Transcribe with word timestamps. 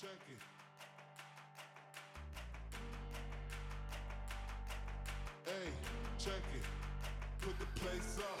Check 0.00 0.08
it. 0.30 0.38
Hey, 5.44 5.68
check 6.18 6.32
it. 6.56 6.62
Put 7.42 7.58
the 7.58 7.66
place 7.78 8.16
up. 8.18 8.38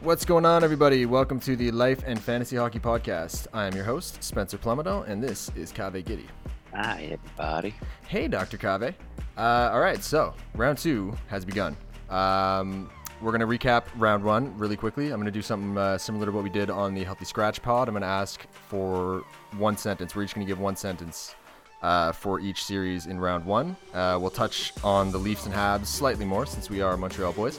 What's 0.00 0.24
going 0.24 0.46
on, 0.46 0.64
everybody? 0.64 1.04
Welcome 1.04 1.40
to 1.40 1.56
the 1.56 1.70
Life 1.70 2.02
and 2.06 2.18
Fantasy 2.18 2.56
Hockey 2.56 2.78
Podcast. 2.78 3.48
I 3.52 3.66
am 3.66 3.74
your 3.74 3.84
host, 3.84 4.24
Spencer 4.24 4.56
Plumado, 4.56 5.06
and 5.06 5.22
this 5.22 5.50
is 5.54 5.72
Cave 5.72 6.02
Giddy. 6.06 6.26
Hi, 6.72 7.18
everybody. 7.20 7.74
Hey, 8.08 8.28
Dr. 8.28 8.56
Cave. 8.56 8.94
Uh, 9.36 9.70
all 9.74 9.80
right, 9.80 10.02
so 10.02 10.32
round 10.54 10.78
two 10.78 11.14
has 11.28 11.44
begun. 11.44 11.76
Um, 12.08 12.88
we're 13.24 13.36
going 13.36 13.40
to 13.40 13.46
recap 13.46 13.84
round 13.96 14.22
one 14.22 14.56
really 14.58 14.76
quickly. 14.76 15.06
I'm 15.06 15.16
going 15.16 15.24
to 15.24 15.30
do 15.30 15.40
something 15.40 15.78
uh, 15.78 15.96
similar 15.96 16.26
to 16.26 16.32
what 16.32 16.44
we 16.44 16.50
did 16.50 16.68
on 16.68 16.92
the 16.92 17.04
Healthy 17.04 17.24
Scratch 17.24 17.62
Pod. 17.62 17.88
I'm 17.88 17.94
going 17.94 18.02
to 18.02 18.06
ask 18.06 18.46
for 18.68 19.24
one 19.56 19.78
sentence. 19.78 20.14
We're 20.14 20.24
each 20.24 20.34
going 20.34 20.46
to 20.46 20.50
give 20.50 20.60
one 20.60 20.76
sentence 20.76 21.34
uh, 21.82 22.12
for 22.12 22.38
each 22.38 22.64
series 22.64 23.06
in 23.06 23.18
round 23.18 23.46
one. 23.46 23.76
Uh, 23.94 24.18
we'll 24.20 24.30
touch 24.30 24.74
on 24.84 25.10
the 25.10 25.16
Leafs 25.16 25.46
and 25.46 25.54
Habs 25.54 25.86
slightly 25.86 26.26
more 26.26 26.44
since 26.44 26.68
we 26.68 26.82
are 26.82 26.98
Montreal 26.98 27.32
boys. 27.32 27.58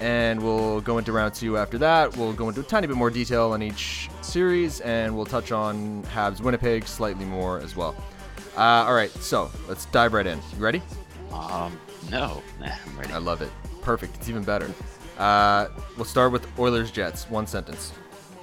And 0.00 0.42
we'll 0.42 0.82
go 0.82 0.98
into 0.98 1.12
round 1.12 1.32
two 1.32 1.56
after 1.56 1.78
that. 1.78 2.14
We'll 2.18 2.34
go 2.34 2.50
into 2.50 2.60
a 2.60 2.64
tiny 2.64 2.86
bit 2.86 2.96
more 2.96 3.10
detail 3.10 3.52
on 3.52 3.62
each 3.62 4.10
series, 4.20 4.80
and 4.82 5.16
we'll 5.16 5.24
touch 5.24 5.50
on 5.50 6.02
Habs 6.14 6.42
Winnipeg 6.42 6.86
slightly 6.86 7.24
more 7.24 7.58
as 7.60 7.74
well. 7.74 7.96
Uh, 8.54 8.84
all 8.84 8.94
right, 8.94 9.10
so 9.10 9.50
let's 9.66 9.86
dive 9.86 10.12
right 10.12 10.26
in. 10.26 10.38
You 10.54 10.62
ready? 10.62 10.82
Um, 11.32 11.78
no, 12.10 12.42
nah, 12.60 12.66
I'm 12.86 12.98
ready. 12.98 13.14
I 13.14 13.18
love 13.18 13.40
it. 13.40 13.50
Perfect. 13.80 14.16
It's 14.16 14.28
even 14.28 14.42
better. 14.42 14.70
Uh, 15.18 15.68
we'll 15.96 16.04
start 16.04 16.32
with 16.32 16.46
Oilers 16.58 16.90
Jets. 16.90 17.28
One 17.30 17.46
sentence. 17.46 17.92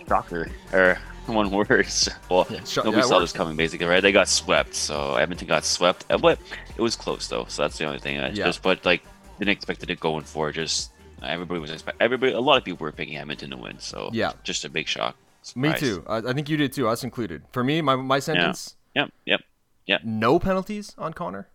Shocker. 0.08 0.50
Or 0.72 0.98
one 1.28 1.52
word. 1.52 1.88
Well, 2.30 2.46
sho- 2.66 2.84
nobody 2.84 2.98
yeah, 2.98 3.02
saw 3.04 3.16
works. 3.20 3.32
this 3.32 3.34
coming, 3.34 3.56
basically, 3.56 3.86
right? 3.86 4.02
They 4.02 4.12
got 4.12 4.28
swept, 4.28 4.74
so 4.76 5.16
Edmonton 5.16 5.48
got 5.48 5.64
swept. 5.66 6.06
Uh, 6.10 6.18
But 6.18 6.40
it 6.76 6.82
was 6.82 6.96
close, 6.96 7.28
though, 7.28 7.46
so 7.48 7.62
that's 7.62 7.78
the 7.78 7.86
only 7.86 8.00
thing. 8.00 8.20
I 8.20 8.30
Yeah. 8.30 8.46
just, 8.46 8.62
but 8.64 8.84
like, 8.86 9.04
didn't 9.40 9.52
expect 9.52 9.84
it 9.84 9.86
to 9.88 9.96
go 9.96 10.18
in 10.18 10.24
for. 10.24 10.52
Just 10.52 10.92
everybody 11.22 11.60
was 11.60 11.72
expect. 11.72 12.02
Everybody, 12.02 12.34
a 12.34 12.40
lot 12.40 12.58
of 12.58 12.66
people 12.66 12.84
were 12.86 12.92
picking 12.92 13.18
Edmonton 13.18 13.52
to 13.52 13.58
win, 13.58 13.80
so 13.80 14.10
Yeah. 14.14 14.34
just 14.44 14.66
a 14.66 14.70
big 14.70 14.88
shock. 14.88 15.16
Me 15.56 15.74
too. 15.78 16.04
I, 16.08 16.18
I 16.18 16.34
think 16.34 16.50
you 16.50 16.58
did 16.58 16.74
too, 16.74 16.88
us 16.88 17.04
included. 17.04 17.44
For 17.52 17.64
me, 17.64 17.82
my, 17.82 17.96
my 17.98 18.20
sentence 18.20 18.76
Yep, 18.96 19.12
yep, 19.26 19.42
yep. 19.86 20.02
no 20.06 20.40
penalties 20.40 20.94
on 20.98 21.14
Connor. 21.14 21.48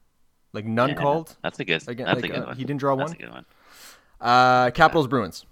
Like 0.53 0.65
none 0.65 0.91
Yeah, 0.91 0.95
called. 0.97 1.37
That's 1.43 1.59
a 1.61 1.65
good. 1.65 1.87
Again, 1.89 2.07
that's 2.07 2.21
like, 2.23 2.31
a 2.31 2.35
good 2.35 2.43
uh, 2.43 2.47
one. 2.49 2.57
he 2.57 2.65
didn't 2.65 2.81
draw 2.81 2.97
That's 2.97 3.11
one? 3.13 3.45
A 4.21 4.25
good 4.25 4.29
one. 4.29 4.31
Uh, 4.67 4.71
Capitals 4.73 5.07
Bruins. 5.07 5.47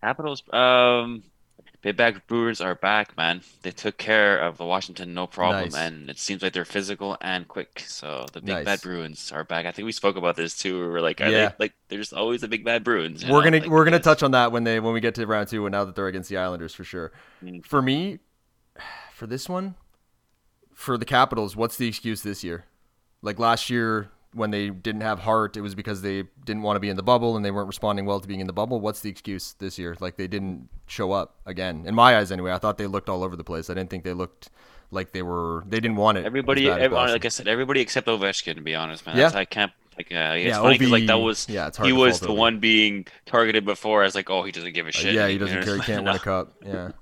Capitals, 0.00 0.42
um, 0.52 1.22
Big 1.82 1.96
Bruins 2.28 2.60
are 2.60 2.76
back, 2.76 3.16
man. 3.16 3.40
They 3.62 3.72
took 3.72 3.98
care 3.98 4.38
of 4.38 4.56
the 4.56 4.64
Washington 4.64 5.14
no 5.14 5.26
problem, 5.26 5.64
Nice. 5.70 5.74
and 5.74 6.08
it 6.08 6.18
seems 6.18 6.40
like 6.42 6.52
they're 6.52 6.64
physical 6.64 7.16
and 7.20 7.46
quick. 7.48 7.82
So 7.86 8.26
the 8.32 8.40
Big 8.40 8.48
Nice. 8.54 8.64
Bad 8.64 8.82
Bruins 8.82 9.32
are 9.32 9.42
back. 9.42 9.66
I 9.66 9.72
think 9.72 9.86
we 9.86 9.92
spoke 9.92 10.14
about 10.16 10.36
this 10.36 10.56
too. 10.56 10.78
We 10.78 10.86
were 10.86 11.00
like, 11.00 11.20
are 11.20 11.28
Yeah. 11.28 11.48
they 11.48 11.54
like 11.58 11.74
they're 11.88 11.98
just 11.98 12.12
always 12.12 12.40
the 12.40 12.48
Big 12.48 12.64
Bad 12.64 12.84
Bruins? 12.84 13.24
we're 13.24 13.30
know? 13.38 13.42
gonna 13.42 13.58
Like, 13.60 13.68
we're 13.70 13.84
gonna 13.84 13.98
touch 13.98 14.22
on 14.22 14.30
that 14.30 14.52
when 14.52 14.62
they 14.62 14.78
when 14.78 14.92
we 14.92 15.00
get 15.00 15.16
to 15.16 15.26
round 15.26 15.48
two 15.48 15.66
and 15.66 15.72
now 15.72 15.84
that 15.84 15.96
they're 15.96 16.06
against 16.06 16.28
the 16.30 16.36
Islanders 16.36 16.72
for 16.72 16.84
sure. 16.84 17.10
Mm. 17.42 17.66
For 17.66 17.82
me, 17.82 18.20
for 19.14 19.26
this 19.26 19.48
one, 19.48 19.74
for 20.72 20.96
the 20.96 21.04
Capitals, 21.04 21.56
what's 21.56 21.76
the 21.76 21.88
excuse 21.88 22.22
this 22.22 22.44
year? 22.44 22.64
Like 23.22 23.40
last 23.40 23.70
year 23.70 24.10
when 24.34 24.50
they 24.50 24.70
didn't 24.70 25.02
have 25.02 25.18
heart, 25.20 25.56
it 25.56 25.60
was 25.60 25.74
because 25.74 26.02
they 26.02 26.24
didn't 26.44 26.62
want 26.62 26.76
to 26.76 26.80
be 26.80 26.88
in 26.88 26.96
the 26.96 27.02
bubble 27.02 27.36
and 27.36 27.44
they 27.44 27.50
weren't 27.50 27.66
responding 27.66 28.06
well 28.06 28.18
to 28.20 28.26
being 28.26 28.40
in 28.40 28.46
the 28.46 28.52
bubble. 28.52 28.80
What's 28.80 29.00
the 29.00 29.10
excuse 29.10 29.54
this 29.58 29.78
year? 29.78 29.96
Like 30.00 30.16
they 30.16 30.26
didn't 30.26 30.68
show 30.86 31.12
up 31.12 31.36
again. 31.46 31.84
In 31.86 31.94
my 31.94 32.16
eyes, 32.16 32.32
anyway. 32.32 32.52
I 32.52 32.58
thought 32.58 32.78
they 32.78 32.86
looked 32.86 33.08
all 33.08 33.22
over 33.24 33.36
the 33.36 33.44
place. 33.44 33.68
I 33.70 33.74
didn't 33.74 33.90
think 33.90 34.04
they 34.04 34.14
looked 34.14 34.50
like 34.90 35.12
they 35.12 35.22
were. 35.22 35.64
They 35.66 35.80
didn't 35.80 35.96
want 35.96 36.18
it. 36.18 36.24
Everybody, 36.26 36.68
everyone, 36.68 36.90
Boston. 36.90 37.12
like 37.12 37.24
I 37.24 37.28
said, 37.28 37.48
everybody 37.48 37.80
except 37.80 38.06
Ovechkin. 38.08 38.54
To 38.56 38.60
be 38.62 38.74
honest, 38.74 39.04
man, 39.06 39.16
Yeah. 39.16 39.24
That's- 39.24 39.40
I 39.40 39.44
can't. 39.44 39.72
Like, 39.98 40.10
uh, 40.10 40.14
yeah, 40.14 40.36
it's 40.36 40.56
funny 40.56 40.78
like 40.86 41.04
that 41.06 41.18
was 41.18 41.46
yeah, 41.50 41.66
it's 41.66 41.76
hard 41.76 41.86
he 41.86 41.92
was 41.92 42.18
the 42.18 42.28
Ovi. 42.28 42.36
one 42.36 42.60
being 42.60 43.06
targeted 43.26 43.66
before. 43.66 44.00
I 44.00 44.06
was 44.06 44.14
like, 44.14 44.30
oh, 44.30 44.42
he 44.42 44.50
doesn't 44.50 44.72
give 44.72 44.86
a 44.86 44.88
Uh, 44.88 44.92
shit. 44.92 45.14
yeah, 45.14 45.28
he 45.28 45.36
doesn't 45.36 45.62
care. 45.64 45.76
He 45.76 45.82
can't 45.84 46.04
no. 46.04 46.12
win 46.12 46.16
a 46.16 46.24
cup. 46.24 46.54
Yeah. 46.64 46.92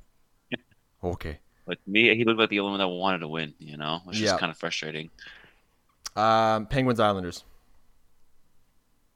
Okay. 1.04 1.38
But 1.66 1.78
me, 1.86 2.14
he 2.16 2.24
looked 2.24 2.40
like 2.40 2.50
the 2.50 2.60
only 2.60 2.72
one 2.72 2.80
that 2.80 2.88
wanted 2.88 3.18
to 3.20 3.28
win. 3.28 3.54
You 3.58 3.76
know, 3.76 4.00
which 4.04 4.18
Yeah. 4.18 4.34
is 4.34 4.40
kind 4.40 4.50
of 4.50 4.58
frustrating. 4.58 5.08
Um, 6.20 6.66
Penguins 6.66 7.00
Islanders. 7.00 7.44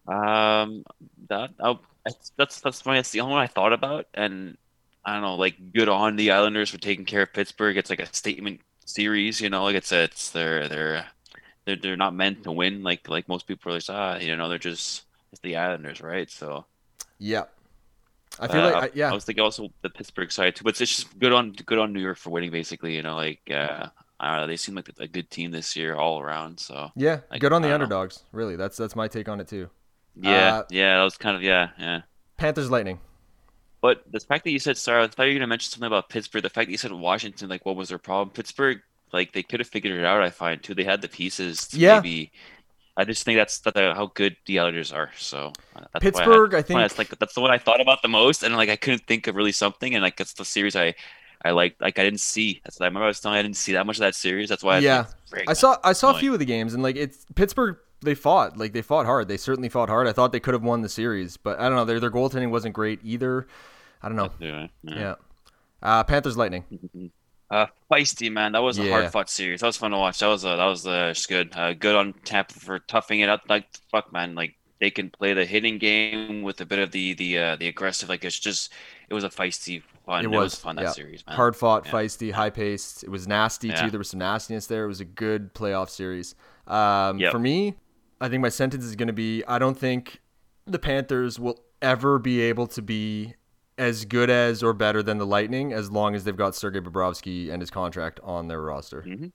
Um, 0.07 0.85
that 1.29 1.51
oh, 1.61 1.81
that's 2.05 2.33
that's 2.37 2.61
that's 2.61 2.83
funny. 2.83 2.99
That's 2.99 3.11
the 3.11 3.21
only 3.21 3.35
one 3.35 3.43
I 3.43 3.47
thought 3.47 3.73
about, 3.73 4.07
and 4.15 4.57
I 5.05 5.15
don't 5.15 5.23
know, 5.23 5.35
like 5.37 5.73
good 5.73 5.89
on 5.89 6.17
the 6.17 6.31
Islanders 6.31 6.71
for 6.71 6.79
taking 6.79 7.05
care 7.05 7.23
of 7.23 7.33
Pittsburgh. 7.33 7.77
It's 7.77 7.91
like 7.91 8.01
a 8.01 8.15
statement 8.15 8.61
series, 8.85 9.41
you 9.41 9.51
know, 9.51 9.65
like 9.65 9.77
it's 9.77 9.93
a, 9.93 10.05
it's 10.05 10.31
they're 10.31 10.69
they're 10.69 11.07
they're 11.65 11.77
they're 11.77 11.97
not 11.97 12.15
meant 12.15 12.45
to 12.45 12.53
win. 12.53 12.83
Like 12.83 13.09
like 13.09 13.29
most 13.29 13.47
people 13.47 13.73
are 13.73 13.77
like, 13.77 13.85
ah, 13.89 14.19
you 14.19 14.37
know, 14.37 14.49
they're 14.49 14.59
just 14.59 15.05
it's 15.33 15.41
the 15.41 15.57
Islanders, 15.57 16.01
right? 16.01 16.31
So 16.31 16.67
Yeah. 17.19 17.45
I 18.41 18.49
feel 18.49 18.63
uh, 18.63 18.71
like 18.73 18.83
I, 18.83 18.91
yeah. 18.95 19.11
I 19.11 19.15
was 19.15 19.25
thinking 19.25 19.45
also 19.45 19.71
the 19.83 19.91
Pittsburgh 19.91 20.33
side 20.33 20.57
too, 20.57 20.65
but 20.65 20.71
it's 20.71 20.79
just 20.79 21.19
good 21.19 21.33
on 21.33 21.53
good 21.53 21.79
on 21.79 21.93
New 21.93 22.01
York 22.01 22.19
for 22.19 22.31
winning, 22.31 22.51
basically. 22.51 22.97
You 22.97 23.03
know, 23.03 23.15
like 23.15 23.49
uh, 23.51 23.89
I 24.21 24.33
don't 24.33 24.43
know, 24.43 24.47
they 24.47 24.57
seem 24.57 24.75
like 24.75 24.89
a 24.99 25.09
good 25.09 25.31
team 25.31 25.51
this 25.51 25.75
year 25.77 25.97
all 25.97 26.21
around. 26.21 26.59
So 26.61 26.91
Yeah, 26.97 27.21
Like, 27.31 27.41
good 27.41 27.53
on 27.53 27.63
the 27.63 27.69
I 27.69 27.73
don't 27.73 27.81
know. 27.81 27.85
underdogs. 27.85 28.23
Really, 28.33 28.57
that's 28.57 28.77
that's 28.77 28.95
my 28.97 29.09
take 29.09 29.29
on 29.29 29.41
it 29.41 29.49
too. 29.49 29.69
yeah, 30.21 30.59
Uh, 30.59 30.63
yeah, 30.71 30.99
that 30.99 31.05
was 31.05 31.17
kind 31.17 31.37
of 31.37 31.43
yeah, 31.43 31.71
yeah. 31.79 32.03
Panthers 32.37 32.71
Lightning. 32.71 33.01
But 33.83 34.03
the 34.11 34.21
fact 34.21 34.45
that 34.45 34.51
you 34.51 34.59
said, 34.59 34.79
sorry, 34.79 35.03
I 35.03 35.07
thought 35.09 35.25
you 35.25 35.35
were 35.35 35.39
gonna 35.41 35.47
mention 35.49 35.71
something 35.71 35.87
about 35.87 36.09
Pittsburgh. 36.09 36.43
The 36.43 36.49
fact 36.51 36.69
that 36.69 36.73
you 36.73 36.79
said 36.79 36.93
Washington, 36.93 37.49
like, 37.51 37.67
what 37.67 37.77
was 37.77 37.91
their 37.91 37.99
problem? 37.99 38.31
Pittsburgh, 38.31 38.81
like, 39.13 39.33
they 39.33 39.43
could 39.43 39.61
have 39.61 39.69
figured 39.69 39.99
it 39.99 40.05
out. 40.07 40.23
I 40.23 40.31
find 40.31 40.63
too. 40.63 40.75
They 40.75 40.85
had 40.85 41.03
the 41.03 41.09
pieces. 41.09 41.69
To 41.69 41.79
Yeah. 41.79 41.97
Maybe. 42.01 42.33
I 42.97 43.05
just 43.05 43.25
think 43.25 43.37
that's 43.37 43.59
that, 43.61 43.75
how 43.77 44.07
good 44.15 44.37
the 44.47 44.61
Islanders 44.61 44.93
are. 44.93 45.11
So 45.19 45.53
uh, 45.77 45.81
that's 45.93 46.03
Pittsburgh, 46.03 46.55
I 46.55 46.59
why 46.59 46.63
think- 46.63 46.79
that's 46.81 46.97
like 46.99 47.19
that's 47.19 47.35
the 47.35 47.41
one 47.41 47.51
I 47.51 47.59
thought 47.59 47.81
about 47.81 48.01
the 48.03 48.09
most, 48.09 48.43
and 48.45 48.57
like 48.57 48.69
I 48.71 48.77
couldn't 48.77 49.05
think 49.07 49.27
of 49.27 49.35
really 49.35 49.53
something, 49.53 49.95
and 49.95 50.03
like 50.03 50.19
it's 50.21 50.33
the 50.35 50.45
series 50.45 50.77
I, 50.77 50.95
I 51.45 51.51
like. 51.51 51.77
Like 51.81 51.99
I 51.99 52.05
didn't 52.05 52.21
see. 52.21 52.61
That's 52.65 52.81
what 52.81 52.85
I 52.85 52.89
remember. 52.89 53.05
I 53.05 53.09
was 53.09 53.21
telling 53.21 53.37
you 53.37 53.41
I 53.41 53.43
didn't 53.43 53.57
see 53.57 53.73
that 53.73 53.87
much 53.87 53.97
of 53.97 54.01
that 54.01 54.15
series. 54.15 54.49
That's 54.49 54.63
why. 54.63 54.77
I 54.77 54.79
Yeah. 54.79 55.07
I 55.47 55.53
saw 55.53 55.77
I 55.85 55.93
saw 55.93 56.15
a 56.15 56.19
few 56.19 56.33
of 56.33 56.39
the 56.39 56.45
games 56.45 56.75
and 56.75 56.83
like 56.83 56.97
it's 56.97 57.27
Pittsburgh. 57.35 57.77
They 58.03 58.15
fought 58.15 58.57
like 58.57 58.73
they 58.73 58.83
fought 58.83 59.07
hard. 59.07 59.29
They 59.29 59.37
certainly 59.37 59.69
fought 59.69 59.89
hard. 59.89 60.07
I 60.07 60.13
thought 60.13 60.33
they 60.33 60.41
could 60.41 60.55
have 60.55 60.63
won 60.63 60.83
the 60.83 60.89
series, 60.89 61.37
but 61.37 61.59
I 61.59 61.65
don't 61.69 61.77
know. 61.77 61.85
Their 61.85 62.01
their 62.01 62.11
goaltending 62.11 62.51
wasn't 62.51 62.75
great 62.75 63.01
either. 63.03 63.47
I 64.03 64.09
don't 64.09 64.17
know. 64.17 64.31
Yeah. 64.39 64.67
yeah. 64.83 64.95
Yeah. 64.99 65.15
Uh, 65.83 66.05
Panthers 66.05 66.37
Lightning. 66.37 66.65
Uh, 67.51 67.67
feisty 67.91 68.33
man, 68.33 68.53
that 68.53 68.63
was 68.63 68.79
a 68.79 68.85
Yeah. 68.85 68.91
hard 68.91 69.13
fought 69.13 69.29
series. 69.31 69.61
That 69.61 69.67
was 69.67 69.77
fun 69.77 69.91
to 69.91 69.99
watch. 69.99 70.19
That 70.21 70.27
was 70.29 70.45
uh, 70.45 70.57
that 70.57 70.65
was 70.67 70.87
uh, 70.87 71.13
just 71.15 71.29
good. 71.29 71.55
Uh, 71.55 71.73
good 71.75 71.95
on 71.95 72.15
tap 72.25 72.51
for 72.53 72.79
toughing 72.79 73.21
it 73.21 73.29
out. 73.29 73.49
Like 73.49 73.67
fuck, 73.91 74.13
man. 74.13 74.35
Like 74.35 74.55
they 74.81 74.91
can 74.91 75.11
play 75.11 75.33
the 75.35 75.45
hitting 75.45 75.79
game 75.79 76.43
with 76.43 76.61
a 76.61 76.67
bit 76.67 76.79
of 76.79 76.91
the 76.91 77.15
the 77.15 77.39
uh, 77.39 77.57
the 77.57 77.69
aggressive. 77.69 78.09
Like 78.09 78.25
it's 78.25 78.39
just 78.39 78.73
it 79.09 79.15
was 79.15 79.25
a 79.25 79.29
feisty 79.29 79.83
fun. 80.07 80.21
It 80.21 80.25
It 80.25 80.29
was, 80.31 80.53
was, 80.53 80.55
fun 80.57 80.77
that 80.77 80.83
yeah. 80.83 80.91
series, 80.93 81.25
man. 81.27 81.37
Hard 81.37 81.57
fought, 81.57 81.87
Yeah. 81.87 81.93
feisty, 81.93 82.33
high 82.33 82.51
paced. 82.51 83.05
It 83.05 83.11
was 83.11 83.27
nasty 83.29 83.73
too. 83.73 83.91
There 83.91 83.99
was 83.99 84.11
some 84.11 84.21
nastiness 84.21 84.67
there. 84.67 84.85
It 84.85 84.89
was 84.89 85.01
a 85.01 85.05
good 85.05 85.55
playoff 85.55 85.89
series. 85.91 86.35
Um, 86.67 87.19
Yep. 87.19 87.33
For 87.33 87.39
me, 87.39 87.77
I 88.21 88.29
think 88.29 88.43
my 88.43 88.49
sentence 88.49 88.85
is 88.85 88.97
going 88.97 89.09
to 89.09 89.13
be: 89.15 89.43
I 89.47 89.59
don't 89.59 89.79
think 89.79 90.21
the 90.67 90.79
Panthers 90.79 91.39
will 91.39 91.61
ever 91.83 92.19
be 92.19 92.41
able 92.41 92.67
to 92.69 92.81
be 92.83 93.35
as 93.77 94.05
good 94.05 94.31
as 94.31 94.63
or 94.63 94.73
better 94.73 95.03
than 95.03 95.19
the 95.19 95.27
Lightning 95.27 95.73
as 95.73 95.91
long 95.91 96.15
as 96.15 96.23
they've 96.25 96.37
got 96.37 96.55
Sergei 96.55 96.79
Bobrovsky 96.81 97.51
and 97.51 97.61
his 97.61 97.71
contract 97.71 98.21
on 98.23 98.47
their 98.49 98.61
roster 98.63 99.03
Mhm. 99.03 99.33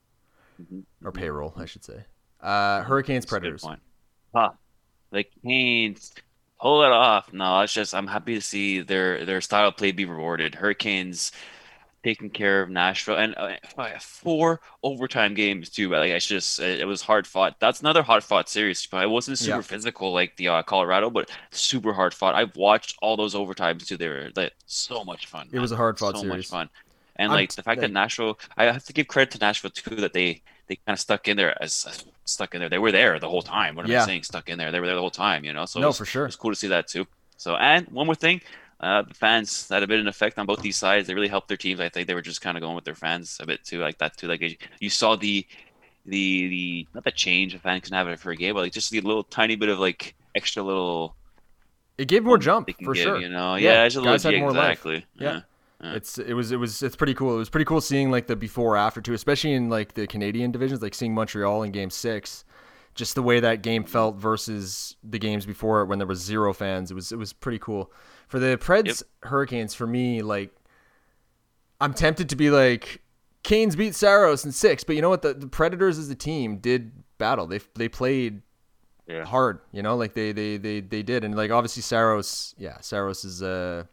Mhm. 0.61 0.83
or 1.03 1.11
payroll, 1.11 1.53
I 1.57 1.65
should 1.65 1.83
say. 1.83 2.05
Uh, 2.41 2.83
Hurricanes, 2.83 3.25
That's 3.25 3.33
a 3.33 3.35
good 3.35 3.41
Predators. 3.41 3.61
point. 3.63 3.81
Huh. 4.33 4.51
The 5.11 5.25
Canes 5.43 6.13
pull 6.61 6.83
it 6.83 6.91
off. 6.91 7.31
No, 7.33 7.61
it's 7.61 7.73
just 7.73 7.93
I'm 7.95 8.07
happy 8.07 8.35
to 8.35 8.41
see 8.41 8.81
their 8.81 9.25
their 9.25 9.41
style 9.41 9.67
of 9.69 9.77
play 9.77 9.91
be 9.91 10.05
rewarded. 10.05 10.55
Hurricanes 10.55 11.31
taking 12.01 12.29
care 12.29 12.61
of 12.61 12.69
Nashville 12.69 13.17
and 13.17 13.35
uh, 13.35 13.55
four 13.99 14.61
overtime 14.83 15.33
games 15.33 15.69
too. 15.69 15.89
But 15.89 15.99
Like 15.99 16.11
it's 16.11 16.25
just 16.25 16.59
it, 16.59 16.79
it 16.79 16.85
was 16.85 17.01
hard 17.01 17.27
fought. 17.27 17.59
That's 17.59 17.81
another 17.81 18.01
hard 18.03 18.23
fought 18.23 18.47
series. 18.47 18.85
But 18.85 19.03
it 19.03 19.09
wasn't 19.09 19.37
super 19.37 19.57
Yeah. 19.57 19.61
physical 19.61 20.13
like 20.13 20.35
the 20.37 20.47
uh, 20.47 20.63
Colorado, 20.63 21.09
but 21.09 21.29
super 21.51 21.91
hard 21.91 22.13
fought. 22.13 22.35
I've 22.35 22.55
watched 22.55 22.97
all 23.01 23.17
those 23.17 23.35
overtimes 23.35 23.85
too. 23.85 23.97
They 23.97 24.07
were 24.07 24.29
like, 24.35 24.53
so 24.65 25.03
much 25.03 25.25
fun. 25.25 25.49
It 25.51 25.59
was 25.59 25.71
a 25.73 25.75
hard-fought 25.75 26.15
so 26.15 26.21
series. 26.21 26.37
much 26.37 26.47
fun. 26.47 26.69
And 27.17 27.31
I'm 27.33 27.35
like 27.37 27.53
the 27.53 27.63
fact 27.63 27.79
like- 27.81 27.87
that 27.89 27.91
Nashville, 27.91 28.39
I 28.55 28.65
have 28.65 28.85
to 28.85 28.93
give 28.93 29.07
credit 29.07 29.31
to 29.31 29.39
Nashville 29.39 29.71
too 29.71 29.95
that 29.97 30.13
they 30.13 30.41
they 30.69 30.75
kind 30.77 30.93
of 30.95 30.99
stuck 30.99 31.27
in 31.27 31.35
there 31.35 31.61
as 31.61 31.85
stuck 32.25 32.53
in 32.53 32.61
there. 32.61 32.69
They 32.69 32.77
were 32.77 32.91
there 32.93 33.19
the 33.19 33.27
whole 33.29 33.41
time. 33.41 33.75
What 33.75 33.85
am 33.85 33.91
Yeah. 33.91 34.03
I 34.03 34.05
saying? 34.05 34.23
Stuck 34.23 34.47
in 34.49 34.57
there. 34.57 34.71
They 34.71 34.79
were 34.79 34.85
there 34.85 34.95
the 34.95 35.01
whole 35.01 35.09
time. 35.11 35.43
You 35.43 35.51
know. 35.51 35.65
So 35.65 35.79
No, 35.81 35.87
was- 35.87 35.97
for 35.97 36.05
sure. 36.05 36.23
It 36.23 36.27
was 36.27 36.35
cool 36.37 36.51
to 36.51 36.55
see 36.55 36.67
that 36.69 36.87
too. 36.87 37.05
So 37.35 37.55
and 37.57 37.87
one 37.89 38.05
more 38.05 38.15
thing, 38.15 38.41
uh, 38.79 39.01
the 39.01 39.13
fans 39.13 39.67
had 39.67 39.83
a 39.83 39.87
bit 39.87 39.95
of 39.99 40.01
an 40.01 40.07
effect 40.07 40.37
on 40.39 40.45
both 40.45 40.61
these 40.61 40.77
sides. 40.77 41.07
They 41.07 41.13
really 41.15 41.27
helped 41.27 41.47
their 41.49 41.57
teams. 41.57 41.79
I 41.81 41.89
think 41.89 42.07
they 42.07 42.13
were 42.13 42.21
just 42.21 42.39
kind 42.41 42.55
of 42.57 42.61
going 42.61 42.75
with 42.75 42.85
their 42.85 42.95
fans 42.95 43.37
a 43.41 43.45
bit 43.45 43.63
too, 43.65 43.79
like 43.79 43.97
that 43.97 44.15
too. 44.15 44.27
Like 44.27 44.41
you 44.79 44.89
saw 44.89 45.15
the 45.15 45.45
the 46.05 46.47
the 46.47 46.87
not 46.93 47.03
the 47.03 47.11
change 47.11 47.53
a 47.55 47.59
fan 47.59 47.81
can 47.81 47.93
have 47.93 48.07
it 48.07 48.19
for 48.19 48.31
a 48.31 48.35
game, 48.35 48.53
but 48.53 48.61
like 48.61 48.73
just 48.73 48.89
the 48.91 49.01
little 49.01 49.23
tiny 49.23 49.55
bit 49.55 49.69
of 49.69 49.79
like 49.79 50.15
extra 50.35 50.61
little 50.63 51.15
It 51.97 52.07
gave 52.07 52.23
more 52.23 52.37
jump 52.37 52.69
for 52.83 52.93
give, 52.93 53.03
sure. 53.03 53.19
You 53.19 53.29
know, 53.29 53.55
Yeah, 53.55 53.71
yeah, 53.73 53.83
it's 53.85 53.95
a 53.95 54.01
guys 54.01 54.23
little 54.23 54.31
had 54.31 54.33
yeah, 54.33 54.39
more 54.39 54.53
life. 54.53 54.71
exactly. 54.85 55.05
Yeah. 55.19 55.41
Yeah. 55.81 55.93
It's 55.93 56.17
it 56.17 56.33
was 56.33 56.51
it 56.51 56.57
was 56.57 56.83
it's 56.83 56.95
pretty 56.95 57.13
cool. 57.13 57.35
It 57.35 57.37
was 57.37 57.49
pretty 57.49 57.65
cool 57.65 57.79
seeing 57.81 58.11
like 58.11 58.27
the 58.27 58.35
before 58.35 58.75
after 58.75 58.99
too, 59.01 59.13
especially 59.13 59.53
in 59.53 59.69
like 59.69 59.93
the 59.93 60.07
Canadian 60.07 60.51
divisions, 60.51 60.81
like 60.81 60.93
seeing 60.93 61.13
Montreal 61.13 61.63
in 61.63 61.71
Game 61.71 61.89
Six, 61.89 62.43
just 62.95 63.15
the 63.15 63.21
way 63.23 63.39
that 63.39 63.61
game 63.61 63.85
felt 63.85 64.17
versus 64.17 64.97
the 65.03 65.17
games 65.19 65.45
before 65.45 65.81
it 65.81 65.85
when 65.85 65.97
there 65.99 66.07
was 66.07 66.19
zero 66.19 66.53
fans. 66.53 66.91
It 66.91 66.95
was 66.95 67.11
it 67.13 67.17
was 67.17 67.31
pretty 67.31 67.59
cool. 67.59 67.91
For 68.27 68.39
the 68.39 68.57
Preds 68.57 68.85
Yep. 68.87 68.97
Hurricanes, 69.31 69.73
for 69.73 69.87
me, 69.87 70.21
like 70.21 70.51
I'm 71.81 71.93
tempted 71.93 72.29
to 72.29 72.35
be 72.35 72.49
like 72.49 73.01
Canes 73.43 73.75
beat 73.75 73.95
Saros 73.95 74.43
in 74.45 74.51
six, 74.51 74.83
but 74.83 74.95
you 74.97 75.01
know 75.01 75.09
what? 75.09 75.21
The, 75.21 75.33
the 75.33 75.47
Predators 75.47 75.97
as 75.97 76.09
a 76.09 76.15
team 76.15 76.57
did 76.57 76.91
battle. 77.17 77.47
They 77.47 77.61
they 77.75 77.87
played 77.87 78.41
Yeah. 79.07 79.23
hard, 79.23 79.59
you 79.71 79.81
know, 79.81 79.95
like 79.95 80.13
they 80.13 80.33
they 80.33 80.57
they 80.57 80.81
they 80.81 81.03
did, 81.03 81.23
and 81.23 81.35
like 81.37 81.51
obviously 81.51 81.81
Saros, 81.83 82.53
yeah, 82.57 82.81
Saros 82.81 83.23
is 83.23 83.41
uh 83.41 83.85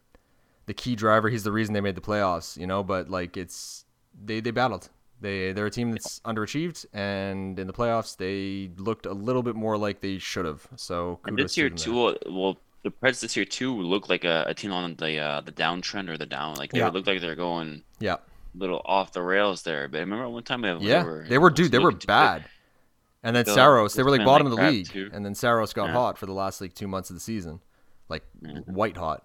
the 0.67 0.75
key 0.75 0.95
driver. 0.97 1.29
He's 1.29 1.45
the 1.45 1.53
reason 1.53 1.75
they 1.75 1.81
made 1.81 1.95
the 1.95 2.01
playoffs, 2.01 2.57
you 2.57 2.67
know. 2.67 2.83
But 2.83 3.09
like 3.11 3.37
it's 3.37 3.85
they 4.25 4.41
they 4.41 4.51
battled. 4.51 4.89
They 5.21 5.53
they're 5.53 5.67
a 5.67 5.71
team 5.71 5.93
that's 5.93 6.21
underachieved, 6.21 6.85
and 6.93 7.59
in 7.59 7.67
the 7.67 7.73
playoffs 7.73 8.17
they 8.17 8.71
looked 8.81 9.07
a 9.07 9.13
little 9.15 9.43
bit 9.43 9.57
more 9.57 9.79
like 9.79 10.01
they 10.01 10.19
should 10.19 10.45
have. 10.45 10.67
So 10.77 11.21
this 11.25 11.57
year 11.57 11.71
to 11.71 11.77
too, 11.77 11.95
well, 11.95 12.17
well, 12.31 12.57
the 12.83 12.91
Preds 12.91 13.21
this 13.21 13.35
year 13.35 13.47
too 13.47 13.75
look 13.81 14.09
like 14.11 14.25
a, 14.25 14.45
a 14.49 14.55
team 14.55 14.73
on 14.73 14.95
the 14.97 15.19
uh, 15.19 15.41
the 15.41 15.53
downtrend 15.53 16.09
or 16.11 16.19
the 16.19 16.27
down. 16.27 16.57
Like 16.57 16.73
they 16.73 16.79
Yeah. 16.81 16.89
look 16.89 17.07
like 17.07 17.21
they're 17.23 17.35
going. 17.35 17.83
Yeah, 17.99 18.15
a 18.15 18.19
little 18.59 18.83
off 18.85 19.13
the 19.13 19.23
rails 19.23 19.63
there. 19.63 19.89
But 19.89 19.99
I 19.99 20.01
remember 20.01 20.29
one 20.29 20.43
time 20.43 20.61
they, 20.61 20.75
yeah, 20.77 20.99
they 21.01 21.05
were 21.09 21.25
they 21.29 21.39
were 21.39 21.51
dude, 21.51 21.73
they 21.73 21.79
were 21.79 21.93
bad. 21.93 22.45
And 23.23 23.35
then 23.35 23.45
Saros, 23.47 23.95
they 23.95 24.03
were 24.05 24.11
like 24.11 24.25
bottom 24.25 24.47
like 24.47 24.53
of 24.53 24.59
the 24.61 24.71
league, 24.71 24.89
too. 24.89 25.11
and 25.13 25.25
then 25.25 25.35
Saros 25.35 25.73
got 25.73 25.87
Yeah. 25.87 25.93
hot 25.95 26.19
for 26.19 26.27
the 26.27 26.33
last 26.33 26.61
like 26.61 26.75
two 26.75 26.87
months 26.87 27.11
of 27.11 27.17
the 27.17 27.21
season, 27.21 27.61
like 28.11 28.23
white 28.67 28.97
hot. 28.99 29.25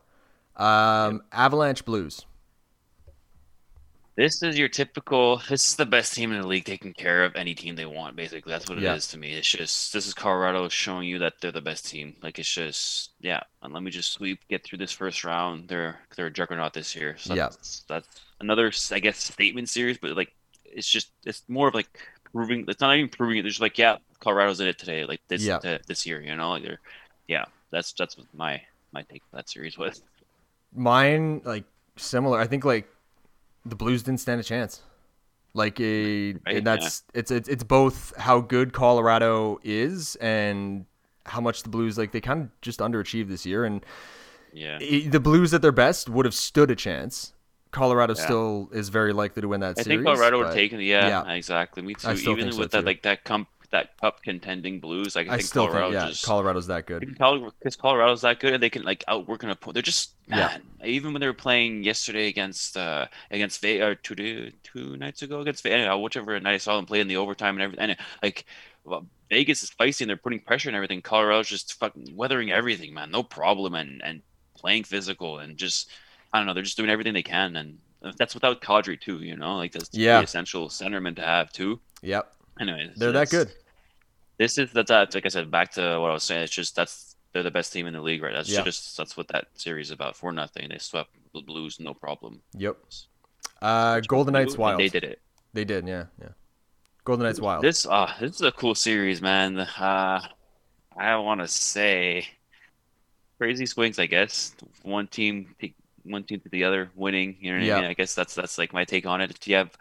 Um, 0.55 1.21
Avalanche 1.31 1.85
Blues. 1.85 2.25
This 4.17 4.43
is 4.43 4.59
your 4.59 4.67
typical. 4.67 5.41
This 5.49 5.69
is 5.69 5.75
the 5.77 5.85
best 5.85 6.13
team 6.13 6.33
in 6.33 6.41
the 6.41 6.47
league, 6.47 6.65
taking 6.65 6.93
care 6.93 7.23
of 7.23 7.35
any 7.35 7.55
team 7.55 7.75
they 7.75 7.85
want. 7.85 8.15
Basically, 8.17 8.51
that's 8.51 8.67
what 8.69 8.77
it 8.77 8.83
is 8.83 9.07
Yeah. 9.07 9.11
to 9.13 9.17
me. 9.17 9.33
It's 9.33 9.49
just 9.49 9.93
this 9.93 10.05
is 10.05 10.13
Colorado 10.13 10.67
showing 10.67 11.07
you 11.07 11.17
that 11.19 11.35
they're 11.41 11.51
the 11.53 11.61
best 11.61 11.87
team. 11.87 12.15
Like 12.21 12.37
it's 12.37 12.51
just 12.53 13.11
yeah. 13.21 13.41
And 13.63 13.73
let 13.73 13.81
me 13.81 13.89
just 13.89 14.11
sweep, 14.11 14.39
get 14.49 14.63
through 14.63 14.79
this 14.79 14.91
first 14.91 15.23
round. 15.23 15.69
They're 15.69 15.97
they're 16.15 16.27
a 16.27 16.31
juggernaut 16.31 16.73
this 16.73 16.93
year. 16.95 17.15
So 17.17 17.33
Yeah. 17.33 17.47
that's, 17.49 17.85
that's 17.87 18.07
another 18.41 18.71
I 18.91 18.99
guess 18.99 19.17
statement 19.17 19.69
series, 19.69 19.97
but 19.97 20.11
like 20.15 20.33
it's 20.65 20.89
just 20.89 21.11
it's 21.25 21.43
more 21.47 21.69
of 21.69 21.73
like 21.73 21.87
proving. 22.33 22.65
It's 22.67 22.81
not 22.81 22.95
even 22.95 23.09
proving 23.09 23.37
it. 23.37 23.43
They're 23.43 23.49
just 23.49 23.61
like 23.61 23.77
yeah, 23.77 23.95
Colorado's 24.19 24.59
in 24.59 24.67
it 24.67 24.77
today. 24.77 25.05
Like 25.05 25.21
this 25.29 25.41
Yeah. 25.43 25.57
uh, 25.63 25.77
this 25.87 26.05
year, 26.05 26.21
you 26.21 26.35
know. 26.35 26.49
Like 26.51 26.63
they're 26.63 26.81
yeah. 27.29 27.45
That's 27.71 27.93
that's 27.93 28.17
what 28.17 28.27
my 28.35 28.61
my 28.91 29.03
take 29.03 29.23
that 29.31 29.49
series 29.49 29.77
was. 29.77 30.01
Mine 30.73 31.41
like 31.43 31.65
similar. 31.97 32.39
I 32.39 32.47
think 32.47 32.63
like 32.65 32.87
the 33.65 33.75
Blues 33.75 34.03
didn't 34.03 34.19
stand 34.19 34.39
a 34.39 34.43
chance. 34.43 34.81
Like 35.53 35.79
a 35.81 36.33
Right, 36.33 36.57
and 36.57 36.65
that's 36.67 37.03
it's, 37.13 37.29
it's 37.29 37.49
it's 37.49 37.63
both 37.63 38.13
how 38.17 38.39
good 38.39 38.71
Colorado 38.71 39.59
is 39.63 40.15
and 40.17 40.85
how 41.25 41.41
much 41.41 41.63
the 41.63 41.69
Blues 41.69 41.97
like 41.97 42.13
they 42.13 42.21
kind 42.21 42.41
of 42.43 42.61
just 42.61 42.79
underachieved 42.79 43.27
this 43.27 43.45
year 43.45 43.65
and 43.65 43.85
Yeah. 44.53 44.79
i- 44.81 45.07
the 45.09 45.19
Blues 45.19 45.53
at 45.53 45.61
their 45.61 45.71
best 45.73 46.09
would 46.09 46.25
have 46.25 46.33
stood 46.33 46.71
a 46.71 46.75
chance. 46.75 47.33
Colorado 47.71 48.13
Yeah. 48.17 48.23
still 48.23 48.69
is 48.73 48.89
very 48.89 49.13
likely 49.13 49.41
to 49.41 49.47
win 49.49 49.59
that 49.61 49.77
I 49.79 49.83
series. 49.83 49.87
think 49.99 50.05
Colorado 50.05 50.39
would 50.39 50.53
take 50.53 50.71
it. 50.73 50.81
Yeah, 50.83 51.07
yeah. 51.25 51.33
exactly. 51.33 51.83
Me 51.83 51.93
too. 51.95 52.07
I 52.07 52.15
still 52.15 52.31
Even 52.33 52.45
think 52.45 52.53
so, 52.55 52.59
with 52.61 52.71
that, 52.71 52.79
too. 52.81 52.85
like 52.85 53.01
that 53.03 53.23
cup, 53.25 53.47
that 53.71 53.97
cup 53.99 54.21
contending 54.21 54.79
Blues, 54.79 55.15
like, 55.15 55.27
I, 55.29 55.33
I 55.33 55.37
think 55.37 55.47
still 55.47 55.65
Colorado 55.67 55.91
think 55.91 56.01
yeah, 56.01 56.09
just 56.09 56.25
Colorado's 56.25 56.67
that 56.67 56.85
good. 56.85 56.99
because 57.07 57.75
Colorado's 57.75 58.21
that 58.21 58.39
good, 58.39 58.53
and 58.53 58.61
they 58.61 58.69
can 58.69 58.83
like 58.83 59.03
outwork 59.07 59.43
an 59.43 59.49
opponent. 59.49 59.75
They're 59.75 59.81
just 59.81 60.11
Yeah. 60.27 60.35
man. 60.47 60.61
Even 60.85 61.13
when 61.13 61.21
they 61.21 61.27
were 61.27 61.33
playing 61.33 61.83
yesterday 61.83 62.27
against 62.27 62.75
uh 62.77 63.07
against 63.31 63.61
Ve- 63.61 63.81
or 63.81 63.95
two 63.95 64.51
two 64.63 64.97
nights 64.97 65.21
ago 65.21 65.39
against 65.39 65.63
Vegas, 65.63 65.75
anyhow, 65.79 65.97
whichever 65.99 66.39
night 66.39 66.53
I 66.53 66.57
saw 66.57 66.75
them 66.75 66.85
play 66.85 66.99
in 66.99 67.07
the 67.07 67.17
overtime 67.17 67.55
and 67.55 67.63
everything. 67.63 67.89
And 67.91 67.97
like 68.21 68.45
well, 68.83 69.05
Vegas 69.29 69.63
is 69.63 69.69
feisty 69.69 70.01
and 70.01 70.09
they're 70.09 70.17
putting 70.17 70.39
pressure 70.39 70.67
and 70.69 70.75
everything. 70.75 71.01
Colorado's 71.01 71.47
just 71.47 71.75
fucking 71.75 72.15
weathering 72.15 72.51
everything, 72.51 72.93
man. 72.93 73.11
No 73.11 73.23
problem, 73.23 73.73
and 73.75 74.01
and 74.03 74.21
playing 74.57 74.83
physical 74.83 75.39
and 75.39 75.57
just 75.57 75.89
I 76.33 76.37
don't 76.39 76.47
know. 76.47 76.53
They're 76.53 76.63
just 76.63 76.77
doing 76.77 76.89
everything 76.89 77.13
they 77.13 77.23
can, 77.23 77.55
and 77.55 77.77
that's 78.17 78.33
without 78.33 78.61
Kadri 78.61 78.99
too. 78.99 79.19
You 79.23 79.37
know, 79.37 79.55
like 79.57 79.71
that's 79.71 79.89
Yeah. 79.93 80.17
the 80.17 80.23
essential 80.25 80.67
centerman 80.67 81.15
to 81.17 81.21
have 81.21 81.51
too. 81.53 81.79
Yep, 82.01 82.33
Anyways, 82.59 82.95
they're 82.95 83.11
that 83.11 83.29
good. 83.29 83.51
This 84.41 84.57
is 84.57 84.71
that's 84.73 84.89
that. 84.89 85.13
Like 85.13 85.25
I 85.25 85.29
said, 85.29 85.51
back 85.51 85.71
to 85.73 85.81
what 86.01 86.09
I 86.09 86.13
was 86.13 86.23
saying. 86.23 86.41
It's 86.43 86.51
just 86.61 86.75
that's 86.75 87.15
they're 87.31 87.43
the 87.43 87.51
best 87.59 87.71
team 87.71 87.85
in 87.85 87.93
the 87.93 88.01
league, 88.01 88.23
right? 88.23 88.33
That's 88.33 88.49
Yeah. 88.49 88.63
just 88.63 88.97
that's 88.97 89.15
what 89.15 89.27
that 89.29 89.45
series 89.53 89.87
is 89.87 89.91
about. 89.91 90.15
For 90.15 90.31
nothing, 90.31 90.69
they 90.69 90.79
swept 90.79 91.11
the 91.33 91.41
Blues, 91.41 91.79
no 91.79 91.93
problem. 91.93 92.41
Yep. 92.57 92.75
Uh, 93.61 93.99
Golden 94.01 94.33
Knights 94.33 94.57
Wild. 94.57 94.79
They 94.79 94.89
did 94.89 95.03
it. 95.03 95.19
They 95.53 95.63
did, 95.63 95.87
yeah, 95.87 96.05
yeah. 96.19 96.29
Golden 97.03 97.25
Knights 97.25 97.39
Wild. 97.39 97.63
This 97.63 97.85
uh 97.85 98.11
this 98.19 98.35
is 98.35 98.41
a 98.41 98.51
cool 98.51 98.73
series, 98.75 99.21
man. 99.21 99.59
Uh 99.59 100.21
I 100.97 101.15
want 101.17 101.41
to 101.41 101.47
say 101.47 102.27
crazy 103.37 103.65
swings, 103.67 103.99
I 103.99 104.07
guess. 104.07 104.55
One 104.81 105.07
team 105.07 105.55
one 106.03 106.23
team 106.23 106.39
to 106.39 106.49
the 106.49 106.63
other 106.63 106.89
winning, 106.95 107.37
you 107.39 107.51
know 107.51 107.59
what 107.59 107.65
Yeah. 107.67 107.77
I 107.77 107.81
mean? 107.81 107.89
I 107.91 107.93
guess 107.93 108.15
that's 108.15 108.33
that's 108.33 108.57
like 108.57 108.73
my 108.73 108.85
take 108.85 109.05
on 109.05 109.21
it. 109.21 109.29
If 109.31 109.47
you 109.47 109.55
have 109.55 109.77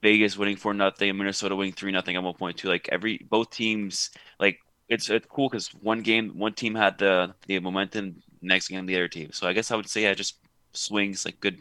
Vegas 0.00 0.36
winning 0.36 0.56
for 0.56 0.74
nothing 0.74 1.08
and 1.10 1.18
Minnesota 1.18 1.56
winning 1.56 1.72
three 1.72 1.92
nothing 1.92 2.16
at 2.16 2.22
one 2.22 2.34
point 2.34 2.56
two, 2.56 2.68
like 2.68 2.88
every 2.92 3.18
both 3.30 3.50
teams 3.50 4.10
like 4.38 4.58
it's 4.88 5.08
it's 5.10 5.26
cool 5.28 5.48
because 5.48 5.68
one 5.80 6.00
game 6.02 6.38
one 6.38 6.52
team 6.52 6.74
had 6.74 6.98
the 6.98 7.34
the 7.46 7.58
momentum, 7.60 8.22
next 8.42 8.68
game 8.68 8.86
the 8.86 8.94
other 8.94 9.08
team. 9.08 9.32
So 9.32 9.46
I 9.48 9.52
guess 9.52 9.70
I 9.70 9.76
would 9.76 9.88
say 9.88 10.02
yeah, 10.02 10.14
just 10.14 10.36
swings 10.72 11.24
like 11.24 11.40
good 11.40 11.58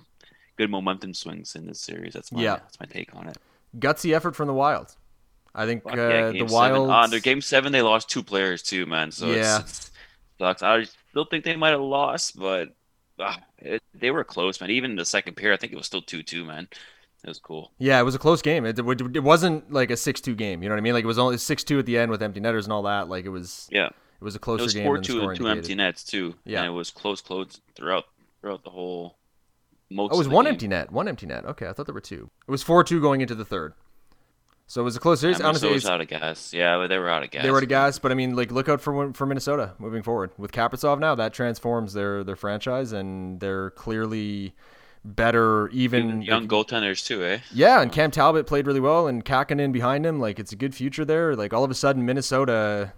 good 0.58 0.70
momentum 0.70 1.14
swings 1.14 1.56
in 1.56 1.66
this 1.66 1.80
series. 1.82 2.14
That's 2.14 2.32
my 2.32 2.42
Yeah. 2.42 2.58
that's 2.58 2.80
my 2.80 2.86
take 2.86 3.16
on 3.16 3.28
it. 3.30 3.38
Gutsy 3.80 4.14
effort 4.14 4.36
from 4.36 4.48
the 4.48 4.54
Wild. 4.54 4.96
I 5.54 5.66
think 5.66 5.84
Fuck 5.84 5.94
uh, 5.98 5.98
yeah, 5.98 6.32
the 6.32 6.46
Wild. 6.46 6.88
Seven. 6.88 6.90
Uh, 6.90 7.08
their 7.08 7.20
game 7.20 7.42
seven, 7.42 7.72
they 7.72 7.82
lost 7.82 8.10
two 8.10 8.24
players 8.24 8.62
too, 8.62 8.86
man. 8.86 9.12
So 9.12 9.28
Yeah. 9.32 9.60
it's, 9.62 9.70
it's 9.72 9.92
sucks. 10.40 10.62
I 10.64 10.84
still 11.12 11.26
think 11.26 11.44
they 11.46 11.56
might 11.56 11.70
have 11.70 11.82
lost, 11.82 12.38
but 12.38 12.70
uh, 13.20 13.36
it, 13.60 13.82
they 13.94 14.12
were 14.12 14.24
close, 14.24 14.60
man. 14.60 14.70
Even 14.72 14.96
the 14.96 15.06
second 15.06 15.36
pair, 15.36 15.54
I 15.54 15.58
think 15.58 15.72
it 15.72 15.78
was 15.78 15.86
still 15.86 16.02
two 16.02 16.24
two, 16.24 16.44
man. 16.46 16.68
It 17.26 17.30
was 17.30 17.40
cool. 17.40 17.72
Yeah, 17.80 18.00
it 18.00 18.04
was 18.04 18.16
a 18.16 18.20
close 18.20 18.42
game. 18.42 18.66
It, 18.66 18.78
it, 18.80 19.02
it 19.18 19.24
wasn't 19.24 19.72
like 19.74 19.90
a 19.92 19.98
six-two 19.98 20.36
game. 20.36 20.62
You 20.64 20.70
know 20.70 20.76
what 20.76 20.80
I 20.80 20.82
mean? 20.82 20.94
Like 20.94 21.04
it 21.04 21.08
was 21.08 21.18
only 21.20 21.38
six-two 21.38 21.80
at 21.80 21.86
the 21.86 21.98
end 21.98 22.12
with 22.12 22.22
empty 22.24 22.40
netters 22.40 22.66
and 22.66 22.72
all 22.74 22.84
that. 22.84 23.10
Like 23.10 23.26
it 23.26 23.30
was. 23.30 23.68
Yeah, 23.72 23.88
It 23.88 23.94
was 24.24 24.36
a 24.36 24.38
it 24.38 24.42
closer 24.42 24.64
was 24.64 24.74
game 24.74 24.84
Four 24.86 25.00
two 25.00 25.18
score 25.20 25.32
and 25.32 25.40
two 25.40 25.48
empty 25.48 25.76
nets 25.76 26.04
too. 26.04 26.36
Yeah. 26.46 26.60
and 26.60 26.68
it 26.68 26.72
was 26.72 26.92
close, 26.92 27.22
close 27.22 27.60
throughout 27.76 28.06
throughout 28.42 28.64
the 28.64 28.70
whole. 28.70 29.18
Most 29.90 30.12
Oh, 30.12 30.16
it 30.16 30.18
was 30.20 30.28
of 30.28 30.34
one 30.34 30.46
game. 30.46 30.54
empty 30.54 30.68
net. 30.68 30.92
One 30.92 31.08
empty 31.08 31.26
net. 31.26 31.46
Okay, 31.46 31.68
I 31.68 31.74
thought 31.74 31.86
there 31.88 31.94
were 31.94 32.02
two. 32.02 32.30
It 32.48 32.52
was 32.52 32.64
four-two 32.64 33.02
going 33.02 33.22
into 33.22 33.36
the 33.36 33.46
third. 33.46 33.74
So 34.68 34.82
it 34.82 34.84
was 34.84 34.96
a 34.96 35.00
close 35.00 35.20
series. 35.20 35.40
Yeah, 35.40 35.46
Honestly, 35.46 35.70
it's- 35.70 35.86
out 35.86 36.02
of 36.02 36.08
gas. 36.08 36.52
Yeah, 36.52 36.78
but 36.78 36.88
they 36.88 36.98
were 36.98 37.08
out 37.10 37.22
of 37.24 37.30
gas. 37.30 37.44
they 37.44 37.52
were 37.52 37.60
to 37.62 37.68
gas, 37.68 38.00
but 38.00 38.12
I 38.12 38.16
mean, 38.16 38.36
like, 38.36 38.52
look 38.52 38.68
out 38.68 38.82
for 38.82 39.14
for 39.14 39.26
Minnesota 39.28 39.74
moving 39.78 40.02
forward 40.02 40.32
with 40.40 40.52
Kaprizov 40.52 40.98
now. 41.00 41.14
That 41.14 41.34
transforms 41.34 41.94
their 41.94 42.24
their 42.24 42.36
franchise, 42.36 42.92
and 42.92 43.40
they're 43.40 43.70
clearly 43.72 44.56
better. 45.06 45.70
Even 45.70 46.08
Even 46.08 46.22
young 46.22 46.48
goaltenders 46.48 47.06
too, 47.06 47.24
eh? 47.24 47.40
Yeah, 47.54 47.82
and 47.82 47.92
Cam 47.92 48.12
Talbot 48.12 48.48
played 48.48 48.68
really 48.68 48.80
well, 48.80 49.08
and 49.08 49.24
Kahkonen 49.24 49.72
behind 49.72 50.06
him. 50.06 50.20
Like 50.20 50.40
it's 50.40 50.52
a 50.52 50.56
good 50.56 50.74
future 50.74 51.06
there. 51.06 51.36
Like 51.36 51.54
all 51.54 51.64
of 51.64 51.72
a 51.72 51.76
sudden, 51.76 52.06
Minnesota 52.06 52.94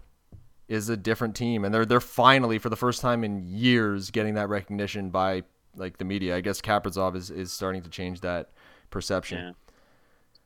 is 0.67 0.89
a 0.89 0.97
different 0.97 1.35
team, 1.35 1.65
and 1.65 1.73
they're 1.73 1.85
they're 1.85 1.99
finally 1.99 2.57
for 2.57 2.69
the 2.69 2.75
first 2.75 3.01
time 3.01 3.23
in 3.23 3.43
years 3.45 4.11
getting 4.11 4.35
that 4.35 4.49
recognition 4.49 5.09
by 5.09 5.43
like 5.75 5.97
the 5.97 6.05
media. 6.05 6.35
I 6.35 6.41
guess 6.41 6.61
Kaprizov 6.61 7.15
is 7.15 7.29
is 7.29 7.51
starting 7.51 7.83
to 7.83 7.89
change 7.89 8.21
that 8.21 8.51
perception. 8.89 9.39
Yeah. 9.39 9.51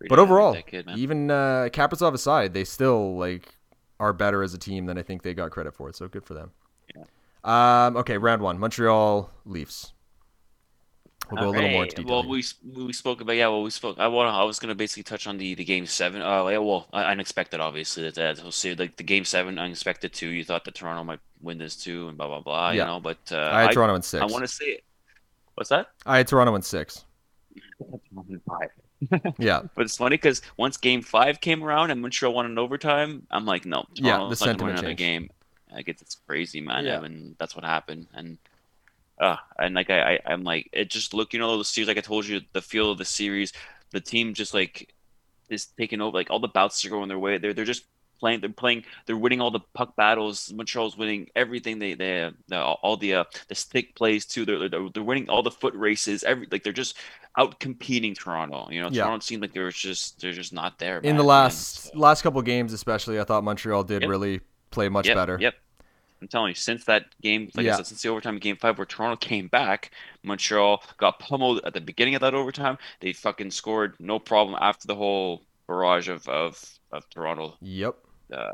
But 0.10 0.18
overall, 0.18 0.60
kid, 0.64 0.90
even 0.96 1.30
uh, 1.30 1.70
Kaprizov 1.72 2.14
aside, 2.14 2.56
they 2.56 2.64
still 2.64 3.18
like 3.18 3.56
are 4.00 4.14
better 4.14 4.42
as 4.42 4.56
a 4.56 4.58
team 4.58 4.88
than 4.88 4.98
I 4.98 5.04
think 5.04 5.22
they 5.22 5.36
got 5.36 5.52
credit 5.52 5.76
for. 5.76 5.90
It. 5.90 5.96
So 5.96 6.08
good 6.08 6.26
for 6.26 6.34
them. 6.34 6.52
Um, 7.44 7.98
okay, 7.98 8.18
round 8.18 8.42
one, 8.42 8.60
Montreal 8.60 9.32
Leafs. 9.46 9.94
We'll 11.30 11.44
go 11.44 11.50
a 11.50 11.52
little 11.52 11.70
more 11.70 11.84
into 11.84 11.96
detail. 11.98 12.22
Well, 12.24 12.30
we 12.30 12.44
we 12.76 12.94
spoke 12.94 13.22
about 13.22 13.34
yeah. 13.36 13.48
Well, 13.48 13.64
we 13.64 13.70
spoke. 13.70 14.00
I 14.00 14.08
want. 14.08 14.34
I 14.34 14.44
was 14.44 14.60
gonna 14.60 14.76
basically 14.76 15.04
touch 15.04 15.28
on 15.28 15.38
the 15.38 15.56
the 15.56 15.64
game 15.64 15.86
seven. 15.86 16.22
Uh, 16.22 16.46
yeah, 16.48 16.58
well, 16.58 16.88
unexpected, 16.94 17.60
obviously. 17.62 18.04
That 18.04 18.16
that 18.16 18.42
we'll 18.44 18.52
see. 18.52 18.74
Like 18.76 18.98
the 18.98 19.04
game 19.04 19.24
seven, 19.24 19.58
unexpected 19.60 20.14
too. 20.14 20.28
You 20.28 20.44
thought 20.44 20.66
that 20.66 20.76
Toronto 20.76 21.04
might 21.04 21.20
win 21.42 21.58
this 21.58 21.76
too, 21.76 22.08
and 22.10 22.18
blah 22.18 22.28
blah 22.28 22.42
blah. 22.42 22.72
Yeah. 22.72 22.82
You 22.82 22.86
know, 22.88 23.00
but 23.00 23.20
uh, 23.32 23.50
I 23.52 23.62
had 23.64 23.72
Toronto 23.72 23.96
in 23.96 24.02
six. 24.02 24.22
I 24.22 24.26
want 24.26 24.44
to 24.44 24.48
say 24.48 24.66
it. 24.66 24.84
What's 25.56 25.70
that? 25.70 25.92
I 26.06 26.18
had 26.18 26.28
Toronto 26.28 26.56
in 26.56 26.62
six. 26.62 27.06
Yeah, 29.40 29.64
But 29.76 29.86
it's 29.86 29.98
funny 29.98 30.16
because 30.16 30.44
once 30.58 30.78
Game 30.78 31.02
Five 31.02 31.42
came 31.42 31.64
around 31.64 31.90
and 31.90 32.02
Montreal 32.02 32.34
won 32.36 32.46
in 32.46 32.58
overtime, 32.60 33.26
I'm 33.32 33.46
like, 33.46 33.66
no, 33.66 33.86
Yeah, 33.96 34.18
Toronto's 34.18 34.40
the 34.40 34.46
gonna 34.46 34.52
win 34.52 34.58
sentiment 34.58 34.72
another 34.74 34.88
changed. 34.90 35.00
game. 35.00 35.30
Like 35.72 35.88
it's, 35.88 36.02
it's 36.04 36.16
crazy, 36.28 36.62
man. 36.62 36.86
Yeah. 36.86 37.04
And 37.04 37.36
that's 37.40 37.56
what 37.56 37.66
happened. 37.66 38.08
And 38.14 38.38
uh, 39.22 39.38
and 39.58 39.76
like 39.76 39.90
I, 39.90 40.16
I 40.16 40.20
I'm 40.26 40.44
like 40.44 40.70
it 40.74 40.90
just 40.90 41.14
look, 41.14 41.32
you 41.34 41.40
know, 41.40 41.58
the 41.58 41.64
series 41.64 41.88
like 41.88 41.98
I 41.98 42.02
told 42.02 42.26
you, 42.26 42.42
the 42.54 42.62
feel 42.62 42.92
of 42.92 42.98
the 42.98 43.06
series, 43.06 43.54
the 43.92 44.02
team 44.02 44.34
just 44.34 44.54
like 44.54 44.94
is 45.50 45.68
taking 45.78 46.02
over. 46.02 46.18
Like 46.18 46.30
all 46.32 46.40
the 46.40 46.48
bouts 46.48 46.84
are 46.86 46.90
going 46.90 47.08
their 47.08 47.20
way. 47.20 47.38
They're 47.38 47.54
they're 47.54 47.66
just 47.66 47.86
playing. 48.20 48.42
They're 48.42 48.50
playing. 48.50 48.86
They're 49.06 49.18
winning 49.18 49.42
all 49.42 49.52
the 49.52 49.60
puck 49.74 49.96
battles. 49.96 50.52
Montreal's 50.54 50.98
winning 50.98 51.30
everything. 51.36 51.80
They 51.80 51.94
they, 51.94 52.32
they 52.48 52.58
all 52.58 52.98
the 52.98 53.16
uh, 53.16 53.24
the 53.48 53.56
stick 53.56 53.96
plays 53.96 54.26
too. 54.26 54.46
They're, 54.46 54.70
they're 54.70 54.90
they're 54.94 55.04
winning 55.04 55.30
all 55.30 55.44
the 55.44 55.52
foot 55.52 55.76
races. 55.76 56.24
Every 56.24 56.48
like 56.52 56.64
they're 56.64 56.74
just 56.74 56.98
out 57.38 57.60
competing 57.60 58.14
Toronto. 58.16 58.70
You 58.72 58.82
know, 58.82 58.90
Yeah. 58.90 59.04
Toronto 59.04 59.24
seemed 59.24 59.42
like 59.42 59.54
they 59.54 59.60
were 59.60 59.72
just 59.72 60.22
they're 60.22 60.32
just 60.34 60.54
not 60.54 60.80
there. 60.80 60.98
In 61.00 61.10
man. 61.12 61.18
the 61.18 61.24
last 61.24 61.92
so- 61.92 62.00
last 62.00 62.22
couple 62.22 62.42
games, 62.42 62.74
especially, 62.74 63.20
I 63.20 63.24
thought 63.24 63.44
Montreal 63.44 63.84
did 63.84 64.02
Yep. 64.02 64.10
really 64.10 64.42
play 64.72 64.90
much 64.90 65.08
yep, 65.08 65.16
better. 65.16 65.38
Yep. 65.40 65.56
I'm 66.22 66.28
telling 66.28 66.50
you, 66.50 66.56
since 66.56 66.86
that 66.86 67.06
game, 67.22 67.50
like 67.56 67.66
Yeah. 67.66 67.74
I 67.74 67.78
said, 67.78 67.88
since 67.88 68.02
the 68.04 68.10
overtime 68.10 68.38
game 68.38 68.56
five 68.58 68.78
where 68.78 68.86
Toronto 68.86 69.16
came 69.18 69.48
back, 69.48 69.92
Montreal 70.24 70.84
got 70.98 71.20
pummeled 71.20 71.62
at 71.66 71.74
the 71.74 71.82
beginning 71.82 72.16
of 72.16 72.22
that 72.22 72.34
overtime. 72.36 72.78
They 73.00 73.14
fucking 73.14 73.52
scored 73.52 73.96
no 74.00 74.20
problem 74.20 74.58
after 74.62 74.88
the 74.88 74.96
whole 74.96 75.44
barrage 75.68 76.10
of 76.10 76.28
of, 76.28 76.64
of 76.92 77.10
Toronto 77.10 77.56
Yep. 77.62 77.96
uh 78.34 78.52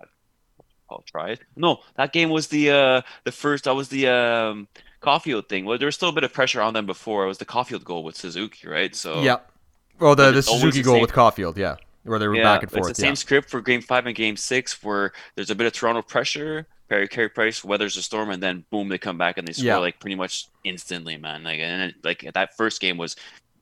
I'll 0.90 1.04
try 1.06 1.32
it. 1.32 1.42
No, 1.58 1.80
that 1.98 2.14
game 2.14 2.30
was 2.30 2.48
the 2.48 2.72
uh 2.72 3.02
the 3.26 3.32
first 3.32 3.66
that 3.66 3.76
was 3.76 3.90
the 3.90 4.08
um 4.08 4.68
Caufield 5.02 5.50
thing. 5.50 5.66
Well, 5.66 5.78
there 5.78 5.86
was 5.88 5.96
still 5.96 6.10
a 6.10 6.14
bit 6.14 6.24
of 6.24 6.32
pressure 6.34 6.62
on 6.62 6.74
them 6.74 6.86
before. 6.86 7.26
It 7.26 7.28
was 7.28 7.38
the 7.38 7.46
Caufield 7.46 7.84
goal 7.84 8.04
with 8.04 8.16
Suzuki, 8.16 8.68
right? 8.68 8.96
So 8.96 9.22
Yep. 9.22 9.52
Well, 10.00 10.16
the 10.16 10.32
the 10.32 10.42
Suzuki 10.42 10.78
the 10.80 10.84
goal 10.84 10.94
same- 10.96 11.02
with 11.02 11.12
Caufield, 11.12 11.58
yeah, 11.58 11.76
where 12.04 12.20
they 12.20 12.28
were 12.28 12.36
yeah, 12.36 12.44
back 12.44 12.64
and 12.64 12.72
forth. 12.72 12.90
it's 12.92 13.00
the 13.00 13.04
yeah. 13.04 13.10
same 13.10 13.16
script 13.18 13.50
for 13.50 13.60
game 13.62 13.82
five 13.82 14.06
and 14.06 14.16
game 14.16 14.38
six 14.38 14.82
where 14.84 15.12
there's 15.36 15.50
a 15.50 15.56
bit 15.56 15.68
of 15.68 15.74
Toronto 15.74 16.02
pressure, 16.04 16.68
Perry 16.90 17.08
Carey 17.08 17.30
Price 17.30 17.64
weathers 17.64 17.98
a 17.98 18.02
storm, 18.02 18.30
and 18.30 18.42
then 18.42 18.66
boom, 18.70 18.88
they 18.90 18.98
come 18.98 19.18
back 19.18 19.38
and 19.38 19.48
they 19.48 19.54
score 19.54 19.66
Yeah. 19.66 19.78
like 19.78 20.00
pretty 20.00 20.16
much 20.16 20.48
instantly, 20.64 21.18
man. 21.18 21.44
Like 21.44 21.60
and 21.60 21.94
like 22.04 22.30
that 22.34 22.56
first 22.56 22.80
game 22.82 22.98
was 22.98 23.16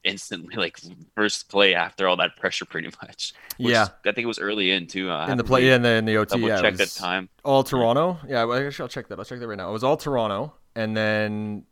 instantly 0.04 0.56
like 0.58 0.78
first 1.16 1.50
play 1.50 1.74
after 1.74 2.08
all 2.08 2.18
that 2.18 2.38
pressure, 2.38 2.66
pretty 2.70 2.90
much. 3.02 3.34
Yeah. 3.58 3.88
I 4.06 4.12
think 4.12 4.20
it 4.20 4.28
was 4.28 4.40
early 4.40 4.72
in 4.72 4.88
too. 4.88 5.10
I 5.10 5.32
in 5.32 5.38
the 5.38 5.44
play, 5.44 5.68
yeah, 5.68 5.76
in 5.76 5.82
the 5.82 5.90
in 5.90 6.06
the 6.06 6.18
OT, 6.18 6.40
yeah, 6.40 6.62
check 6.62 6.76
that 6.76 6.92
time. 6.92 7.30
all 7.44 7.64
Toronto. 7.64 8.20
Yeah, 8.28 8.44
well, 8.44 8.66
actually, 8.66 8.84
I'll 8.84 8.90
check 8.90 9.08
that. 9.08 9.20
I'll 9.20 9.26
check 9.26 9.40
that 9.40 9.48
right 9.48 9.58
now. 9.58 9.70
It 9.70 9.74
was 9.74 9.84
all 9.84 9.98
Toronto, 9.98 10.54
and 10.76 10.96
then 10.96 11.64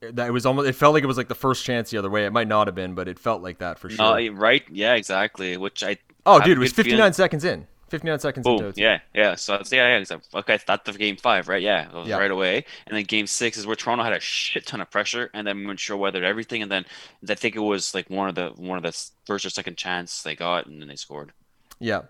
that 0.00 0.28
it 0.28 0.32
was 0.32 0.46
almost. 0.46 0.68
It 0.68 0.74
felt 0.74 0.94
like 0.94 1.02
it 1.02 1.06
was 1.08 1.16
like 1.16 1.28
the 1.28 1.34
first 1.34 1.64
chance 1.64 1.90
the 1.90 1.98
other 1.98 2.10
way. 2.10 2.24
It 2.24 2.32
might 2.32 2.48
not 2.48 2.68
have 2.68 2.74
been, 2.74 2.94
but 2.94 3.08
it 3.08 3.18
felt 3.18 3.42
like 3.42 3.58
that 3.58 3.78
for 3.78 3.88
oh, 3.88 3.90
sure. 3.90 4.20
No, 4.20 4.32
right? 4.38 4.62
Yeah, 4.70 4.94
exactly. 4.94 5.56
Which 5.56 5.82
I 5.82 5.98
oh, 6.24 6.40
dude, 6.40 6.56
it 6.56 6.60
was 6.60 6.72
59 6.72 6.96
feeling- 6.98 7.12
seconds 7.12 7.44
in. 7.44 7.66
59 7.90 8.18
seconds 8.20 8.48
into 8.48 8.64
Boom. 8.64 8.66
OT. 8.66 8.82
Yeah, 8.82 9.00
yeah. 9.14 9.34
So 9.34 9.56
it's, 9.56 9.70
yeah, 9.72 9.88
yeah. 9.88 9.96
Exactly. 9.98 10.40
Okay, 10.40 10.58
that's 10.66 10.84
the 10.90 10.96
game 10.96 11.16
five, 11.16 11.48
right? 11.48 11.60
Yeah, 11.60 11.88
it 11.88 11.94
was 11.94 12.12
Yeah. 12.12 12.16
right 12.16 12.30
away. 12.30 12.64
And 12.86 12.96
then 12.96 13.04
game 13.04 13.26
six 13.26 13.58
is 13.58 13.66
where 13.66 13.76
Toronto 13.76 14.02
had 14.04 14.14
a 14.14 14.20
shit 14.20 14.66
ton 14.66 14.80
of 14.80 14.90
pressure, 14.90 15.30
and 15.34 15.46
then 15.46 15.62
Montreal 15.64 16.00
weathered 16.00 16.24
everything. 16.24 16.62
And 16.62 16.70
then 16.70 16.86
I 17.28 17.34
think 17.34 17.56
it 17.56 17.60
was 17.60 17.94
like 17.94 18.08
one 18.08 18.28
of 18.28 18.34
the 18.36 18.50
one 18.56 18.78
of 18.78 18.82
the 18.84 19.10
first 19.26 19.44
or 19.44 19.50
second 19.50 19.76
chance 19.76 20.22
they 20.22 20.34
got, 20.36 20.66
and 20.66 20.80
then 20.80 20.88
they 20.88 20.96
scored. 20.96 21.32
yeah, 21.80 22.02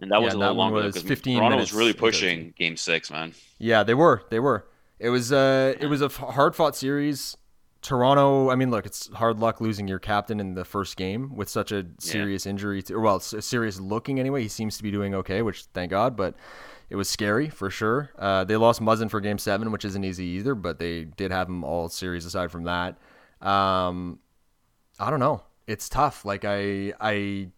And 0.00 0.10
that 0.10 0.20
Yeah, 0.20 0.22
was 0.22 0.34
a 0.34 0.38
and 0.38 0.38
little 0.38 0.56
one 0.56 0.56
longer 0.56 0.74
was 0.74 1.02
because 1.02 1.02
15 1.02 1.32
Toronto 1.32 1.56
minutes 1.56 1.72
was 1.72 1.72
really 1.72 1.92
pushing 1.94 2.52
game 2.56 2.76
six, 2.76 3.10
man. 3.10 3.34
Yeah, 3.58 3.82
they 3.82 3.94
were. 3.94 4.22
They 4.30 4.40
were. 4.40 4.66
It 4.98 5.10
was 5.10 5.32
uh 5.32 5.74
it 5.80 5.86
was 5.86 6.02
a 6.02 6.08
hard 6.08 6.56
fought 6.56 6.76
series. 6.76 7.37
Toronto, 7.80 8.50
I 8.50 8.56
mean, 8.56 8.70
look, 8.70 8.86
it's 8.86 9.08
hard 9.14 9.38
luck 9.38 9.60
losing 9.60 9.86
your 9.86 9.98
captain 10.00 10.40
in 10.40 10.54
the 10.54 10.64
first 10.64 10.96
game 10.96 11.36
with 11.36 11.48
such 11.48 11.70
a 11.72 11.86
serious 11.98 12.44
injury 12.46 12.82
to 12.82 12.96
well, 12.98 13.16
it's 13.16 13.46
serious 13.46 13.78
looking 13.78 14.18
anyway. 14.18 14.42
He 14.42 14.48
seems 14.48 14.76
to 14.78 14.82
be 14.82 14.90
doing 14.90 15.14
okay, 15.14 15.42
which 15.42 15.64
thank 15.74 15.90
God, 15.90 16.16
but 16.16 16.34
it 16.90 16.96
was 16.96 17.08
scary 17.08 17.48
for 17.48 17.70
sure. 17.70 18.10
Uh, 18.18 18.44
they 18.44 18.56
lost 18.56 18.80
Muzzin 18.80 19.10
for 19.10 19.20
game 19.20 19.38
7, 19.38 19.70
which 19.70 19.84
isn't 19.84 20.02
easy 20.04 20.24
either, 20.24 20.54
but 20.54 20.78
they 20.78 21.04
did 21.04 21.30
have 21.30 21.48
him 21.48 21.62
all 21.62 21.88
series 21.88 22.24
aside 22.24 22.50
from 22.50 22.64
that. 22.64 22.96
Um 23.40 24.18
I 24.98 25.10
don't 25.10 25.20
know. 25.20 25.42
It's 25.68 25.88
tough. 25.88 26.24
Like 26.24 26.44
I 26.44 26.92
I 27.00 27.48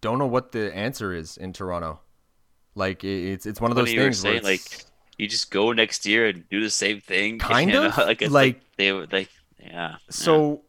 don't 0.00 0.18
know 0.18 0.26
what 0.26 0.50
the 0.52 0.74
answer 0.74 1.12
is 1.14 1.36
in 1.36 1.52
Toronto. 1.52 2.00
Like 2.74 3.04
it- 3.04 3.32
it's 3.32 3.46
it's 3.46 3.60
one 3.60 3.70
of 3.70 3.76
those 3.76 3.90
things 3.90 4.24
where 4.24 4.32
saying, 4.32 4.42
like 4.42 4.84
you 5.18 5.28
just 5.28 5.50
go 5.50 5.72
next 5.72 6.06
year 6.06 6.26
and 6.26 6.48
do 6.48 6.60
the 6.60 6.70
same 6.70 7.00
thing. 7.00 7.38
Kind 7.54 7.74
of? 7.74 7.96
like 7.96 8.22
it's 8.22 8.32
Like- 8.32 8.56
like, 8.56 8.62
they 8.76 8.92
like 8.92 9.30
yeah. 9.58 9.96
yeah. 10.18 10.40
So 10.40 10.64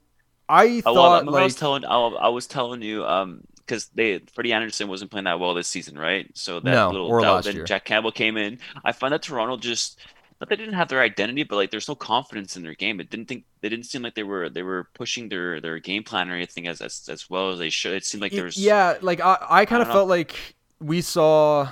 I 0.49 0.81
Oh, 0.85 0.93
thought 0.93 1.11
well, 1.11 1.19
remember 1.19 1.39
I 1.39 1.43
was 1.43 1.55
telling 1.55 1.85
I, 1.85 1.95
I 1.95 2.29
was 2.29 2.47
telling 2.47 2.81
you 2.81 3.05
um 3.05 3.41
because 3.57 3.87
they 3.93 4.19
Freddie 4.33 4.53
Andersen 4.53 4.87
wasn't 4.87 5.11
playing 5.11 5.25
that 5.25 5.39
well 5.39 5.53
this 5.53 5.67
season, 5.67 5.97
right? 5.97 6.29
So 6.35 6.59
that 6.61 6.87
No, 6.87 6.89
little 6.89 7.17
last 7.25 7.43
then 7.43 7.55
year. 7.55 7.65
Jack 7.65 7.85
Campbell 7.85 8.11
came 8.11 8.37
in. 8.37 8.59
I 8.83 8.91
find 8.93 9.13
that 9.13 9.21
Toronto 9.23 9.57
just 9.57 9.99
not 10.39 10.49
they 10.49 10.55
didn't 10.55 10.75
have 10.75 10.87
their 10.89 11.01
identity, 11.01 11.43
but 11.43 11.57
like 11.57 11.69
there's 11.71 11.89
no 11.89 11.95
confidence 11.95 12.55
in 12.57 12.63
their 12.63 12.75
game. 12.75 12.99
It 13.01 13.09
didn't 13.09 13.27
think 13.27 13.45
they 13.61 13.69
didn't 13.69 13.85
seem 13.87 14.01
like 14.03 14.15
they 14.15 14.23
were 14.23 14.49
they 14.49 14.63
were 14.63 14.89
pushing 14.95 15.29
their 15.29 15.59
their 15.61 15.79
game 15.79 16.03
plan 16.03 16.29
or 16.29 16.35
anything 16.35 16.67
as 16.67 16.81
as, 16.81 17.07
as 17.09 17.29
well 17.29 17.51
as 17.51 17.59
they 17.59 17.69
should. 17.69 17.93
It 17.93 18.05
seemed 18.05 18.21
like 18.23 18.33
y- 18.33 18.35
there 18.35 18.45
was 18.45 18.71
yeah, 18.71 18.97
like 19.01 19.19
I 19.21 19.37
I 19.49 19.65
kind 19.65 19.81
of 19.81 19.87
don't 19.87 19.87
know. 19.87 19.99
felt 19.99 20.09
like 20.09 20.55
we 20.79 21.01
saw. 21.01 21.69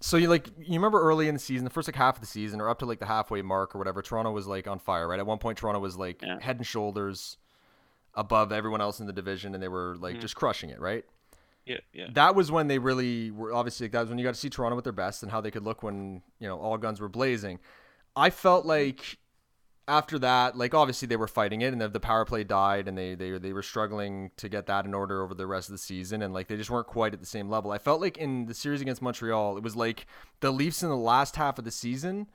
So 0.00 0.16
you 0.16 0.28
like 0.28 0.48
you 0.58 0.74
remember 0.74 1.00
early 1.00 1.28
in 1.28 1.34
the 1.34 1.40
season, 1.40 1.64
the 1.64 1.70
first 1.70 1.88
like 1.88 1.96
half 1.96 2.16
of 2.16 2.20
the 2.20 2.26
season, 2.26 2.60
or 2.60 2.68
up 2.68 2.78
to 2.80 2.86
like 2.86 3.00
the 3.00 3.06
halfway 3.06 3.42
mark 3.42 3.74
or 3.74 3.78
whatever, 3.78 4.00
Toronto 4.02 4.30
was 4.30 4.46
like 4.46 4.66
on 4.68 4.78
fire, 4.78 5.08
right? 5.08 5.18
At 5.18 5.26
one 5.26 5.38
point, 5.38 5.58
Toronto 5.58 5.80
was 5.80 5.96
like 5.96 6.22
Yeah. 6.22 6.38
head 6.38 6.56
and 6.56 6.66
shoulders 6.66 7.36
above 8.14 8.52
everyone 8.52 8.80
else 8.80 9.00
in 9.00 9.06
the 9.06 9.12
division, 9.12 9.54
and 9.54 9.62
they 9.62 9.68
were 9.68 9.96
like 9.98 10.14
Mm-hmm. 10.14 10.20
just 10.20 10.36
crushing 10.36 10.70
it, 10.70 10.80
right? 10.80 11.04
yeah 11.66 11.78
yeah 11.92 12.06
that 12.14 12.34
was 12.34 12.50
when 12.50 12.68
they 12.68 12.78
really 12.78 13.30
were 13.30 13.52
obviously 13.52 13.86
that 13.88 14.00
was 14.00 14.08
when 14.08 14.18
you 14.18 14.24
got 14.24 14.34
to 14.34 14.40
see 14.40 14.48
Toronto 14.50 14.78
at 14.78 14.84
their 14.84 14.92
best 14.92 15.22
and 15.22 15.30
how 15.32 15.40
they 15.40 15.50
could 15.50 15.64
look 15.64 15.82
when 15.82 16.22
you 16.38 16.48
know 16.48 16.58
all 16.58 16.76
guns 16.78 17.00
were 17.00 17.08
blazing. 17.08 17.58
I 18.16 18.30
felt 18.30 18.66
like 18.66 19.18
after 19.88 20.18
that, 20.20 20.56
like 20.56 20.74
obviously 20.74 21.06
they 21.06 21.16
were 21.16 21.26
fighting 21.28 21.62
it 21.62 21.72
and 21.72 21.80
the, 21.80 21.88
the 21.88 22.00
power 22.00 22.24
play 22.24 22.44
died 22.44 22.86
and 22.88 22.96
they 22.96 23.14
they 23.14 23.38
they 23.38 23.52
were 23.52 23.62
struggling 23.62 24.30
to 24.36 24.48
get 24.48 24.66
that 24.66 24.84
in 24.84 24.94
order 24.94 25.22
over 25.22 25.34
the 25.34 25.46
rest 25.46 25.68
of 25.68 25.72
the 25.72 25.78
season 25.78 26.22
and 26.22 26.32
like 26.34 26.48
they 26.48 26.56
just 26.56 26.70
weren't 26.70 26.86
quite 26.86 27.14
at 27.14 27.20
the 27.20 27.26
same 27.26 27.48
level. 27.48 27.70
I 27.72 27.78
felt 27.78 28.00
like 28.00 28.16
in 28.18 28.46
the 28.46 28.54
series 28.54 28.80
against 28.80 29.02
Montreal, 29.02 29.56
it 29.56 29.62
was 29.62 29.74
like 29.74 30.06
the 30.40 30.50
Leafs 30.52 30.82
in 30.82 30.88
the 30.90 30.96
last 30.96 31.36
half 31.36 31.58
of 31.58 31.64
the 31.64 31.70
season 31.70 32.28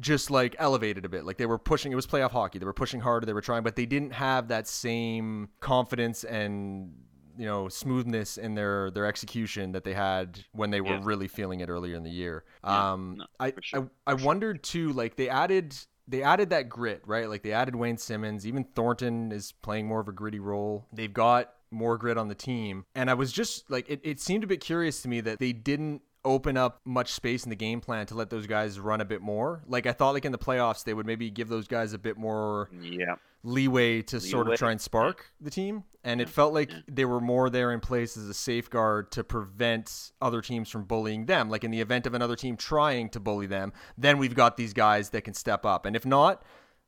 just 0.00 0.30
like 0.30 0.56
elevated 0.58 1.04
a 1.04 1.08
bit. 1.08 1.24
Like 1.24 1.36
they 1.36 1.46
were 1.46 1.58
pushing, 1.58 1.92
it 1.92 1.94
was 1.94 2.06
playoff 2.06 2.32
hockey. 2.32 2.58
They 2.58 2.64
were 2.66 2.72
pushing 2.72 3.00
harder, 3.00 3.26
they 3.26 3.32
were 3.32 3.40
trying, 3.40 3.62
but 3.62 3.76
they 3.76 3.86
didn't 3.86 4.12
have 4.12 4.48
that 4.48 4.66
same 4.66 5.50
confidence 5.60 6.24
and 6.24 6.92
you 7.36 7.46
know 7.46 7.68
smoothness 7.68 8.38
in 8.38 8.54
their 8.54 8.90
their 8.92 9.06
execution 9.06 9.72
that 9.72 9.82
they 9.84 9.94
had 9.94 10.44
when 10.52 10.70
they 10.70 10.80
were 10.80 10.94
Yeah. 10.94 11.00
really 11.02 11.28
feeling 11.28 11.60
it 11.60 11.68
earlier 11.68 11.96
in 11.96 12.04
the 12.04 12.10
year. 12.10 12.44
Yeah, 12.68 12.92
um, 12.92 13.16
no, 13.18 13.26
I, 13.40 13.52
sure, 13.60 13.90
I 14.06 14.12
I 14.12 14.14
wondered 14.14 14.62
too, 14.62 14.92
like 14.92 15.16
they 15.16 15.28
added 15.28 15.76
they 16.06 16.22
added 16.22 16.50
that 16.50 16.68
grit, 16.68 17.02
right? 17.06 17.28
Like 17.28 17.42
they 17.42 17.52
added 17.52 17.76
Wayne 17.76 17.98
Simmonds. 17.98 18.46
Even 18.46 18.64
Thornton 18.64 19.32
is 19.32 19.52
playing 19.52 19.86
more 19.86 20.00
of 20.00 20.08
a 20.08 20.12
gritty 20.12 20.38
role. 20.38 20.86
They've 20.92 21.12
got 21.12 21.52
more 21.70 21.98
grit 21.98 22.18
on 22.18 22.28
the 22.28 22.34
team, 22.34 22.84
and 22.94 23.10
I 23.10 23.14
was 23.14 23.32
just 23.32 23.70
like, 23.70 23.88
it, 23.88 24.00
it 24.04 24.20
seemed 24.20 24.44
a 24.44 24.46
bit 24.46 24.60
curious 24.60 25.02
to 25.02 25.08
me 25.08 25.20
that 25.22 25.38
they 25.38 25.52
didn't 25.52 26.02
open 26.24 26.56
up 26.56 26.80
much 26.84 27.12
space 27.12 27.44
in 27.44 27.50
the 27.50 27.56
game 27.56 27.80
plan 27.80 28.06
to 28.06 28.14
let 28.14 28.30
those 28.30 28.46
guys 28.46 28.78
run 28.80 29.00
a 29.00 29.04
bit 29.04 29.20
more. 29.20 29.62
Like 29.66 29.86
I 29.86 29.92
thought, 29.92 30.14
like 30.14 30.24
in 30.24 30.32
the 30.32 30.38
playoffs, 30.38 30.84
they 30.84 30.94
would 30.94 31.06
maybe 31.06 31.30
give 31.30 31.48
those 31.48 31.68
guys 31.68 31.92
a 31.92 31.98
bit 31.98 32.16
more 32.16 32.70
yeah 32.80 33.16
leeway 33.44 34.00
to 34.00 34.18
sort 34.20 34.48
of 34.48 34.58
try 34.58 34.72
and 34.72 34.80
spark 34.80 35.26
the 35.40 35.50
team. 35.50 35.84
And 36.02 36.20
it 36.20 36.28
felt 36.28 36.52
like 36.52 36.70
they 36.88 37.04
were 37.04 37.20
more 37.20 37.50
there 37.50 37.72
in 37.72 37.80
place 37.80 38.16
as 38.16 38.28
a 38.28 38.34
safeguard 38.34 39.12
to 39.12 39.22
prevent 39.22 40.12
other 40.20 40.40
teams 40.40 40.70
from 40.70 40.84
bullying 40.84 41.26
them. 41.26 41.50
Like 41.50 41.62
in 41.62 41.70
the 41.70 41.80
event 41.80 42.06
of 42.06 42.14
another 42.14 42.36
team 42.36 42.56
trying 42.56 43.10
to 43.10 43.20
bully 43.20 43.46
them, 43.46 43.72
then 43.96 44.18
we've 44.18 44.34
got 44.34 44.56
these 44.56 44.72
guys 44.72 45.10
that 45.10 45.22
can 45.22 45.34
step 45.34 45.64
up. 45.64 45.86
And 45.86 45.94
if 45.94 46.04
not, 46.06 46.42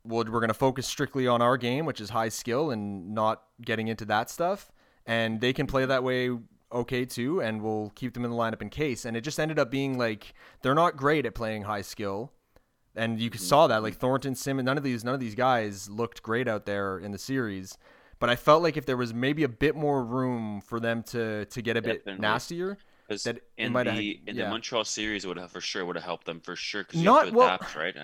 well, 0.05 0.25
we're 0.25 0.41
going 0.41 0.49
to 0.49 0.55
focus 0.55 0.87
strictly 0.87 1.27
on 1.27 1.43
our 1.43 1.57
game, 1.57 1.85
which 1.85 2.01
is 2.01 2.11
high 2.11 2.31
skill 2.31 2.71
and 2.71 3.15
not 3.15 3.43
getting 3.63 3.89
into 3.89 4.05
that 4.07 4.31
stuff. 4.31 4.73
And 5.05 5.41
they 5.41 5.53
can 5.53 5.67
play 5.67 5.83
mm-hmm. 5.83 5.91
that 5.91 6.05
way 6.05 6.31
okay 6.73 7.05
too, 7.05 7.41
and 7.41 7.63
we'll 7.63 7.93
keep 7.95 8.15
them 8.15 8.25
in 8.25 8.31
the 8.31 8.37
lineup 8.37 8.63
in 8.63 8.71
case. 8.71 9.05
And 9.05 9.17
it 9.17 9.23
just 9.23 9.39
ended 9.39 9.59
up 9.59 9.71
being 9.71 9.99
like 9.99 10.35
they're 10.63 10.75
not 10.75 10.97
great 10.97 11.27
at 11.27 11.35
playing 11.35 11.63
high 11.63 11.83
skill 11.83 12.33
and 12.97 13.21
you 13.21 13.31
mm-hmm. 13.31 13.39
saw 13.39 13.67
that 13.67 13.83
like 13.83 13.95
Thornton, 13.97 14.35
Simmonds, 14.35 14.67
none 14.67 14.79
of 14.79 14.83
these 14.83 15.05
none 15.05 15.15
of 15.15 15.21
these 15.21 15.35
guys 15.35 15.89
looked 15.89 16.23
great 16.23 16.49
out 16.49 16.67
there 16.67 16.99
in 16.99 17.13
the 17.13 17.19
series. 17.19 17.77
But 18.19 18.31
I 18.31 18.37
felt 18.37 18.63
like 18.63 18.79
if 18.79 18.87
there 18.87 18.97
was 18.97 19.13
maybe 19.13 19.43
a 19.43 19.49
bit 19.49 19.77
more 19.77 20.03
room 20.03 20.63
for 20.63 20.81
them 20.81 21.03
to 21.05 21.45
to 21.45 21.63
get 21.63 21.77
a 21.77 21.83
bit 21.83 22.07
nastier, 22.19 22.79
because 23.07 23.25
that 23.25 23.41
in 23.59 23.73
the 23.75 24.21
in 24.27 24.37
yeah. 24.37 24.45
the 24.45 24.51
Montreal 24.51 24.85
series 24.85 25.27
would 25.27 25.39
have 25.39 25.53
for 25.53 25.61
sure 25.61 25.85
would 25.85 25.97
have 25.97 26.05
helped 26.05 26.25
them 26.25 26.41
for 26.41 26.57
sure 26.57 26.83
because 26.83 27.01
you 27.01 27.05
Not- 27.05 27.27
have 27.27 27.33
to 27.33 27.39
well, 27.39 27.47
adapt 27.49 27.77
right. 27.77 27.95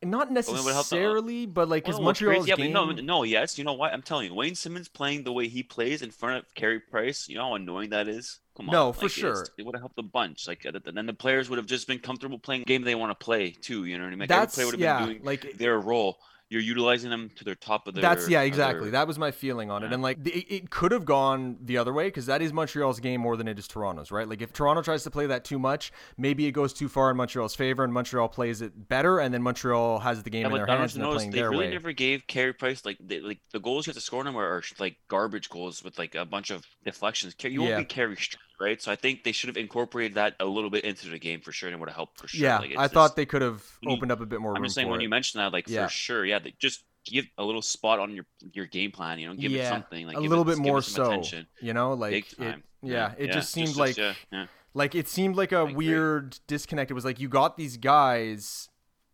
Not 0.00 0.28
it 0.28 0.34
would 0.34 0.44
help 0.44 0.56
them- 0.56 0.66
necessarily, 0.66 1.46
but 1.46 1.68
like 1.68 1.84
because 1.84 1.98
what's 1.98 2.20
Montreal's 2.20 2.46
yeah, 2.46 2.54
game. 2.54 2.72
no, 2.72 2.92
no, 2.92 3.24
yes. 3.24 3.58
You 3.58 3.64
know 3.64 3.72
what? 3.72 3.92
I'm 3.92 4.02
telling 4.02 4.28
you, 4.28 4.34
Wayne 4.34 4.54
Simmonds 4.54 4.88
playing 4.88 5.24
the 5.24 5.32
way 5.32 5.48
he 5.48 5.64
plays 5.64 6.02
in 6.02 6.12
front 6.12 6.38
of 6.38 6.54
Carey 6.54 6.78
Price. 6.78 7.28
You 7.28 7.36
know 7.36 7.48
how 7.48 7.54
annoying 7.54 7.90
that 7.90 8.06
is. 8.06 8.38
Come 8.56 8.68
on, 8.68 8.72
No, 8.72 8.92
for 8.92 9.06
like, 9.06 9.10
sure. 9.10 9.46
It 9.56 9.66
would 9.66 9.74
have 9.74 9.82
helped 9.82 9.98
a 9.98 10.02
bunch. 10.02 10.46
Like, 10.46 10.64
uh, 10.66 10.72
then 10.84 11.06
the 11.06 11.12
players 11.12 11.50
would 11.50 11.58
have 11.58 11.66
just 11.66 11.88
been 11.88 11.98
comfortable 11.98 12.38
playing 12.38 12.62
the 12.62 12.66
game 12.66 12.82
they 12.82 12.94
want 12.94 13.10
to 13.18 13.24
play 13.24 13.50
too. 13.50 13.86
You 13.86 13.98
know 13.98 14.04
what 14.04 14.08
I 14.08 14.10
mean? 14.10 14.18
Like, 14.20 14.28
that's 14.28 14.56
every 14.58 14.76
player 14.76 14.76
would 14.76 14.80
yeah, 14.80 14.98
been 14.98 15.08
doing 15.14 15.24
like 15.24 15.58
their 15.58 15.78
role. 15.80 16.18
You're 16.50 16.62
utilizing 16.62 17.10
them 17.10 17.30
to 17.36 17.44
their 17.44 17.54
top 17.54 17.86
of 17.86 17.94
their. 17.94 18.00
That's 18.00 18.26
yeah, 18.26 18.40
exactly. 18.40 18.84
their- 18.84 18.92
That 18.92 19.06
was 19.06 19.18
my 19.18 19.30
feeling 19.30 19.70
on 19.70 19.82
it, 19.82 19.92
and 19.92 20.02
like 20.02 20.26
it, 20.26 20.46
it 20.54 20.70
could 20.70 20.92
have 20.92 21.04
gone 21.04 21.58
the 21.60 21.76
other 21.76 21.92
way 21.92 22.06
because 22.06 22.24
that 22.24 22.40
is 22.40 22.54
Montreal's 22.54 23.00
game 23.00 23.20
more 23.20 23.36
than 23.36 23.46
it 23.48 23.58
is 23.58 23.68
Toronto's, 23.68 24.10
right? 24.10 24.26
Like 24.26 24.40
if 24.40 24.54
Toronto 24.54 24.80
tries 24.80 25.02
to 25.02 25.10
play 25.10 25.26
that 25.26 25.44
too 25.44 25.58
much, 25.58 25.92
maybe 26.16 26.46
it 26.46 26.52
goes 26.52 26.72
too 26.72 26.88
far 26.88 27.10
in 27.10 27.18
Montreal's 27.18 27.54
favor, 27.54 27.84
and 27.84 27.92
Montreal 27.92 28.28
plays 28.30 28.62
it 28.62 28.88
better, 28.88 29.18
and 29.18 29.34
then 29.34 29.42
Montreal 29.42 29.98
has 29.98 30.22
the 30.22 30.30
game 30.30 30.42
Yeah, 30.42 30.48
in 30.48 30.54
their 30.54 30.66
hands 30.66 30.96
and 30.96 31.04
playing 31.04 31.30
they 31.32 31.38
their 31.40 31.50
really 31.50 31.66
way. 31.66 31.72
never 31.72 31.92
gave 31.92 32.26
Carey 32.26 32.54
Price 32.54 32.82
like 32.84 32.96
they, 32.98 33.20
like 33.20 33.40
the 33.52 33.60
goals 33.60 33.86
you 33.86 33.90
have 33.90 33.96
to 33.96 34.00
score 34.00 34.20
on 34.20 34.24
them 34.24 34.36
are, 34.38 34.46
are 34.46 34.62
like 34.78 34.96
garbage 35.08 35.50
goals 35.50 35.84
with 35.84 35.98
like 35.98 36.14
a 36.14 36.24
bunch 36.24 36.50
of 36.50 36.64
deflections. 36.82 37.34
You 37.42 37.60
won't 37.60 37.76
be 37.76 37.84
Carey 37.84 38.16
Str- 38.16 38.38
right? 38.60 38.80
So 38.82 38.90
I 38.92 38.96
think 38.96 39.24
they 39.24 39.32
should 39.32 39.48
have 39.48 39.56
incorporated 39.56 40.14
that 40.14 40.34
a 40.40 40.44
little 40.44 40.70
bit 40.70 40.84
into 40.84 41.08
the 41.08 41.18
game 41.18 41.40
for 41.40 41.52
sure, 41.52 41.68
and 41.68 41.74
it 41.74 41.80
would 41.80 41.88
have 41.88 41.96
helped 41.96 42.20
for 42.20 42.28
sure. 42.28 42.40
Yeah, 42.40 42.58
Like, 42.58 42.70
I 42.72 42.84
just- 42.84 42.94
thought 42.94 43.16
they 43.16 43.26
could 43.26 43.42
have 43.42 43.62
opened 43.86 44.12
up 44.12 44.20
a 44.20 44.26
bit 44.26 44.40
more 44.40 44.56
I'm 44.56 44.62
just 44.64 44.74
saying 44.74 44.88
when 44.88 45.00
it. 45.00 45.04
you 45.04 45.08
mentioned 45.08 45.40
that, 45.40 45.52
like 45.52 45.68
Yeah. 45.68 45.86
for 45.86 45.92
sure, 45.92 46.24
yeah, 46.24 46.38
they 46.38 46.54
just 46.58 46.84
give 47.04 47.26
a 47.38 47.44
little 47.44 47.62
spot 47.62 47.98
on 48.00 48.14
your 48.14 48.26
your 48.52 48.66
game 48.66 48.90
plan. 48.90 49.18
You 49.18 49.28
know, 49.28 49.34
give 49.34 49.50
yeah, 49.52 49.66
it 49.66 49.68
something, 49.68 50.06
like 50.06 50.16
a 50.16 50.20
little 50.20 50.42
it, 50.48 50.56
bit 50.56 50.58
more 50.58 50.82
so. 50.82 51.06
attention. 51.06 51.46
You 51.60 51.72
know, 51.72 51.94
like 51.94 52.14
it, 52.14 52.36
time. 52.36 52.62
yeah, 52.82 53.14
it 53.16 53.32
just 53.32 53.50
seemed 53.50 53.68
just- 53.68 53.78
like 53.78 53.96
yeah, 53.96 54.14
yeah. 54.32 54.46
like 54.74 54.94
it 54.94 55.08
seemed 55.08 55.36
like 55.36 55.52
a 55.52 55.64
weird 55.64 56.38
disconnect. 56.46 56.90
It 56.90 56.94
was 56.94 57.04
like 57.04 57.18
you 57.18 57.28
got 57.28 57.56
these 57.56 57.76
guys, 57.76 58.68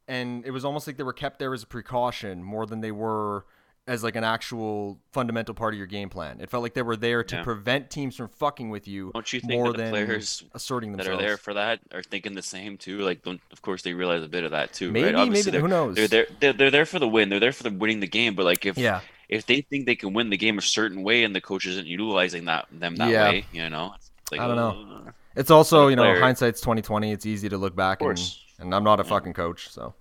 and 0.09 0.45
it 0.45 0.51
was 0.51 0.65
almost 0.65 0.87
like 0.87 0.97
they 0.97 1.03
were 1.05 1.13
kept 1.13 1.39
there 1.39 1.55
as 1.55 1.63
a 1.63 1.67
precaution 1.67 2.43
more 2.43 2.67
than 2.67 2.81
they 2.81 2.93
were 2.93 3.45
as 3.87 4.03
like 4.03 4.17
an 4.17 4.25
actual 4.25 4.99
fundamental 5.13 5.55
part 5.55 5.75
of 5.75 5.79
your 5.79 5.87
game 5.87 6.09
plan. 6.09 6.41
It 6.41 6.49
felt 6.49 6.63
like 6.63 6.73
they 6.73 6.83
were 6.83 6.97
there 6.97 7.23
to 7.25 7.37
Yeah. 7.37 7.43
prevent 7.43 7.91
teams 7.91 8.17
from 8.17 8.29
fucking 8.29 8.71
with 8.71 8.89
you 8.89 9.11
Don't 9.13 9.31
you 9.31 9.41
think 9.41 9.53
more 9.53 9.67
that 9.73 9.77
the 9.77 9.83
than 9.83 9.93
players 9.93 10.43
asserting 10.55 10.93
themselves 10.93 11.19
that 11.19 11.23
are 11.25 11.29
there 11.29 11.37
for 11.37 11.53
that 11.55 11.81
are 11.93 12.03
thinking 12.03 12.35
the 12.35 12.43
same 12.43 12.79
too? 12.79 13.01
Like, 13.01 13.23
don't, 13.23 13.41
of 13.53 13.61
course, 13.61 13.83
they 13.83 13.93
realize 13.93 14.23
a 14.23 14.29
bit 14.29 14.43
of 14.45 14.53
that 14.53 14.73
too, 14.73 14.91
maybe, 14.91 15.05
right? 15.07 15.15
Obviously, 15.15 15.53
maybe 15.53 15.61
who 15.63 15.69
they're, 15.69 15.79
knows? 15.79 15.97
they're 15.97 16.09
there. 16.09 16.27
They're, 16.41 16.53
they're 16.55 16.71
there 16.71 16.87
for 16.87 16.99
the 16.99 17.09
win. 17.09 17.29
They're 17.29 17.41
there 17.41 17.53
for 17.53 17.63
the 17.63 17.71
winning 17.71 18.01
the 18.01 18.07
game. 18.07 18.35
But 18.35 18.47
like, 18.47 18.65
if 18.65 18.79
Yeah, 18.79 19.01
if 19.29 19.45
they 19.45 19.61
think 19.61 19.85
they 19.85 19.97
can 19.97 20.15
win 20.15 20.31
the 20.31 20.39
game 20.39 20.57
a 20.57 20.63
certain 20.63 21.03
way 21.03 21.23
and 21.25 21.35
the 21.37 21.43
coach 21.43 21.67
isn't 21.67 21.87
utilizing 21.87 22.47
that 22.47 22.67
them 22.73 22.97
that 22.97 23.11
Yeah. 23.11 23.29
way, 23.29 23.45
you 23.53 23.69
know, 23.69 23.93
it's 23.97 24.11
like, 24.33 24.41
I 24.41 24.47
don't 24.47 24.57
know. 24.57 25.05
uh, 25.09 25.11
it's 25.37 25.51
also 25.51 25.89
you 25.89 25.97
know 25.97 26.05
player. 26.05 26.21
hindsight's 26.21 26.63
twenty 26.63 26.81
twenty. 26.81 27.13
It's 27.13 27.27
easy 27.27 27.51
to 27.51 27.59
look 27.59 27.77
back 27.77 28.01
and 28.01 28.19
and 28.61 28.75
I'm 28.75 28.85
not 28.85 28.99
a 29.01 29.05
fucking 29.05 29.35
coach, 29.35 29.69
so. 29.69 29.95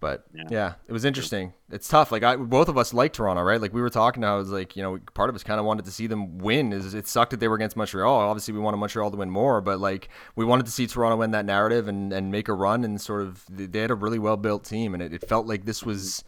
But 0.00 0.24
yeah. 0.34 0.44
Yeah. 0.50 0.74
it 0.86 0.92
was 0.92 1.04
interesting. 1.04 1.52
It's 1.70 1.88
tough. 1.88 2.12
Like 2.12 2.22
I, 2.22 2.36
both 2.36 2.68
of 2.68 2.76
us 2.76 2.92
like 2.92 3.12
Toronto, 3.12 3.42
right? 3.42 3.60
Like 3.60 3.72
we 3.72 3.80
were 3.80 3.90
talking. 3.90 4.24
I 4.24 4.34
was 4.36 4.50
like, 4.50 4.76
you 4.76 4.82
know, 4.82 4.98
part 5.14 5.30
of 5.30 5.36
us 5.36 5.42
kind 5.42 5.58
of 5.58 5.66
wanted 5.66 5.84
to 5.86 5.90
see 5.90 6.06
them 6.06 6.38
win. 6.38 6.72
Is 6.72 6.94
it 6.94 7.06
sucked 7.06 7.30
that 7.30 7.40
they 7.40 7.48
were 7.48 7.56
against 7.56 7.76
Montreal? 7.76 8.20
Obviously, 8.20 8.54
we 8.54 8.60
wanted 8.60 8.76
Montreal 8.78 9.10
to 9.10 9.16
win 9.16 9.30
more, 9.30 9.60
but 9.60 9.80
like 9.80 10.08
we 10.34 10.44
wanted 10.44 10.66
to 10.66 10.72
see 10.72 10.86
Toronto 10.86 11.16
win 11.16 11.30
that 11.32 11.44
narrative 11.44 11.88
and 11.88 12.12
and 12.12 12.30
make 12.30 12.48
a 12.48 12.54
run 12.54 12.84
and 12.84 13.00
sort 13.00 13.22
of. 13.22 13.44
They 13.48 13.80
had 13.80 13.90
a 13.90 13.94
really 13.94 14.18
well 14.18 14.36
built 14.36 14.64
team, 14.64 14.94
and 14.94 15.02
it, 15.02 15.12
it 15.12 15.26
felt 15.26 15.46
like 15.46 15.64
this 15.64 15.82
was 15.82 16.24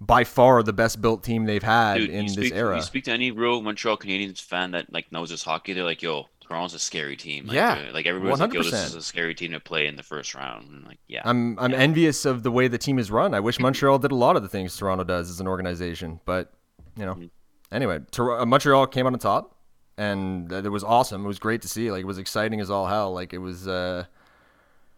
by 0.00 0.24
far 0.24 0.62
the 0.62 0.72
best 0.72 1.02
built 1.02 1.22
team 1.22 1.44
they've 1.44 1.62
had 1.62 1.98
dude, 1.98 2.10
in 2.10 2.26
you 2.26 2.34
this 2.34 2.52
era. 2.52 2.76
You 2.76 2.82
speak 2.82 3.04
to 3.04 3.12
any 3.12 3.30
real 3.30 3.60
Montreal 3.60 3.98
Canadiens 3.98 4.40
fan 4.40 4.70
that 4.70 4.92
like 4.92 5.12
knows 5.12 5.30
this 5.30 5.42
hockey, 5.42 5.72
they're 5.72 5.84
like, 5.84 6.02
"Yo, 6.02 6.28
Toronto's 6.50 6.74
a 6.74 6.78
scary 6.80 7.16
team." 7.16 7.46
Like, 7.46 7.54
Yeah, 7.54 7.86
uh, 7.88 7.92
like 7.94 8.06
everybody's 8.06 8.40
like, 8.40 8.52
"Yo, 8.52 8.62
this 8.62 8.72
is 8.72 8.94
a 8.96 9.02
scary 9.02 9.34
team 9.34 9.52
to 9.52 9.60
play 9.60 9.86
in 9.86 9.94
the 9.96 10.02
first 10.02 10.34
round." 10.34 10.68
And 10.68 10.84
like, 10.86 10.98
yeah, 11.06 11.22
I'm 11.24 11.58
I'm 11.58 11.70
Yeah. 11.70 11.78
envious 11.78 12.24
of 12.24 12.42
the 12.42 12.50
way 12.50 12.66
the 12.68 12.78
team 12.78 12.98
is 12.98 13.10
run. 13.10 13.34
I 13.34 13.40
wish 13.40 13.58
Montreal 13.60 13.98
did 14.00 14.10
a 14.12 14.16
lot 14.16 14.34
of 14.36 14.42
the 14.42 14.48
things 14.48 14.76
Toronto 14.76 15.04
does 15.04 15.30
as 15.30 15.40
an 15.40 15.46
organization, 15.46 16.20
but 16.24 16.52
you 16.96 17.06
know, 17.06 17.14
Mhm. 17.14 17.30
anyway, 17.70 18.00
Tor- 18.10 18.40
uh, 18.40 18.46
Montreal 18.46 18.88
came 18.88 19.06
on 19.06 19.12
the 19.12 19.18
top, 19.18 19.56
and 19.96 20.52
it 20.52 20.68
was 20.70 20.82
awesome. 20.82 21.24
It 21.24 21.28
was 21.28 21.38
great 21.38 21.62
to 21.62 21.68
see. 21.68 21.90
Like 21.92 22.00
it 22.02 22.06
was 22.06 22.18
exciting 22.18 22.60
as 22.60 22.68
all 22.70 22.86
hell. 22.88 23.12
Like 23.12 23.32
it 23.32 23.38
was 23.38 23.68
uh, 23.68 24.04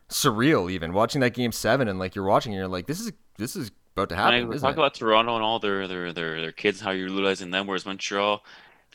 surreal 0.08 0.70
even 0.70 0.92
watching 0.92 1.20
that 1.20 1.34
game 1.34 1.52
seven, 1.52 1.86
and 1.88 1.98
like 1.98 2.14
you're 2.14 2.24
watching, 2.24 2.52
and 2.52 2.58
you're 2.58 2.68
like, 2.68 2.86
this 2.86 3.00
is 3.00 3.12
this 3.38 3.56
is 3.56 3.70
about 3.94 4.08
to 4.08 4.16
happen, 4.16 4.50
isn't 4.52 4.60
talk 4.66 4.76
it? 4.76 4.80
about 4.80 4.94
Toronto 4.94 5.34
and 5.34 5.44
all 5.44 5.58
their 5.58 5.86
their 5.86 6.12
their 6.12 6.40
their 6.40 6.52
kids, 6.52 6.80
how 6.80 6.90
you're 6.92 7.08
utilizing 7.08 7.50
them, 7.50 7.66
whereas 7.66 7.84
Montreal 7.84 8.42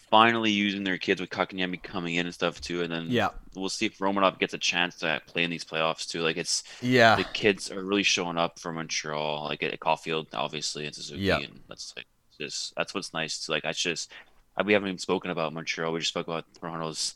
finally 0.10 0.52
using 0.52 0.84
their 0.84 0.98
kids 0.98 1.20
with 1.20 1.30
Kotkaniemi 1.30 1.82
coming 1.84 2.16
in 2.16 2.26
and 2.26 2.34
stuff 2.34 2.62
too, 2.62 2.82
and 2.84 2.92
then 2.92 3.08
Yeah. 3.10 3.30
we'll 3.56 3.70
see 3.70 3.86
if 3.88 3.98
Romanov 3.98 4.40
gets 4.40 4.54
a 4.54 4.58
chance 4.58 4.96
to 5.00 5.22
play 5.28 5.44
in 5.44 5.50
these 5.50 5.66
playoffs 5.66 6.08
too. 6.10 6.22
Like 6.22 6.38
it's 6.38 6.64
yeah, 6.82 7.16
the 7.16 7.24
kids 7.26 7.72
are 7.72 7.84
really 7.84 8.04
showing 8.04 8.38
up 8.38 8.60
for 8.60 8.72
Montreal, 8.72 9.46
like 9.46 9.64
at 9.64 9.80
Caufield, 9.80 10.28
obviously, 10.34 10.86
and 10.86 10.96
Suzuki, 10.96 11.22
Yeah. 11.24 11.40
and 11.40 11.60
that's 11.68 11.94
like 11.96 12.06
just 12.40 12.74
that's 12.76 12.94
what's 12.94 13.14
nice. 13.14 13.46
To, 13.46 13.52
like 13.52 13.66
I 13.66 13.74
just 13.74 14.12
I, 14.56 14.64
we 14.64 14.74
haven't 14.74 14.88
even 14.90 15.00
spoken 15.00 15.32
about 15.32 15.54
Montreal. 15.54 15.92
We 15.92 16.00
just 16.00 16.10
spoke 16.10 16.28
about 16.28 16.46
Toronto's 16.60 17.16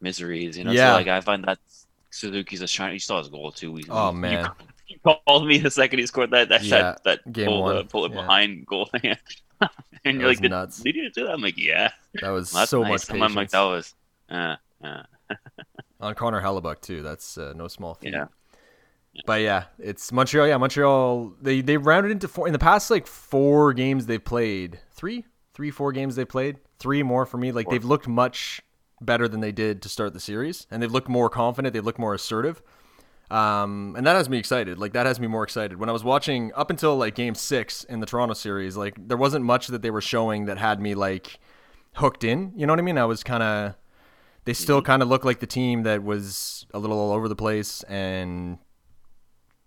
miseries, 0.00 0.56
you 0.58 0.64
know. 0.64 0.72
Yeah. 0.72 0.90
So 0.92 0.94
like 0.96 1.08
I 1.08 1.20
find 1.20 1.44
that 1.44 1.58
Suzuki's 2.10 2.62
a 2.62 2.66
shiny. 2.68 2.98
He 2.98 3.14
has 3.14 3.26
a 3.26 3.30
goal 3.30 3.52
too. 3.52 3.72
We, 3.72 3.84
Oh, 3.88 4.12
man. 4.12 4.50
You 4.86 4.98
called 5.02 5.46
me 5.46 5.58
the 5.58 5.70
second 5.70 5.98
he 5.98 6.06
scored 6.06 6.30
that 6.32 6.50
that 6.50 6.62
Yeah, 6.62 6.78
that, 6.78 7.04
that 7.04 7.32
game 7.32 7.46
pull, 7.46 7.62
one, 7.62 7.76
uh, 7.78 7.82
pull 7.84 8.04
it 8.04 8.12
yeah. 8.12 8.20
behind 8.20 8.66
goal 8.66 8.86
thing. 9.00 9.16
and 10.04 10.18
you're 10.20 10.28
like, 10.28 10.40
did, 10.40 10.50
nuts. 10.50 10.80
did 10.80 10.94
you 10.94 11.10
do 11.10 11.24
that? 11.24 11.32
I'm 11.32 11.40
like, 11.40 11.58
yeah, 11.58 11.90
that 12.20 12.30
was 12.30 12.50
that's 12.50 12.70
so 12.70 12.82
nice. 12.82 13.08
much 13.08 13.10
I'm 13.10 13.20
patience 13.20 13.36
like, 13.36 13.50
that 13.50 13.62
was, 13.62 13.94
uh, 14.30 14.56
uh, 14.82 15.02
on 16.00 16.14
Connor 16.14 16.40
Hellebuyck 16.40 16.80
too. 16.80 17.02
That's 17.02 17.38
uh, 17.38 17.52
no 17.56 17.68
small 17.68 17.94
feat. 17.94 18.12
yeah. 18.12 18.26
But 19.26 19.42
yeah, 19.42 19.64
it's 19.78 20.10
Montreal. 20.10 20.48
Yeah, 20.48 20.56
Montreal. 20.56 21.34
They 21.40 21.60
they 21.60 21.76
rounded 21.76 22.10
into 22.10 22.26
four 22.26 22.48
in 22.48 22.52
the 22.52 22.58
past 22.58 22.90
like 22.90 23.06
four 23.06 23.72
games 23.72 24.06
they've 24.06 24.22
played. 24.22 24.80
Three, 24.90 25.24
three, 25.52 25.70
four 25.70 25.92
games 25.92 26.16
they 26.16 26.24
played. 26.24 26.56
Three 26.80 27.02
more 27.02 27.24
for 27.24 27.38
me. 27.38 27.52
Like 27.52 27.66
Four. 27.66 27.74
they've 27.74 27.84
looked 27.84 28.08
much 28.08 28.60
better 29.00 29.28
than 29.28 29.40
they 29.40 29.52
did 29.52 29.82
to 29.82 29.88
start 29.88 30.14
the 30.14 30.20
series, 30.20 30.66
and 30.70 30.82
they've 30.82 30.90
looked 30.90 31.08
more 31.08 31.30
confident. 31.30 31.74
They've 31.74 31.84
looked 31.84 31.98
more 31.98 32.14
assertive. 32.14 32.60
Um, 33.34 33.96
and 33.96 34.06
that 34.06 34.14
has 34.14 34.28
me 34.28 34.38
excited. 34.38 34.78
Like 34.78 34.92
that 34.92 35.06
has 35.06 35.18
me 35.18 35.26
more 35.26 35.42
excited. 35.42 35.76
When 35.78 35.88
I 35.88 35.92
was 35.92 36.04
watching 36.04 36.52
up 36.54 36.70
until 36.70 36.96
like 36.96 37.16
Game 37.16 37.34
Six 37.34 37.82
in 37.82 37.98
the 37.98 38.06
Toronto 38.06 38.34
series, 38.34 38.76
like 38.76 39.08
there 39.08 39.16
wasn't 39.16 39.44
much 39.44 39.66
that 39.68 39.82
they 39.82 39.90
were 39.90 40.00
showing 40.00 40.44
that 40.44 40.56
had 40.56 40.80
me 40.80 40.94
like 40.94 41.40
hooked 41.94 42.22
in. 42.22 42.52
You 42.54 42.64
know 42.66 42.72
what 42.72 42.78
I 42.78 42.82
mean? 42.82 42.96
I 42.96 43.06
was 43.06 43.24
kind 43.24 43.42
of. 43.42 43.74
They 44.44 44.52
still 44.52 44.82
kind 44.82 45.02
of 45.02 45.08
look 45.08 45.24
like 45.24 45.40
the 45.40 45.46
team 45.46 45.82
that 45.82 46.04
was 46.04 46.66
a 46.74 46.78
little 46.78 46.98
all 46.98 47.12
over 47.12 47.28
the 47.28 47.34
place 47.34 47.82
and 47.84 48.58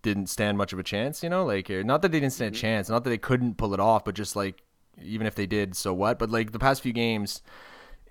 didn't 0.03 0.27
stand 0.27 0.57
much 0.57 0.71
of 0.71 0.77
a 0.77 0.83
chance, 0.83 1.23
you 1.23 1.29
know? 1.29 1.43
Like, 1.43 1.69
uh, 1.71 1.81
not 1.83 2.03
that 2.03 2.11
they 2.11 2.19
didn't 2.19 2.33
stand 2.33 2.55
a 2.55 2.57
chance, 2.57 2.87
not 2.87 3.03
that 3.03 3.09
they 3.09 3.17
couldn't 3.17 3.57
pull 3.57 3.73
it 3.73 3.79
off, 3.79 4.05
but 4.05 4.13
just 4.13 4.35
like, 4.35 4.61
even 5.01 5.25
if 5.25 5.33
they 5.33 5.47
did, 5.47 5.75
so 5.75 5.95
what? 5.95 6.19
But 6.19 6.29
like 6.29 6.51
the 6.51 6.59
past 6.59 6.83
few 6.83 6.93
games, 6.93 7.41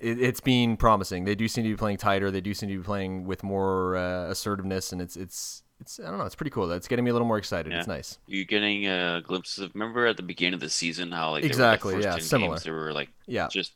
it, 0.01 0.21
it's 0.21 0.41
been 0.41 0.77
promising. 0.77 1.25
They 1.25 1.35
do 1.35 1.49
seem 1.49 1.65
to 1.65 1.71
be 1.71 1.77
playing 1.77 1.97
tighter. 1.99 2.31
They 2.31 2.41
do 2.41 2.55
seem 2.55 2.69
to 2.69 2.77
be 2.79 2.83
playing 2.83 3.25
with 3.27 3.43
more 3.43 3.97
uh, 3.97 4.31
assertiveness, 4.31 4.93
and 4.93 5.01
it's 5.01 5.17
it's 5.17 5.63
it's 5.81 6.01
I 6.01 6.09
don't 6.11 6.19
know. 6.19 6.25
It's 6.25 6.35
pretty 6.35 6.51
cool. 6.51 6.67
That's 6.69 6.89
getting 6.89 7.05
me 7.05 7.11
a 7.11 7.15
little 7.15 7.29
more 7.29 7.39
excited. 7.39 7.73
It's 7.73 7.87
nice. 7.89 8.19
You're 8.27 8.45
getting 8.45 8.87
uh, 8.87 9.21
glimpses 9.21 9.59
of. 9.65 9.75
Remember 9.75 10.07
at 10.07 10.17
the 10.17 10.23
beginning 10.23 10.55
of 10.55 10.61
the 10.61 10.71
season 10.71 11.13
how 11.13 11.33
like 11.33 11.45
Exactly, 11.45 11.95
were, 11.95 12.01
the 12.01 12.07
yeah, 12.07 12.15
first 12.15 12.31
10 12.31 12.39
similar. 12.41 12.55
games, 12.57 12.63
they 12.65 12.71
were 12.71 12.93
like 12.93 13.11
Yeah. 13.27 13.49
just 13.51 13.73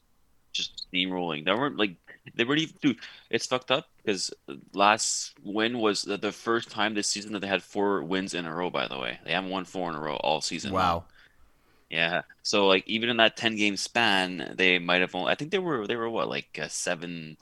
just 0.52 0.86
steamrolling. 0.92 1.44
They 1.44 1.52
weren't 1.52 1.76
like 1.76 1.96
they 2.34 2.44
weren't 2.44 2.60
even. 2.60 2.74
Dude, 2.82 2.98
it's 3.30 3.46
fucked 3.46 3.70
up 3.70 3.86
because 4.04 4.32
last 4.74 5.34
win 5.42 5.78
was 5.78 6.02
the, 6.02 6.16
the 6.16 6.32
first 6.32 6.70
time 6.70 6.94
this 6.94 7.08
season 7.08 7.32
that 7.32 7.40
they 7.40 7.46
had 7.46 7.62
four 7.62 8.02
wins 8.02 8.34
in 8.34 8.46
a 8.46 8.54
row. 8.54 8.70
By 8.70 8.88
the 8.88 8.98
way, 8.98 9.18
they 9.24 9.32
haven't 9.32 9.50
won 9.50 9.64
four 9.64 9.88
in 9.90 9.96
a 9.96 10.00
row 10.00 10.16
all 10.16 10.40
season. 10.40 10.72
Wow. 10.72 11.04
Yeah. 11.90 12.22
So 12.42 12.68
like 12.68 12.86
even 12.86 13.08
in 13.08 13.16
that 13.18 13.36
ten 13.36 13.56
game 13.56 13.76
span, 13.76 14.54
they 14.56 14.78
might 14.78 15.00
have 15.00 15.14
only. 15.14 15.32
I 15.32 15.34
think 15.34 15.50
they 15.50 15.58
were 15.58 15.86
they 15.86 15.96
were 15.96 16.08
what 16.08 16.28
like 16.28 16.58
uh, 16.62 16.68
seven, 16.68 17.36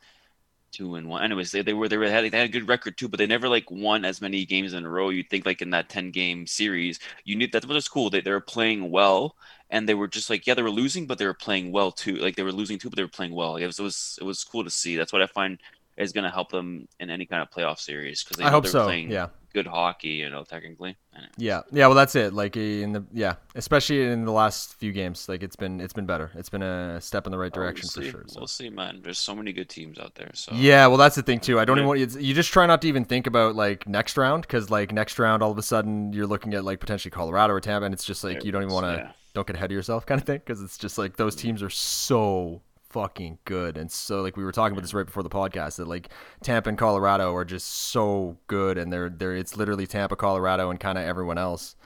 two 0.73 0.95
and 0.95 1.07
one. 1.07 1.23
Anyways, 1.23 1.53
they, 1.53 1.61
they 1.61 1.75
were 1.75 1.87
they 1.87 1.99
were 1.99 2.07
they 2.07 2.13
had, 2.13 2.33
they 2.33 2.39
had 2.39 2.49
a 2.49 2.53
good 2.53 2.67
record 2.67 2.97
too, 2.97 3.09
but 3.09 3.19
they 3.19 3.27
never 3.27 3.49
like 3.49 3.71
won 3.71 4.07
as 4.07 4.23
many 4.23 4.47
games 4.47 4.73
in 4.73 4.87
a 4.87 4.89
row. 4.89 5.11
You'd 5.11 5.29
think 5.29 5.45
like 5.45 5.61
in 5.61 5.71
that 5.71 5.91
ten 5.91 6.11
game 6.11 6.47
series, 6.47 6.99
you 7.25 7.37
knew 7.37 7.47
that's 7.47 7.67
what 7.67 7.75
was 7.75 7.89
cool. 7.89 8.09
They 8.09 8.23
they 8.23 8.31
were 8.31 8.41
playing 8.41 8.91
well, 8.91 9.37
and 9.69 9.87
they 9.87 9.95
were 9.95 10.09
just 10.09 10.31
like 10.31 10.47
yeah 10.47 10.55
they 10.55 10.63
were 10.63 10.71
losing, 10.71 11.07
but 11.07 11.19
they 11.19 11.27
were 11.27 11.35
playing 11.35 11.71
well 11.71 11.93
too. 11.93 12.17
Like 12.17 12.37
they 12.37 12.43
were 12.43 12.53
losing 12.53 12.79
too, 12.79 12.89
but 12.89 12.97
they 12.97 13.05
were 13.05 13.09
playing 13.09 13.35
well. 13.35 13.57
It 13.57 13.67
was 13.67 13.79
it 13.79 13.83
was 13.83 14.19
it 14.21 14.25
was 14.25 14.45
cool 14.45 14.65
to 14.65 14.71
see. 14.71 14.97
That's 14.97 15.13
what 15.13 15.23
I 15.23 15.27
find 15.27 15.59
is 15.99 16.13
going 16.13 16.25
to 16.25 16.31
help 16.31 16.51
them 16.51 16.89
in 17.01 17.11
any 17.11 17.27
kind 17.27 17.43
of 17.43 17.51
playoff 17.51 17.79
series 17.79 18.25
because 18.25 18.43
I 18.43 18.51
hope 18.51 18.65
they're 18.65 18.73
so. 18.73 18.85
playing 18.85 19.11
Yeah. 19.11 19.27
Good 19.59 19.67
hockey. 19.67 20.09
You 20.23 20.31
know, 20.31 20.45
technically. 20.45 20.97
Anyway. 21.15 21.31
Yeah, 21.37 21.63
yeah. 21.73 21.87
Well, 21.87 21.97
that's 21.97 22.15
it. 22.15 22.33
Like 22.33 22.57
in 22.57 22.93
the 22.93 23.05
yeah, 23.13 23.35
especially 23.55 24.03
in 24.05 24.25
the 24.25 24.33
last 24.33 24.75
few 24.75 24.93
games, 24.93 25.29
like 25.29 25.43
it's 25.43 25.57
been 25.57 25.81
it's 25.81 25.93
been 25.93 26.07
better. 26.07 26.31
It's 26.35 26.49
been 26.49 26.63
a 26.63 27.01
step 27.01 27.27
in 27.27 27.33
the 27.33 27.39
right 27.39 27.53
Oh, 27.55 27.61
we'll 27.61 27.67
direction 27.67 27.89
for 27.89 28.03
sure. 28.03 28.25
So. 28.27 28.41
We'll 28.41 28.47
see, 28.47 28.71
man. 28.71 29.01
There's 29.03 29.19
so 29.19 29.35
many 29.35 29.53
good 29.53 29.69
teams 29.69 29.99
out 29.99 30.15
there. 30.15 30.31
So 30.35 30.53
Yeah, 30.55 30.87
well, 30.87 30.97
that's 30.97 31.17
the 31.17 31.23
thing 31.23 31.41
too. 31.41 31.59
I 31.59 31.65
don't 31.65 31.77
Yeah. 31.77 31.83
even 31.83 31.89
want 31.89 32.01
you. 32.01 32.21
You 32.21 32.35
just 32.35 32.53
try 32.53 32.67
not 32.67 32.83
to 32.83 32.89
even 32.89 33.05
think 33.05 33.27
about 33.27 33.57
like 33.57 33.89
next 33.89 34.17
round 34.17 34.43
because 34.43 34.71
like 34.71 34.93
next 34.93 35.19
round, 35.19 35.43
all 35.43 35.51
of 35.51 35.59
a 35.59 35.63
sudden 35.63 36.13
you're 36.13 36.27
looking 36.27 36.55
at 36.55 36.65
like 36.65 36.81
potentially 36.81 37.11
Colorado 37.11 37.55
or 37.55 37.61
Tampa, 37.61 37.85
and 37.87 37.95
it's 37.95 38.05
just 38.05 38.23
like 38.25 38.45
you 38.45 38.53
don't 38.53 38.63
even 38.63 38.75
want 38.75 38.87
to 38.87 39.03
Yeah. 39.03 39.13
don't 39.35 39.47
get 39.47 39.57
ahead 39.57 39.71
of 39.71 39.75
yourself 39.75 40.07
kind 40.07 40.21
of 40.21 40.27
thing 40.27 40.39
because 40.39 40.63
it's 40.63 40.79
just 40.79 40.99
like 40.99 41.17
those 41.17 41.35
mm. 41.35 41.41
teams 41.41 41.63
are 41.63 41.71
so 41.71 42.63
fucking 42.91 43.39
good 43.45 43.77
and 43.77 43.93
so 43.93 44.23
like 44.23 44.37
we 44.37 44.43
were 44.45 44.53
talking 44.53 44.73
about 44.73 44.81
this 44.83 44.95
right 44.95 45.05
before 45.05 45.23
the 45.23 45.29
podcast 45.29 45.77
that 45.77 45.87
like 45.87 46.09
Tampa 46.43 46.71
and 46.71 46.79
Colorado 46.79 47.35
are 47.35 47.45
just 47.45 47.69
so 47.69 48.39
good 48.47 48.79
and 48.79 48.91
they're 48.93 49.11
they're 49.11 49.37
it's 49.37 49.57
literally 49.57 49.87
Tampa, 49.87 50.17
Colorado, 50.17 50.71
and 50.71 50.81
kind 50.81 50.97
of 50.97 51.05
everyone 51.05 51.37
else. 51.39 51.77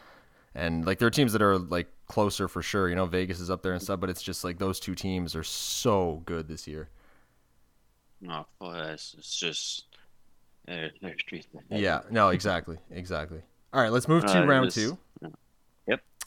And 0.55 0.85
like 0.87 0.99
there 0.99 1.09
are 1.09 1.11
teams 1.11 1.33
that 1.33 1.43
are 1.43 1.59
like 1.59 1.89
closer 2.07 2.47
for 2.47 2.63
sure. 2.63 2.89
You 2.89 2.95
know, 2.95 3.07
Vegas 3.07 3.41
is 3.41 3.51
up 3.51 3.63
there 3.63 3.73
and 3.73 3.83
stuff, 3.83 3.99
but 4.01 4.11
it's 4.11 4.23
just 4.23 4.45
like 4.45 4.59
those 4.59 4.79
two 4.79 4.95
teams 4.95 5.35
are 5.35 5.43
so 5.43 6.23
good 6.27 6.47
this 6.47 6.69
year. 6.69 6.89
No, 8.21 8.47
well, 8.61 8.73
it's, 8.91 9.13
just 9.41 9.87
they're, 10.67 10.91
they're 11.01 11.19
streets 11.19 11.49
ahead. 11.69 11.81
Yeah, 11.81 12.01
no, 12.11 12.29
exactly, 12.29 12.79
exactly. 12.91 13.41
All 13.73 13.81
right, 13.83 13.91
let's 13.91 14.07
move 14.07 14.25
to 14.27 14.43
Uh, 14.43 14.47
round 14.47 14.67
this- 14.69 14.75
two. 14.75 14.91
Yep. 14.91 14.99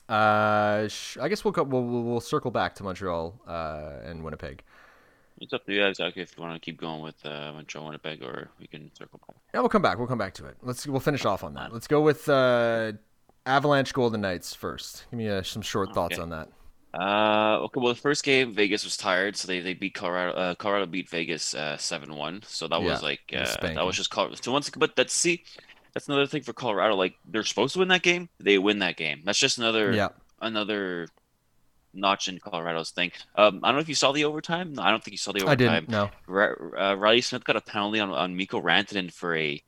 Uh, 0.08 0.88
sh- 0.88 1.18
I 1.20 1.28
guess 1.30 1.44
we'll, 1.44 1.54
we'll 1.54 2.04
we'll 2.04 2.22
circle 2.22 2.52
back 2.52 2.76
to 2.76 2.84
Montreal 2.84 3.42
uh, 3.48 4.00
and 4.04 4.24
Winnipeg. 4.24 4.64
It's 5.40 5.54
up 5.54 5.66
to 5.66 5.74
you 5.74 5.86
exactly 5.86 6.22
if 6.24 6.36
you 6.36 6.44
want 6.44 6.62
to 6.62 6.66
keep 6.66 6.78
going 6.78 7.02
with 7.02 7.26
uh, 7.26 7.54
Montreal, 7.54 7.86
Winnipeg, 7.86 8.22
or 8.22 8.52
we 8.60 8.68
can 8.68 8.94
circle 8.94 9.20
back. 9.26 9.38
Yeah, 9.54 9.62
we'll 9.62 9.70
come 9.70 9.82
back. 9.82 9.98
We'll 9.98 10.08
come 10.08 10.18
back 10.18 10.34
to 10.36 10.46
it. 10.48 10.58
Let's 10.62 10.86
we'll 10.86 11.00
finish 11.00 11.24
off 11.26 11.44
on 11.44 11.54
that. 11.54 11.72
Let's 11.72 11.88
go 11.88 12.02
with 12.02 12.28
uh, 12.28 12.94
Avalanche 13.46 13.94
Golden 13.94 14.22
Knights 14.22 14.54
first. 14.54 15.06
Give 15.12 15.18
me 15.18 15.30
uh, 15.30 15.44
some 15.44 15.62
short 15.62 15.94
thoughts 15.94 16.18
Okay. 16.18 16.20
on 16.20 16.30
that. 16.30 16.50
Uh, 16.94 17.60
okay. 17.64 17.80
Well, 17.82 17.94
the 17.94 18.00
first 18.02 18.24
game, 18.24 18.54
Vegas 18.54 18.84
was 18.86 18.98
tired, 18.98 19.38
so 19.38 19.48
they, 19.48 19.60
they 19.62 19.74
beat 19.76 19.94
Colorado. 19.96 20.34
Uh, 20.34 20.56
Colorado 20.56 20.88
beat 20.88 21.10
Vegas 21.10 21.54
uh 21.56 21.78
seven 21.78 22.16
one. 22.16 22.42
So 22.44 22.68
that 22.70 22.78
Yeah, 22.78 22.84
was 22.84 23.04
like 23.04 23.22
uh, 23.36 23.70
that 23.76 23.84
was 23.86 23.96
just 23.98 24.10
Colorado. 24.12 24.38
So 24.42 24.52
once, 24.54 24.70
but 24.72 24.96
that's 24.96 25.14
see, 25.14 25.44
that's 25.96 26.08
another 26.08 26.28
thing 26.28 26.44
for 26.44 26.54
Colorado. 26.54 26.96
Like 26.96 27.16
they're 27.26 27.44
supposed 27.44 27.74
to 27.74 27.80
win 27.80 27.88
that 27.88 28.04
game, 28.04 28.30
they 28.40 28.60
win 28.60 28.80
that 28.80 28.98
game. 28.98 29.22
That's 29.26 29.40
just 29.40 29.58
another 29.58 29.92
Yeah. 29.92 30.10
another 30.42 31.08
notch 31.94 32.28
in 32.28 32.38
Colorado's 32.40 32.92
thing. 32.92 33.12
Um, 33.36 33.62
I 33.64 33.70
don't 33.70 33.76
know 33.78 33.82
if 33.82 33.88
you 33.90 33.96
saw 33.96 34.12
the 34.12 34.26
overtime. 34.26 34.74
No, 34.74 34.82
I 34.84 34.92
don't 34.92 35.02
think 35.04 35.14
you 35.14 35.18
saw 35.18 35.32
the 35.32 35.44
overtime. 35.44 35.70
I 35.70 35.80
didn't. 35.80 35.90
No. 35.90 36.10
Uh, 36.78 36.96
Reilly 36.98 37.22
Smith 37.22 37.46
got 37.46 37.56
a 37.56 37.62
penalty 37.62 38.00
on, 38.02 38.12
on 38.12 38.36
Mikko 38.36 38.62
Rantanen 38.62 39.12
for 39.12 39.36
a 39.36 39.64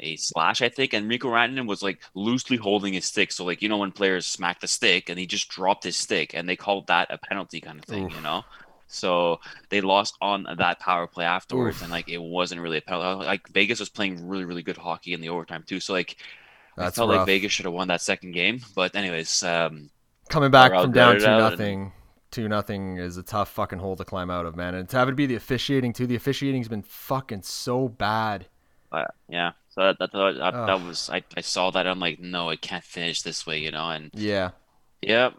a 0.00 0.16
slash, 0.16 0.60
I 0.60 0.68
think, 0.68 0.92
and 0.92 1.06
Mikko 1.06 1.28
Rantanen 1.28 1.68
was 1.68 1.80
like 1.82 2.00
loosely 2.14 2.56
holding 2.56 2.94
his 2.94 3.04
stick. 3.04 3.30
So 3.32 3.44
like 3.44 3.60
you 3.62 3.68
know 3.68 3.78
when 3.78 3.92
players 3.92 4.26
smack 4.26 4.60
the 4.60 4.68
stick 4.68 5.08
and 5.08 5.18
he 5.18 5.26
just 5.26 5.48
dropped 5.48 5.84
his 5.84 5.96
stick 5.96 6.34
and 6.34 6.48
they 6.48 6.56
called 6.56 6.86
that 6.88 7.10
a 7.10 7.18
penalty 7.18 7.60
kind 7.60 7.78
of 7.78 7.84
thing, 7.84 8.06
Oof. 8.06 8.14
you 8.14 8.20
know. 8.20 8.44
So 8.86 9.40
they 9.70 9.80
lost 9.80 10.16
on 10.20 10.46
that 10.58 10.78
power 10.78 11.06
play 11.06 11.24
afterwards, 11.24 11.78
Oof. 11.78 11.82
and 11.82 11.90
like 11.90 12.08
it 12.08 12.20
wasn't 12.22 12.60
really 12.60 12.78
a 12.78 12.82
penalty. 12.82 13.26
Like 13.26 13.48
Vegas 13.48 13.80
was 13.80 13.88
playing 13.88 14.26
really, 14.28 14.44
really 14.44 14.62
good 14.62 14.76
hockey 14.76 15.12
in 15.14 15.20
the 15.20 15.30
overtime 15.30 15.64
too. 15.66 15.80
So 15.80 15.92
like 15.92 16.16
That's 16.76 16.96
I 16.98 17.00
felt 17.00 17.10
like. 17.10 17.26
Vegas 17.26 17.50
should 17.52 17.64
have 17.64 17.74
won 17.74 17.88
that 17.88 18.00
second 18.02 18.32
game. 18.32 18.60
But 18.74 18.94
anyways, 18.94 19.42
um, 19.42 19.90
Coming 20.28 20.50
back 20.50 20.72
from 20.72 20.92
down 20.92 21.16
two 21.16 21.24
it 21.24 21.28
and- 21.28 21.38
nothing. 21.38 21.92
Two 22.30 22.48
nothing 22.48 22.96
is 22.96 23.16
a 23.16 23.22
tough 23.22 23.48
fucking 23.50 23.78
hole 23.78 23.94
to 23.94 24.04
climb 24.04 24.28
out 24.28 24.44
of, 24.44 24.56
man. 24.56 24.74
And 24.74 24.88
to 24.88 24.96
have 24.96 25.08
it 25.08 25.14
be 25.14 25.26
the 25.26 25.36
officiating 25.36 25.92
too. 25.92 26.06
The 26.08 26.16
officiating's 26.16 26.66
been 26.66 26.82
fucking 26.82 27.42
so 27.42 27.88
bad. 27.88 28.46
uh, 28.90 29.04
yeah. 29.28 29.52
So 29.70 29.82
that 29.82 29.98
that, 30.00 30.10
that, 30.12 30.34
that, 30.38 30.66
that 30.66 30.84
was 30.84 31.08
I, 31.10 31.22
I 31.36 31.40
saw 31.42 31.70
that 31.70 31.86
I'm 31.86 32.00
like 32.00 32.18
no, 32.20 32.50
it 32.50 32.60
can't 32.60 32.82
finish 32.84 33.22
this 33.22 33.46
way, 33.46 33.58
you 33.60 33.70
know, 33.70 33.88
and 33.88 34.10
Yeah. 34.14 34.50
Yep, 35.02 35.34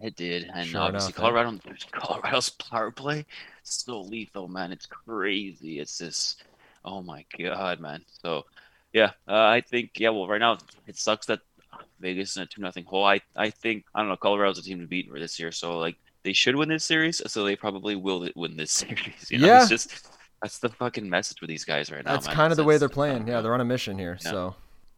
it 0.00 0.16
did. 0.16 0.50
And 0.54 0.66
Sure 0.68 0.80
obviously, 0.82 1.08
enough? 1.10 1.16
Colorado, 1.16 1.58
Colorado's 1.92 2.50
power 2.50 2.90
play 2.90 3.20
is 3.20 3.26
so 3.64 4.00
lethal, 4.02 4.48
man. 4.48 4.72
It's 4.72 4.86
crazy. 4.86 5.78
It's 5.80 5.98
just, 5.98 6.42
oh 6.84 7.02
my 7.02 7.24
god, 7.38 7.80
man. 7.80 8.04
So, 8.22 8.44
yeah, 8.92 9.10
uh, 9.28 9.34
I 9.46 9.60
think, 9.60 9.92
yeah. 9.98 10.10
Well, 10.10 10.26
right 10.28 10.40
now 10.40 10.58
it 10.86 10.96
sucks 10.96 11.26
that 11.26 11.40
Vegas 12.00 12.30
is 12.32 12.36
in 12.36 12.42
a 12.44 12.46
two 12.46 12.60
nothing 12.62 12.84
hole. 12.84 13.04
I, 13.04 13.20
I 13.36 13.50
think 13.50 13.84
I 13.94 14.00
don't 14.00 14.08
know. 14.08 14.16
Colorado's 14.16 14.58
a 14.58 14.62
team 14.62 14.80
to 14.80 14.86
beat 14.86 15.08
for 15.10 15.18
this 15.18 15.38
year, 15.38 15.52
so 15.52 15.78
like 15.78 15.96
they 16.22 16.32
should 16.32 16.56
win 16.56 16.68
this 16.68 16.84
series. 16.84 17.20
So 17.30 17.44
they 17.44 17.56
probably 17.56 17.96
will 17.96 18.28
win 18.36 18.56
this 18.56 18.72
series. 18.82 19.30
You 19.30 19.38
know? 19.38 19.46
Yeah. 19.46 19.60
It's 19.60 19.68
just 19.70 20.08
that's 20.42 20.58
the 20.58 20.68
fucking 20.68 21.08
message 21.08 21.40
with 21.40 21.48
these 21.48 21.64
guys 21.64 21.90
right 21.90 22.04
now. 22.04 22.12
That's 22.12 22.26
man. 22.26 22.36
kind 22.36 22.46
of 22.52 22.58
It's- 22.58 22.64
the 22.64 22.68
way 22.68 22.76
they're 22.78 22.88
playing. 22.88 23.26
Yeah, 23.28 23.40
they're 23.40 23.54
on 23.54 23.60
a 23.60 23.64
mission 23.64 23.98
here. 23.98 24.18
Yeah. 24.22 24.30
So 24.30 24.54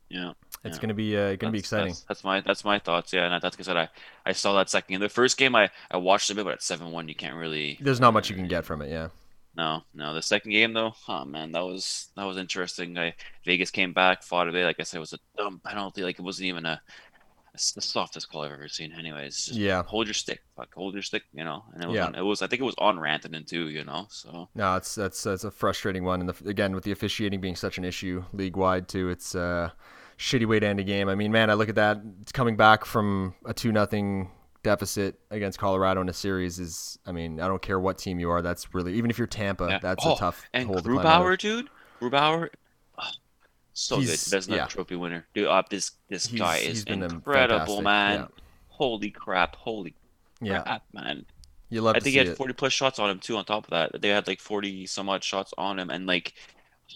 Yeah. 0.09 0.33
It's 0.65 0.77
Yeah. 0.77 0.81
gonna 0.83 0.95
be 0.95 1.17
uh, 1.17 1.37
gonna 1.37 1.53
be 1.53 1.59
exciting. 1.59 1.89
That's, 1.89 2.03
that's 2.03 2.25
my 2.25 2.41
that's 2.41 2.65
my 2.65 2.79
thoughts. 2.79 3.13
Yeah, 3.13 3.33
and 3.33 3.43
that's 3.43 3.57
because 3.57 3.69
I 3.69 3.89
I 4.27 4.33
saw 4.33 4.55
that 4.55 4.71
second 4.71 4.93
game. 4.95 5.01
The 5.01 5.09
first 5.09 5.37
game 5.37 5.55
I 5.55 5.71
I 5.91 5.97
watched 5.97 6.31
a 6.31 6.35
bit, 6.35 6.45
but 6.45 6.55
at 6.55 6.63
seven 6.63 6.91
one, 6.93 7.09
you 7.09 7.15
can't 7.15 7.37
really. 7.37 7.79
There's 7.81 8.01
not 8.01 8.13
much 8.13 8.29
you 8.31 8.37
can 8.37 8.49
get 8.49 8.65
from 8.65 8.83
it. 8.83 8.91
Yeah. 8.91 9.09
No, 9.57 9.83
no. 9.93 10.15
The 10.15 10.23
second 10.23 10.53
game 10.53 10.73
though, 10.73 10.93
oh 11.09 11.25
man, 11.25 11.51
that 11.53 11.65
was 11.65 12.09
that 12.17 12.25
was 12.25 12.37
interesting. 12.37 12.97
I 12.97 13.15
Vegas 13.45 13.71
came 13.71 13.93
back, 13.93 14.23
fought 14.23 14.49
a 14.49 14.53
bit. 14.53 14.65
Like 14.65 14.79
I 14.79 14.85
said, 14.85 14.99
it 14.99 15.01
was 15.01 15.15
a 15.15 15.19
dumb 15.37 15.61
penalty. 15.65 16.03
Like 16.03 16.19
it 16.19 16.23
wasn't 16.23 16.47
even 16.47 16.65
a. 16.67 16.81
It's 17.55 17.73
the 17.73 17.81
softest 17.81 18.31
call 18.31 18.43
I've 18.43 18.53
ever 18.53 18.69
seen. 18.69 18.93
Anyways, 18.93 19.47
just 19.47 19.59
Yeah. 19.59 19.83
hold 19.83 20.07
your 20.07 20.15
stick, 20.15 20.43
fuck, 20.55 20.73
hold 20.75 20.95
your 20.95 21.03
stick. 21.03 21.25
You 21.33 21.43
know, 21.43 21.65
and 21.75 21.83
it 21.83 21.89
was 21.89 21.97
Yeah. 21.97 22.07
on, 22.07 22.15
it 22.15 22.21
was 22.21 22.41
I 22.41 22.47
think 22.47 22.61
it 22.61 22.65
was 22.65 22.75
on 22.79 22.99
Rantanen 22.99 23.49
too. 23.49 23.69
You 23.69 23.83
know, 23.85 24.07
so 24.11 24.49
No, 24.55 24.77
it's 24.77 24.95
that's 24.95 25.25
that's 25.25 25.43
a 25.43 25.51
frustrating 25.51 26.05
one, 26.05 26.21
and 26.21 26.29
the, 26.29 26.49
again 26.49 26.73
with 26.73 26.85
the 26.85 26.93
officiating 26.93 27.41
being 27.41 27.57
such 27.57 27.79
an 27.79 27.85
issue 27.85 28.23
league 28.33 28.57
wide 28.57 28.87
too, 28.87 29.09
it's 29.09 29.35
a 29.35 29.73
shitty 30.19 30.47
way 30.47 30.59
to 30.61 30.67
end 30.67 30.81
a 30.81 30.85
game. 30.85 31.09
I 31.09 31.15
mean, 31.15 31.33
man, 31.33 31.51
I 31.51 31.55
look 31.55 31.69
at 31.69 31.77
that 31.77 32.01
it's 32.23 32.33
coming 32.33 32.57
back 32.57 32.85
from 32.85 33.35
a 33.45 33.55
two 33.55 33.73
nothing 33.73 34.31
deficit 34.65 35.19
against 35.31 35.59
Colorado 35.59 36.01
in 36.01 36.09
a 36.09 36.13
series 36.13 36.59
is. 36.59 36.99
I 37.07 37.13
mean, 37.13 37.41
I 37.41 37.47
don't 37.49 37.63
care 37.63 37.79
what 37.79 37.99
team 37.99 38.19
you 38.19 38.31
are. 38.31 38.43
That's 38.43 38.75
really 38.75 38.95
even 38.95 39.11
if 39.11 39.19
you're 39.19 39.27
Tampa, 39.27 39.69
Yeah. 39.71 39.79
that's 39.79 40.05
Oh, 40.05 40.15
a 40.15 40.19
tough 40.19 40.43
and 40.53 40.69
to 40.69 40.83
climb 40.83 41.07
out 41.07 41.33
of. 41.33 41.39
Dude, 41.39 41.69
Grubauer, 42.01 42.49
oh, 42.99 43.03
so 43.73 43.99
He's- 44.01 44.25
good. 44.25 44.33
That's 44.33 44.49
not 44.49 44.57
yeah. 44.57 44.67
trophy 44.67 44.97
winner, 44.97 45.27
dude. 45.35 45.47
Uh, 45.47 45.63
this 45.71 45.93
this 46.09 46.27
He's- 46.27 46.41
guy 46.41 46.57
is 46.59 46.83
incredible, 46.85 47.83
man. 47.83 48.21
yeah. 48.21 48.27
Holy 48.69 49.11
crap! 49.11 49.57
Holy 49.57 49.95
Yeah, 50.41 50.63
crap, 50.63 50.83
man. 50.93 51.27
you 51.69 51.81
love 51.81 51.97
I 51.97 51.99
to 51.99 52.05
think 52.05 52.13
he 52.13 52.19
had 52.19 52.29
it. 52.29 52.37
40 52.37 52.53
plus 52.55 52.73
shots 52.73 52.99
on 53.01 53.11
him 53.11 53.19
too. 53.19 53.37
On 53.37 53.45
top 53.45 53.65
of 53.65 53.71
that, 53.71 54.01
they 54.01 54.09
had 54.09 54.27
like 54.29 54.41
40 54.41 54.87
some 54.87 55.09
odd 55.09 55.23
shots 55.25 55.53
on 55.59 55.79
him, 55.79 55.91
and 55.91 56.07
like 56.07 56.35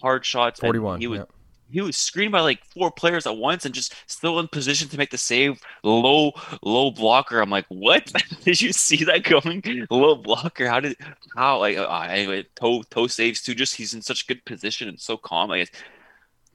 hard 0.00 0.24
shots. 0.24 0.60
and 0.60 0.66
41. 0.66 1.00
He 1.00 1.06
was 1.08 1.20
yeah. 1.20 1.24
He 1.72 1.80
was 1.80 1.96
screened 1.96 2.30
by 2.32 2.40
like 2.40 2.64
four 2.66 2.90
players 2.90 3.26
at 3.26 3.36
once, 3.36 3.64
and 3.64 3.74
just 3.74 3.94
still 4.06 4.38
in 4.38 4.46
position 4.48 4.88
to 4.90 4.98
make 4.98 5.10
the 5.10 5.18
save. 5.18 5.60
Low 5.82 6.32
low 6.62 6.90
blocker. 6.90 7.40
I'm 7.40 7.50
like, 7.50 7.66
what? 7.68 8.12
did 8.44 8.60
you 8.60 8.72
see 8.72 9.04
that 9.04 9.24
coming? 9.24 9.62
Low 9.90 10.14
blocker. 10.16 10.68
How 10.68 10.80
did 10.80 10.96
how 11.36 11.58
like 11.58 11.76
uh, 11.78 12.06
anyway 12.10 12.44
toe 12.54 12.82
toe 12.90 13.06
saves 13.06 13.40
too. 13.42 13.54
Just 13.54 13.74
he's 13.76 13.94
in 13.94 14.02
such 14.02 14.26
good 14.26 14.44
position 14.44 14.88
and 14.88 15.00
so 15.00 15.16
calm. 15.16 15.48
Like, 15.50 15.74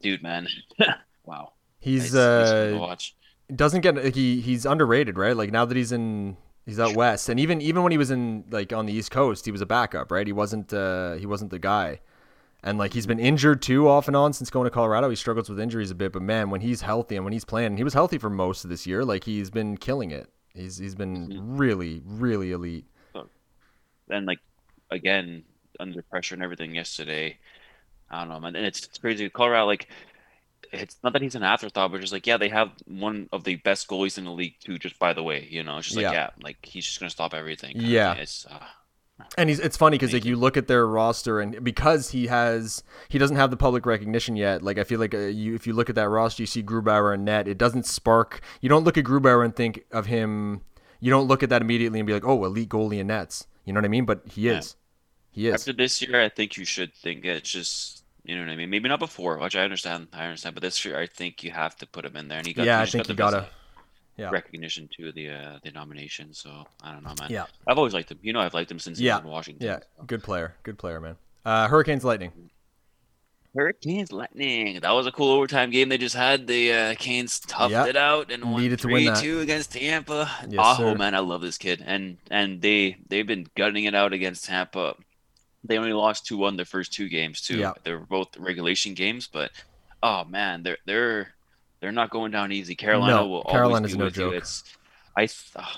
dude, 0.02 0.22
man, 0.24 0.48
wow. 1.26 1.54
He's 1.80 2.14
It's- 2.14 2.44
it's 2.44 2.52
fun 2.52 2.70
to 2.72 2.76
uh 2.78 2.80
watch. 2.80 3.16
doesn't 3.56 3.82
get 3.82 3.96
like, 3.96 4.16
he 4.16 4.42
he's 4.42 4.66
underrated, 4.66 5.18
right? 5.18 5.36
Like 5.36 5.52
now 5.52 5.66
that 5.66 5.76
he's 5.78 5.92
in 5.92 6.38
he's 6.66 6.80
out 6.80 6.96
west, 6.96 7.30
and 7.30 7.40
even 7.40 7.62
even 7.62 7.84
when 7.84 7.92
he 7.92 7.98
was 7.98 8.12
in 8.12 8.44
like 8.50 8.74
on 8.74 8.86
the 8.86 8.94
East 8.94 9.12
Coast, 9.12 9.46
he 9.46 9.52
was 9.52 9.62
a 9.62 9.66
backup, 9.66 10.12
right? 10.12 10.28
He 10.28 10.34
wasn't 10.34 10.74
uh 10.74 11.14
he 11.14 11.26
wasn't 11.26 11.52
the 11.52 11.60
guy, 11.60 12.00
and 12.68 12.78
like 12.78 12.94
he's 12.94 13.08
been 13.08 13.20
injured 13.20 13.62
too 13.62 13.88
off 13.88 14.08
and 14.08 14.16
on 14.18 14.34
since 14.34 14.50
going 14.50 14.66
to 14.66 14.70
Colorado. 14.72 15.10
He 15.10 15.16
struggles 15.16 15.50
with 15.50 15.60
injuries 15.60 15.90
a 15.90 15.96
bit, 15.96 16.12
but 16.12 16.22
man, 16.22 16.50
when 16.50 16.60
he's 16.60 16.82
healthy 16.82 17.16
and 17.16 17.24
when 17.24 17.32
he's 17.32 17.46
playing, 17.46 17.78
he 17.78 17.84
was 17.84 17.94
healthy 17.94 18.18
for 18.18 18.30
most 18.30 18.64
of 18.66 18.70
this 18.70 18.86
year. 18.86 19.06
Like 19.06 19.24
he's 19.24 19.50
been 19.50 19.78
killing 19.78 20.12
it. 20.12 20.30
He's 20.54 20.78
he's 20.78 20.96
been 20.96 21.58
really 21.58 22.02
really 22.06 22.52
elite. 22.52 22.86
and 24.10 24.26
like 24.26 24.40
again 24.92 25.44
under 25.80 26.02
pressure 26.02 26.36
and 26.36 26.44
everything 26.44 26.76
yesterday. 26.76 27.38
I 28.10 28.20
don't 28.20 28.30
know, 28.30 28.40
man. 28.40 28.56
And 28.56 28.66
it's, 28.66 28.84
it's 28.86 28.98
crazy. 28.98 29.30
Colorado, 29.30 29.66
like, 29.66 29.90
it's 30.72 30.96
not 31.04 31.12
that 31.14 31.22
he's 31.22 31.36
an 31.36 31.44
afterthought, 31.44 31.92
but 31.92 32.00
just 32.02 32.14
like, 32.14 32.26
yeah, 32.26 32.38
they 32.38 32.48
have 32.50 32.72
one 32.86 33.28
of 33.34 33.44
the 33.44 33.56
best 33.58 33.88
goalies 33.90 34.18
in 34.18 34.24
the 34.24 34.32
league 34.32 34.56
too. 34.60 34.78
Just 34.78 34.98
by 34.98 35.14
the 35.14 35.24
way, 35.24 35.48
you 35.50 35.64
know, 35.64 35.78
it's 35.78 35.88
just 35.88 35.98
like, 35.98 36.04
Yeah. 36.04 36.12
yeah, 36.14 36.30
like 36.42 36.58
he's 36.64 36.86
just 36.86 37.00
gonna 37.00 37.10
stop 37.10 37.34
everything. 37.34 37.74
Yeah. 37.76 38.14
it's 38.14 38.46
uh, 38.46 38.60
And 39.38 39.50
he's 39.50 39.60
it's 39.60 39.78
funny 39.78 39.98
because 39.98 40.14
like 40.14 40.26
you 40.26 40.36
look 40.36 40.58
at 40.58 40.68
their 40.68 40.86
roster 40.86 41.40
and 41.40 41.64
because 41.64 42.12
he 42.12 42.28
has 42.28 42.84
he 43.10 43.18
doesn't 43.18 43.36
have 43.36 43.50
the 43.50 43.58
public 43.58 43.86
recognition 43.86 44.36
yet. 44.36 44.62
Like 44.62 44.78
I 44.78 44.84
feel 44.84 45.00
like 45.00 45.14
uh, 45.14 45.20
you 45.20 45.56
if 45.56 45.66
you 45.66 45.74
look 45.74 45.90
at 45.90 45.96
that 45.96 46.10
roster, 46.10 46.44
you 46.44 46.48
see 46.48 46.62
Grubauer 46.62 47.14
and 47.14 47.26
net. 47.26 47.48
It 47.48 47.58
doesn't 47.58 47.86
spark. 47.86 48.42
You 48.62 48.70
don't 48.70 48.84
look 48.84 48.98
at 48.98 49.06
Grubauer 49.06 49.44
and 49.44 49.56
think 49.56 49.86
of 49.92 50.06
him. 50.06 50.62
You 51.00 51.10
don't 51.10 51.28
look 51.28 51.42
at 51.44 51.50
that 51.50 51.62
immediately 51.62 52.00
and 52.00 52.08
be 52.08 52.14
like, 52.14 52.26
oh, 52.26 52.46
elite 52.46 52.70
goalie 52.70 53.00
and 53.00 53.08
nets. 53.08 53.48
You 53.66 53.74
know 53.74 53.80
what 53.80 53.86
I 53.86 53.90
mean? 53.90 54.06
But 54.06 54.22
he 54.28 54.44
Yeah. 54.48 54.60
is. 54.60 54.76
He 55.32 55.48
is. 55.48 55.54
after 55.56 55.74
this 55.74 56.02
year, 56.02 56.24
I 56.24 56.30
think 56.30 56.58
you 56.58 56.66
should 56.66 56.94
think 56.94 57.26
it's 57.26 57.50
just. 57.50 58.04
You 58.24 58.36
know 58.36 58.44
what 58.44 58.52
I 58.52 58.56
mean? 58.58 58.70
Maybe 58.70 58.90
not 58.90 59.00
before, 59.00 59.38
which 59.38 59.56
I 59.56 59.62
understand. 59.64 60.10
I 60.12 60.26
understand, 60.26 60.56
but 60.56 60.62
this 60.62 60.84
year, 60.84 61.00
I 61.00 61.06
think 61.08 61.44
you 61.44 61.52
have 61.52 61.78
to 61.78 61.86
put 61.88 62.04
him 62.04 62.18
in 62.18 62.28
there, 62.28 62.40
and 62.40 62.46
he 62.48 62.54
got. 62.54 62.66
yeah, 62.66 62.82
I 62.82 62.86
think 62.86 63.08
got 63.08 63.16
gotta. 63.16 63.48
Yeah. 64.18 64.32
recognition 64.32 64.90
to 64.98 65.12
the 65.12 65.30
uh, 65.30 65.60
the 65.64 65.72
nomination. 65.72 66.34
So 66.34 66.66
I 66.82 66.92
don't 66.92 67.04
know, 67.04 67.14
man. 67.20 67.30
Yeah. 67.30 67.46
I've 67.68 67.78
always 67.78 67.94
liked 67.94 68.12
him. 68.12 68.18
You 68.22 68.34
know, 68.34 68.40
I've 68.42 68.54
liked 68.56 68.72
him 68.72 68.80
since 68.80 68.98
he 68.98 69.08
was 69.10 69.20
in 69.22 69.28
Washington. 69.28 69.66
Yeah. 69.68 69.80
Good 70.08 70.24
player. 70.24 70.56
Good 70.64 70.78
player, 70.80 71.00
man. 71.00 71.16
Uh, 71.46 71.68
Hurricanes 71.68 72.04
Lightning. 72.04 72.32
Hurricanes 73.56 74.12
Lightning. 74.12 74.80
That 74.82 74.92
was 74.92 75.08
a 75.08 75.12
cool 75.12 75.32
overtime 75.32 75.72
game 75.72 75.90
they 75.90 75.98
just 75.98 76.16
had. 76.16 76.46
The 76.48 76.72
uh, 76.74 76.96
Canes 76.96 77.40
toughed 77.40 77.72
Yep. 77.72 77.88
it 77.88 77.96
out 77.96 78.32
and 78.32 78.44
won 78.52 78.62
Needed 78.62 78.80
to 78.80 78.88
win 78.88 79.16
three 79.16 79.22
two 79.22 79.40
against 79.40 79.72
Tampa. 79.72 80.30
Yes, 80.48 80.60
Aho, 80.60 80.94
sir. 80.94 80.98
man, 80.98 81.16
I 81.16 81.20
love 81.20 81.42
this 81.42 81.58
kid, 81.58 81.84
and 81.86 82.18
and 82.30 82.62
they 82.62 82.98
they've 83.10 83.26
been 83.26 83.48
gutting 83.56 83.86
it 83.86 83.96
out 83.96 84.14
against 84.14 84.46
Tampa. 84.46 84.96
They 85.64 85.78
only 85.78 85.94
lost 85.94 86.26
two 86.26 86.38
one 86.38 86.56
their 86.56 86.66
first 86.66 86.94
two 86.94 87.10
games 87.10 87.42
too. 87.42 87.58
Yeah. 87.58 87.74
They 87.84 87.94
were 87.94 88.00
both 88.06 88.38
regulation 88.38 88.94
games, 88.94 89.28
but 89.28 89.52
oh 90.04 90.24
man, 90.26 90.62
they're 90.64 90.78
they're 90.86 91.34
they're 91.80 91.92
not 91.92 92.10
going 92.10 92.32
down 92.32 92.52
easy. 92.52 92.76
Carolina 92.76 93.16
No, 93.16 93.28
will 93.28 93.44
Carolina's 93.44 93.94
always 93.94 93.94
be 93.94 94.00
no 94.00 94.06
with 94.06 94.18
you. 94.18 94.24
joke. 94.32 94.34
It's 94.36 94.64
I 95.16 95.28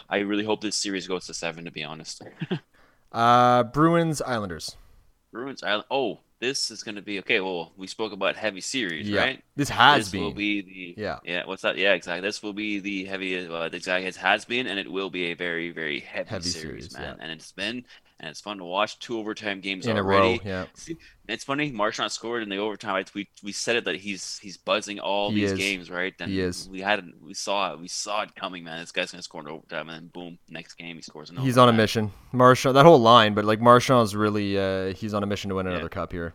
I 0.10 0.20
really 0.20 0.44
hope 0.46 0.62
this 0.62 0.76
series 0.76 1.08
goes 1.08 1.26
to 1.28 1.34
seven. 1.34 1.66
To 1.66 1.72
be 1.72 1.84
honest. 1.84 2.22
Uh, 3.12 3.64
Bruins 3.64 4.22
Islanders. 4.22 4.76
Bruins 5.32 5.64
Island. 5.64 5.86
Oh, 5.90 6.20
this 6.40 6.70
is 6.70 6.84
going 6.84 6.94
to 6.96 7.02
be 7.02 7.18
okay. 7.20 7.40
Well, 7.40 7.72
we 7.76 7.88
spoke 7.88 8.12
about 8.12 8.36
heavy 8.36 8.62
series, 8.62 9.10
Yeah. 9.10 9.22
right? 9.22 9.44
This 9.56 9.70
has 9.70 10.06
this 10.06 10.12
been. 10.12 10.22
will 10.24 10.34
be 10.34 10.62
the 10.62 11.02
Yeah. 11.02 11.18
yeah. 11.26 11.44
What's 11.46 11.64
that? 11.64 11.76
Yeah, 11.78 11.94
exactly. 11.94 12.22
This 12.22 12.44
will 12.44 12.54
be 12.54 12.80
the 12.80 13.06
heavy. 13.06 13.48
Well, 13.48 13.64
exactly. 13.64 14.08
It 14.08 14.16
has 14.18 14.46
been, 14.46 14.68
and 14.68 14.78
it 14.80 14.92
will 14.92 15.10
be 15.10 15.32
a 15.32 15.34
very, 15.34 15.72
very 15.72 16.00
heavy, 16.02 16.30
Heavy 16.30 16.50
series, 16.50 16.90
series, 16.90 16.94
man. 16.94 17.16
yeah. 17.18 17.24
And 17.24 17.32
it's 17.32 17.52
been, 17.52 17.84
and 18.20 18.30
it's 18.30 18.42
fun 18.42 18.58
to 18.58 18.66
watch. 18.66 19.00
Two 19.00 19.18
overtime 19.20 19.62
games 19.62 19.88
in 19.88 19.98
a 19.98 20.02
already. 20.02 20.34
row. 20.34 20.40
Yeah. 20.44 20.66
See, 20.74 20.98
it's 21.28 21.44
funny. 21.44 21.72
Marchand 21.72 22.12
scored 22.12 22.44
in 22.44 22.50
the 22.50 22.58
overtime. 22.58 22.96
I, 22.96 23.06
we 23.14 23.30
we 23.44 23.52
said 23.52 23.76
it 23.76 23.86
that 23.86 23.96
he's 23.96 24.38
he's 24.40 24.58
buzzing 24.58 25.00
all 25.00 25.30
He 25.32 25.42
these 25.42 25.52
is. 25.54 25.58
games, 25.58 25.90
right? 25.90 26.14
And 26.20 26.32
He 26.32 26.40
is. 26.42 26.68
We 26.70 26.82
had. 26.82 27.06
We 27.22 27.34
saw 27.34 27.74
it. 27.74 27.80
We 27.80 27.88
saw 27.88 28.24
it 28.24 28.36
coming, 28.36 28.64
man. 28.64 28.80
This 28.82 28.92
guy's 28.92 29.12
gonna 29.12 29.22
score 29.24 29.42
in 29.42 29.48
overtime, 29.48 29.90
and 29.90 29.96
then 30.04 30.08
boom, 30.14 30.38
next 30.50 30.74
game 30.76 30.96
he 30.96 31.02
scores 31.02 31.30
in 31.30 31.38
He's 31.38 31.58
on 31.58 31.70
a 31.70 31.74
mission. 31.74 32.12
Marchand, 32.32 32.76
that 32.76 32.86
whole 32.86 33.00
line, 33.00 33.34
but 33.34 33.46
like 33.46 33.62
Marchand's 33.62 34.16
really, 34.16 34.58
uh, 34.58 34.94
he's 34.94 35.14
on 35.14 35.24
a 35.24 35.26
mission 35.28 35.50
to 35.50 35.56
win 35.56 35.66
Yeah. 35.66 35.74
another 35.74 35.90
cup 35.90 36.12
here. 36.12 36.34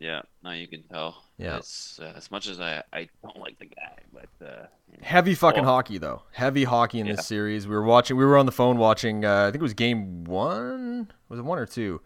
Yeah, 0.00 0.22
now 0.44 0.52
you 0.52 0.68
can 0.68 0.82
tell. 0.84 1.24
Yeah. 1.38 1.56
It's, 1.56 1.98
uh, 2.00 2.12
as 2.16 2.30
much 2.30 2.46
as 2.46 2.60
I, 2.60 2.82
I 2.92 3.08
don't 3.22 3.38
like 3.38 3.58
the 3.58 3.66
guy, 3.66 3.96
but 4.12 4.46
uh, 4.46 4.66
Heavy 5.02 5.34
fucking 5.34 5.64
Oh. 5.64 5.68
hockey 5.68 5.98
though. 5.98 6.22
Heavy 6.32 6.64
hockey 6.64 7.00
in 7.00 7.06
Yeah. 7.06 7.16
this 7.16 7.26
series. 7.26 7.66
We 7.66 7.74
were 7.74 7.82
watching. 7.82 8.16
We 8.16 8.24
were 8.24 8.36
on 8.38 8.46
the 8.46 8.52
phone 8.52 8.78
watching. 8.78 9.24
Uh, 9.24 9.42
I 9.42 9.50
think 9.50 9.56
it 9.56 9.62
was 9.62 9.74
game 9.74 10.24
one. 10.24 11.10
Was 11.28 11.38
it 11.40 11.44
one 11.44 11.58
or 11.58 11.66
two? 11.66 12.00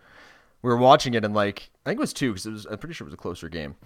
We 0.62 0.68
were 0.70 0.76
watching 0.78 1.14
it 1.14 1.24
and 1.24 1.34
like 1.34 1.70
I 1.84 1.90
think 1.90 1.98
it 1.98 2.00
was 2.00 2.12
two 2.12 2.30
because 2.32 2.46
it 2.46 2.50
was. 2.52 2.66
I'm 2.66 2.78
pretty 2.78 2.94
sure 2.94 3.04
it 3.06 3.10
was 3.10 3.14
a 3.14 3.18
closer 3.18 3.48
game. 3.48 3.76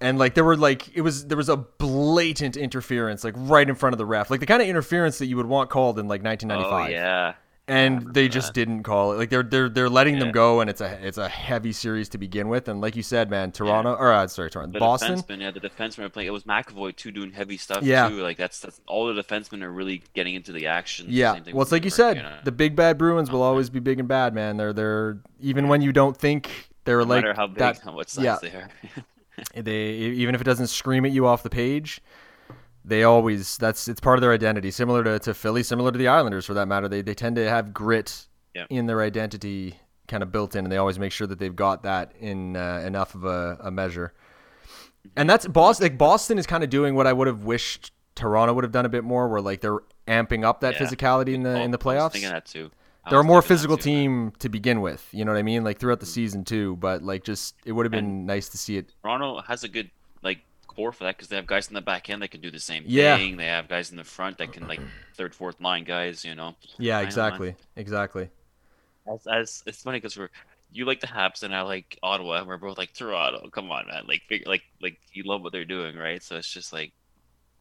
And 0.00 0.18
like 0.18 0.34
there 0.34 0.44
were 0.44 0.56
like 0.56 0.94
it 0.96 1.00
was 1.02 1.26
there 1.26 1.36
was 1.36 1.48
a 1.48 1.56
blatant 1.56 2.56
interference 2.56 3.22
like 3.24 3.34
right 3.36 3.68
in 3.68 3.74
front 3.74 3.92
of 3.94 3.98
the 3.98 4.06
ref 4.06 4.30
like 4.30 4.40
the 4.40 4.46
kind 4.46 4.62
of 4.62 4.68
interference 4.68 5.18
that 5.18 5.26
you 5.26 5.36
would 5.36 5.44
want 5.46 5.68
called 5.68 5.98
in 5.98 6.08
like 6.08 6.22
1995 6.22 6.88
oh 6.88 6.90
yeah, 6.92 7.34
and 7.66 8.12
they 8.12 8.28
just 8.28 8.48
that. 8.48 8.54
didn't 8.54 8.82
call 8.82 9.12
it. 9.12 9.16
Like 9.16 9.30
they're 9.30 9.42
they're 9.42 9.68
they're 9.68 9.88
letting 9.88 10.18
them 10.18 10.32
go, 10.32 10.60
and 10.60 10.68
it's 10.68 10.80
a 10.80 11.06
it's 11.06 11.16
a 11.16 11.28
heavy 11.28 11.72
series 11.72 12.08
to 12.10 12.18
begin 12.18 12.48
with. 12.48 12.68
And 12.68 12.80
like 12.80 12.94
you 12.94 13.02
said, 13.02 13.30
man, 13.30 13.52
Toronto 13.52 13.94
or 13.94 14.12
uh, 14.12 14.26
sorry, 14.26 14.50
Toronto, 14.50 14.72
the 14.72 14.78
Boston. 14.78 15.16
defenseman, 15.16 15.40
yeah, 15.40 15.50
the 15.50 15.60
defenseman 15.60 16.00
are 16.00 16.08
playing. 16.10 16.28
It 16.28 16.32
was 16.32 16.44
McAvoy 16.44 16.94
too 16.94 17.10
doing 17.10 17.32
heavy 17.32 17.56
stuff 17.56 17.82
Yeah. 17.82 18.08
too. 18.08 18.20
Like 18.20 18.36
that's 18.36 18.60
that's 18.60 18.80
all 18.86 19.12
the 19.12 19.22
defensemen 19.22 19.62
are 19.62 19.70
really 19.72 20.02
getting 20.12 20.34
into 20.34 20.52
the 20.52 20.66
action. 20.66 21.06
Yeah, 21.08 21.34
Same 21.34 21.44
thing 21.44 21.54
well, 21.54 21.62
it's 21.62 21.72
like 21.72 21.84
you 21.84 21.90
said, 21.90 22.18
know. 22.18 22.38
the 22.44 22.52
big 22.52 22.76
bad 22.76 22.98
Bruins 22.98 23.30
will 23.30 23.42
always 23.42 23.70
be 23.70 23.80
big 23.80 23.98
and 23.98 24.08
bad, 24.08 24.34
man. 24.34 24.56
They're 24.58 24.72
they're 24.72 25.18
even 25.40 25.68
when 25.68 25.80
you 25.80 25.92
don't 25.92 26.16
think 26.16 26.68
they're 26.84 26.98
no 26.98 27.04
like 27.04 27.24
matter 27.24 27.34
how 27.34 27.46
big, 27.46 27.58
that. 27.58 27.78
how 27.80 27.94
what 27.94 28.10
size 28.10 28.24
yeah. 28.24 28.38
they 28.42 28.48
are. 28.50 28.68
They 29.56 29.88
even 29.90 30.36
if 30.36 30.40
it 30.40 30.44
doesn't 30.44 30.68
scream 30.68 31.04
at 31.04 31.10
you 31.10 31.26
off 31.26 31.42
the 31.42 31.50
page, 31.50 32.00
they 32.84 33.02
always 33.04 33.56
that's 33.58 33.88
it's 33.88 34.00
part 34.00 34.18
of 34.18 34.20
their 34.22 34.32
identity. 34.32 34.70
Similar 34.70 35.04
to, 35.04 35.18
to 35.20 35.34
Philly, 35.34 35.62
similar 35.62 35.90
to 35.92 35.98
the 35.98 36.08
Islanders 36.08 36.44
for 36.46 36.54
that 36.54 36.66
matter. 36.68 36.88
They 36.88 37.02
they 37.02 37.14
tend 37.14 37.36
to 37.36 37.48
have 37.48 37.72
grit 37.72 38.26
Yeah. 38.54 38.66
in 38.70 38.86
their 38.86 39.00
identity 39.02 39.78
kind 40.06 40.22
of 40.22 40.30
built 40.30 40.54
in, 40.54 40.64
and 40.64 40.70
they 40.72 40.76
always 40.76 40.98
make 40.98 41.12
sure 41.12 41.26
that 41.26 41.38
they've 41.38 41.56
got 41.56 41.82
that 41.84 42.12
in 42.20 42.56
uh, 42.56 42.82
enough 42.86 43.14
of 43.14 43.24
a, 43.24 43.56
a 43.60 43.70
measure. 43.70 44.12
And 45.16 45.28
that's 45.28 45.46
Boston. 45.46 45.84
Like 45.84 45.98
Boston 45.98 46.38
is 46.38 46.46
kind 46.46 46.64
of 46.64 46.70
doing 46.70 46.94
what 46.94 47.06
I 47.06 47.12
would 47.12 47.26
have 47.26 47.44
wished 47.44 47.92
Toronto 48.14 48.52
would 48.54 48.64
have 48.64 48.72
done 48.72 48.86
a 48.86 48.90
bit 48.90 49.04
more, 49.04 49.28
where 49.28 49.40
like 49.40 49.60
they're 49.60 49.80
amping 50.06 50.44
up 50.44 50.60
that 50.60 50.74
Yeah. 50.74 50.86
physicality 50.86 51.34
in 51.34 51.42
the 51.42 51.60
in 51.60 51.70
the 51.70 51.78
I 51.78 51.84
was 51.84 51.96
playoffs. 51.96 52.12
thinking 52.12 52.30
that 52.30 52.46
too. 52.46 52.70
I 53.04 53.10
They're 53.10 53.20
a 53.20 53.24
more 53.24 53.42
physical 53.42 53.76
too, 53.76 53.82
team 53.82 54.32
to 54.38 54.48
begin 54.48 54.80
with. 54.80 55.06
You 55.12 55.24
know 55.26 55.32
what 55.32 55.38
I 55.38 55.42
mean? 55.42 55.62
Like 55.64 55.78
throughout 55.78 56.00
the 56.00 56.06
season 56.06 56.44
too. 56.44 56.76
But 56.76 57.02
like 57.02 57.22
just 57.24 57.54
it 57.66 57.72
would 57.72 57.84
have 57.84 57.92
been 57.92 58.24
nice 58.24 58.48
to 58.50 58.58
see 58.58 58.76
it. 58.78 58.92
Toronto 59.02 59.42
has 59.42 59.62
a 59.64 59.68
good 59.68 59.90
like 60.22 60.38
core 60.64 60.92
for 60.92 61.04
that 61.04 61.16
because 61.16 61.28
they 61.28 61.36
have 61.36 61.46
guys 61.46 61.68
in 61.68 61.74
the 61.74 61.80
back 61.80 62.10
end 62.10 62.22
that 62.22 62.28
can 62.32 62.40
do 62.40 62.50
the 62.50 62.58
same 62.60 62.84
Yeah. 62.86 63.16
thing. 63.16 63.36
They 63.36 63.46
have 63.46 63.68
guys 63.68 63.90
in 63.90 63.96
the 63.96 64.04
front 64.04 64.38
that 64.38 64.52
can 64.52 64.66
like 64.66 64.80
third, 65.14 65.34
fourth 65.34 65.60
line 65.60 65.84
guys. 65.84 66.24
You 66.24 66.34
know, 66.34 66.54
Yeah, 66.78 66.94
I 66.94 66.96
know, 66.96 67.02
man. 67.02 67.06
exactly, 67.06 67.56
exactly. 67.76 68.28
as, 69.12 69.26
as 69.26 69.62
it's 69.66 69.82
funny 69.82 69.98
because 69.98 70.16
we're 70.16 70.30
you 70.72 70.84
like 70.86 71.00
the 71.00 71.06
Habs 71.06 71.42
and 71.44 71.54
I 71.54 71.62
like 71.62 71.96
Ottawa. 72.02 72.38
and 72.38 72.48
We're 72.48 72.56
both 72.56 72.78
like 72.78 72.92
Toronto. 72.92 73.48
Come 73.50 73.70
on, 73.70 73.86
man. 73.86 74.04
Like, 74.08 74.22
figure, 74.28 74.46
like, 74.48 74.62
like 74.82 74.98
you 75.12 75.22
love 75.24 75.40
what 75.42 75.52
they're 75.52 75.64
doing, 75.64 75.96
right? 75.96 76.20
So 76.20 76.34
it's 76.34 76.52
just 76.52 76.72
like, 76.72 76.92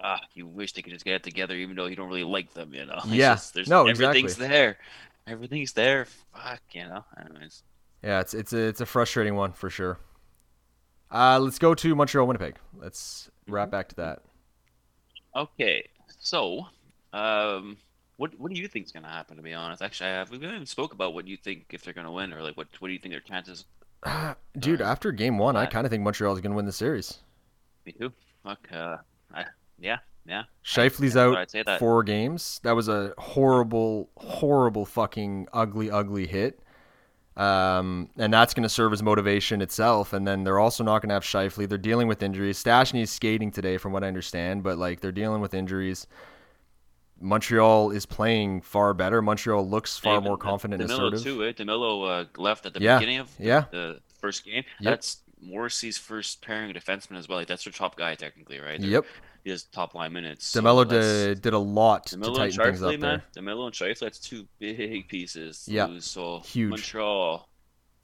ah, 0.01 0.19
you 0.33 0.47
wish 0.47 0.73
they 0.73 0.81
could 0.81 0.93
just 0.93 1.05
get 1.05 1.13
it 1.15 1.23
together, 1.23 1.53
even 1.55 1.75
though 1.75 1.85
you 1.85 1.95
don't 1.95 2.07
really 2.07 2.23
like 2.23 2.53
them. 2.55 2.73
You 2.73 2.87
know? 2.87 2.95
It's 3.05 3.07
Yeah. 3.13 3.33
just- 3.35 3.53
there's, 3.53 3.69
No, 3.69 3.85
everything's 3.85 4.31
exactly. 4.33 4.47
there. 4.47 4.77
Everything's 5.27 5.73
there. 5.73 6.05
Fuck, 6.33 6.61
you 6.71 6.85
know. 6.85 7.05
Anyways, 7.23 7.61
Yeah, 8.03 8.19
it's 8.21 8.33
it's 8.33 8.51
a 8.51 8.57
it's 8.57 8.81
a 8.81 8.85
frustrating 8.87 9.35
one 9.35 9.51
for 9.53 9.69
sure. 9.69 9.99
Uh, 11.13 11.39
let's 11.39 11.59
go 11.59 11.75
to 11.75 11.95
Montreal, 11.95 12.25
Winnipeg. 12.27 12.55
Let's 12.77 13.29
wrap 13.47 13.69
back 13.69 13.87
to 13.89 13.95
that. 13.95 14.21
okay. 15.35 15.87
So, 16.19 16.65
um, 17.11 17.77
what 18.17 18.37
what 18.39 18.51
do 18.51 18.59
you 18.59 18.67
think 18.67 18.85
is 18.85 18.91
gonna 18.91 19.09
happen? 19.09 19.37
To 19.37 19.43
be 19.43 19.53
honest, 19.53 19.81
actually, 19.81 20.09
I 20.09 20.13
have, 20.13 20.31
we 20.31 20.37
haven't 20.37 20.55
even 20.55 20.65
spoke 20.65 20.93
about 20.93 21.13
what 21.13 21.27
you 21.27 21.37
think 21.37 21.65
if 21.71 21.83
they're 21.83 21.93
gonna 21.93 22.11
win 22.11 22.33
or 22.33 22.41
like 22.41 22.55
what 22.57 22.67
what 22.79 22.87
do 22.87 22.93
you 22.93 22.99
think 22.99 23.13
their 23.13 23.19
chances? 23.19 23.65
Dude, 24.59 24.81
after 24.81 25.11
game 25.11 25.37
one, 25.37 25.55
I 25.55 25.65
kind 25.65 25.85
of 25.85 25.91
think 25.91 26.03
Montreal 26.03 26.33
is 26.33 26.41
going 26.41 26.51
to 26.51 26.55
win 26.55 26.65
the 26.65 26.71
series. 26.71 27.19
Me 27.85 27.91
too. 27.93 28.11
Fuck. 28.43 28.67
Uh, 28.71 28.97
I, 29.33 29.45
yeah, 29.79 29.99
yeah. 30.25 30.43
Scheifele's 30.65 31.15
out 31.17 31.37
I'd 31.37 31.51
say 31.51 31.63
that. 31.63 31.79
four 31.79 32.03
games. 32.03 32.59
That 32.63 32.75
was 32.75 32.87
a 32.87 33.13
horrible, 33.17 34.09
horrible, 34.17 34.85
fucking 34.85 35.47
ugly, 35.53 35.89
ugly 35.89 36.27
hit. 36.27 36.59
Um, 37.35 38.09
and 38.17 38.31
that's 38.31 38.53
going 38.53 38.63
to 38.63 38.69
serve 38.69 38.93
as 38.93 39.01
motivation 39.01 39.61
itself. 39.61 40.13
And 40.13 40.27
then 40.27 40.43
they're 40.43 40.59
also 40.59 40.83
not 40.83 41.01
going 41.01 41.09
to 41.09 41.15
have 41.15 41.23
Scheifele. 41.23 41.67
They're 41.67 41.77
dealing 41.79 42.07
with 42.07 42.21
injuries. 42.21 42.57
Stastny's 42.59 43.09
skating 43.09 43.49
today, 43.51 43.77
from 43.77 43.91
what 43.91 44.03
I 44.03 44.07
understand, 44.07 44.61
but 44.63 44.77
like 44.77 44.99
they're 44.99 45.11
dealing 45.11 45.41
with 45.41 45.53
injuries. 45.53 46.05
Montreal 47.19 47.91
is 47.91 48.05
playing 48.05 48.61
far 48.61 48.93
better. 48.93 49.21
Montreal 49.21 49.67
looks 49.67 49.97
far 49.97 50.15
Even 50.15 50.25
more 50.25 50.37
the- 50.37 50.43
confident 50.43 50.81
and 50.81 50.91
assertive. 50.91 51.23
too, 51.23 51.43
eh? 51.45 51.53
DeMelo 51.53 52.21
uh, 52.21 52.25
left 52.41 52.65
at 52.65 52.73
the 52.73 52.81
Yeah, 52.81 52.97
beginning 52.99 53.19
of 53.19 53.37
the, 53.37 53.43
yeah. 53.43 53.65
the 53.71 53.99
first 54.19 54.43
game. 54.45 54.63
Yep. 54.79 54.91
That's 54.91 55.17
Morrissey's 55.41 55.97
first 55.97 56.41
pairing 56.41 56.73
defenseman 56.73 57.17
as 57.17 57.27
well. 57.29 57.37
Like 57.39 57.47
that's 57.47 57.63
their 57.63 57.73
top 57.73 57.95
guy 57.95 58.15
technically, 58.15 58.59
right? 58.59 58.79
They're- 58.79 58.89
Yep. 58.89 59.05
Has 59.45 59.63
top 59.63 59.93
line 59.93 60.13
minutes. 60.13 60.45
so 60.45 60.61
DeMelo 60.61 60.87
did, 60.87 61.41
did 61.41 61.53
a 61.53 61.59
lot 61.59 62.05
to 62.07 62.17
DeMelo 62.17 62.27
and 62.27 62.35
tighten 62.35 62.63
things 62.65 62.81
up 62.83 62.91
man. 62.91 62.99
there. 63.35 63.43
DeMelo 63.43 63.65
and 63.65 63.73
Scheifele, 63.73 63.99
that's 63.99 64.19
two 64.19 64.47
big 64.59 65.07
pieces. 65.09 65.65
to 65.65 65.71
Yeah, 65.71 65.85
lose. 65.85 66.05
So 66.05 66.39
huge. 66.39 66.69
Montreal, 66.69 67.49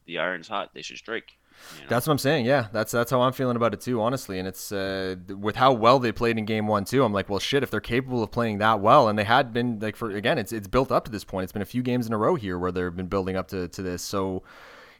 the 0.05 0.19
iron's 0.19 0.47
hot. 0.49 0.71
They 0.73 0.81
should 0.81 0.97
strike. 0.97 1.31
you 1.75 1.83
know? 1.83 1.87
That's 1.89 2.07
what 2.07 2.11
I'm 2.11 2.17
saying. 2.17 2.45
Yeah, 2.45 2.67
that's 2.73 2.91
that's 2.91 3.09
how 3.09 3.21
I'm 3.21 3.31
feeling 3.31 3.55
about 3.55 3.73
it 3.73 3.79
too, 3.79 4.01
honestly. 4.01 4.37
And 4.39 4.47
it's 4.49 4.71
uh, 4.73 5.15
with 5.29 5.55
how 5.55 5.71
well 5.71 5.99
they 5.99 6.11
played 6.11 6.37
in 6.37 6.43
game 6.43 6.67
one 6.67 6.83
too. 6.83 7.03
I'm 7.05 7.13
like, 7.13 7.29
well, 7.29 7.39
shit, 7.39 7.63
if 7.63 7.71
they're 7.71 7.79
capable 7.79 8.21
of 8.21 8.31
playing 8.31 8.57
that 8.57 8.81
well, 8.81 9.07
and 9.07 9.17
they 9.17 9.23
had 9.23 9.53
been 9.53 9.79
like 9.79 9.95
for 9.95 10.11
again, 10.11 10.37
it's 10.37 10.51
it's 10.51 10.67
built 10.67 10.91
up 10.91 11.05
to 11.05 11.11
this 11.11 11.23
point. 11.23 11.45
It's 11.45 11.53
been 11.53 11.61
a 11.61 11.65
few 11.65 11.83
games 11.83 12.05
in 12.05 12.11
a 12.11 12.17
row 12.17 12.35
here 12.35 12.59
where 12.59 12.71
they've 12.73 12.93
been 12.93 13.07
building 13.07 13.37
up 13.37 13.47
to, 13.49 13.69
to 13.69 13.81
this. 13.81 14.01
So 14.01 14.43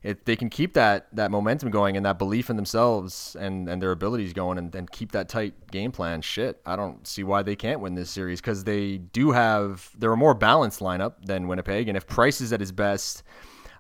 if 0.02 0.24
they 0.24 0.36
can 0.36 0.50
keep 0.50 0.74
that 0.74 1.08
that 1.14 1.32
momentum 1.32 1.70
going 1.70 1.98
and 1.98 2.06
that 2.06 2.18
belief 2.18 2.50
in 2.50 2.56
themselves 2.56 3.36
and 3.40 3.68
and 3.68 3.82
their 3.82 3.92
abilities 3.92 4.34
going 4.34 4.58
and, 4.58 4.74
and 4.74 4.90
keep 4.92 5.12
that 5.12 5.30
tight 5.30 5.54
game 5.72 5.92
plan, 5.92 6.22
shit, 6.22 6.62
I 6.66 6.76
don't 6.76 7.06
see 7.06 7.24
why 7.24 7.44
they 7.44 7.56
can't 7.56 7.82
win 7.82 7.96
this 7.96 8.10
series 8.10 8.40
because 8.42 8.64
they 8.64 8.98
do 8.98 9.32
have 9.32 9.90
they're 9.98 10.14
a 10.14 10.18
more 10.18 10.34
balanced 10.34 10.80
lineup 10.80 11.26
than 11.26 11.48
Winnipeg, 11.48 11.88
and 11.88 11.98
if 11.98 12.08
Price 12.08 12.42
is 12.42 12.54
at 12.54 12.60
his 12.60 12.72
best. 12.72 13.24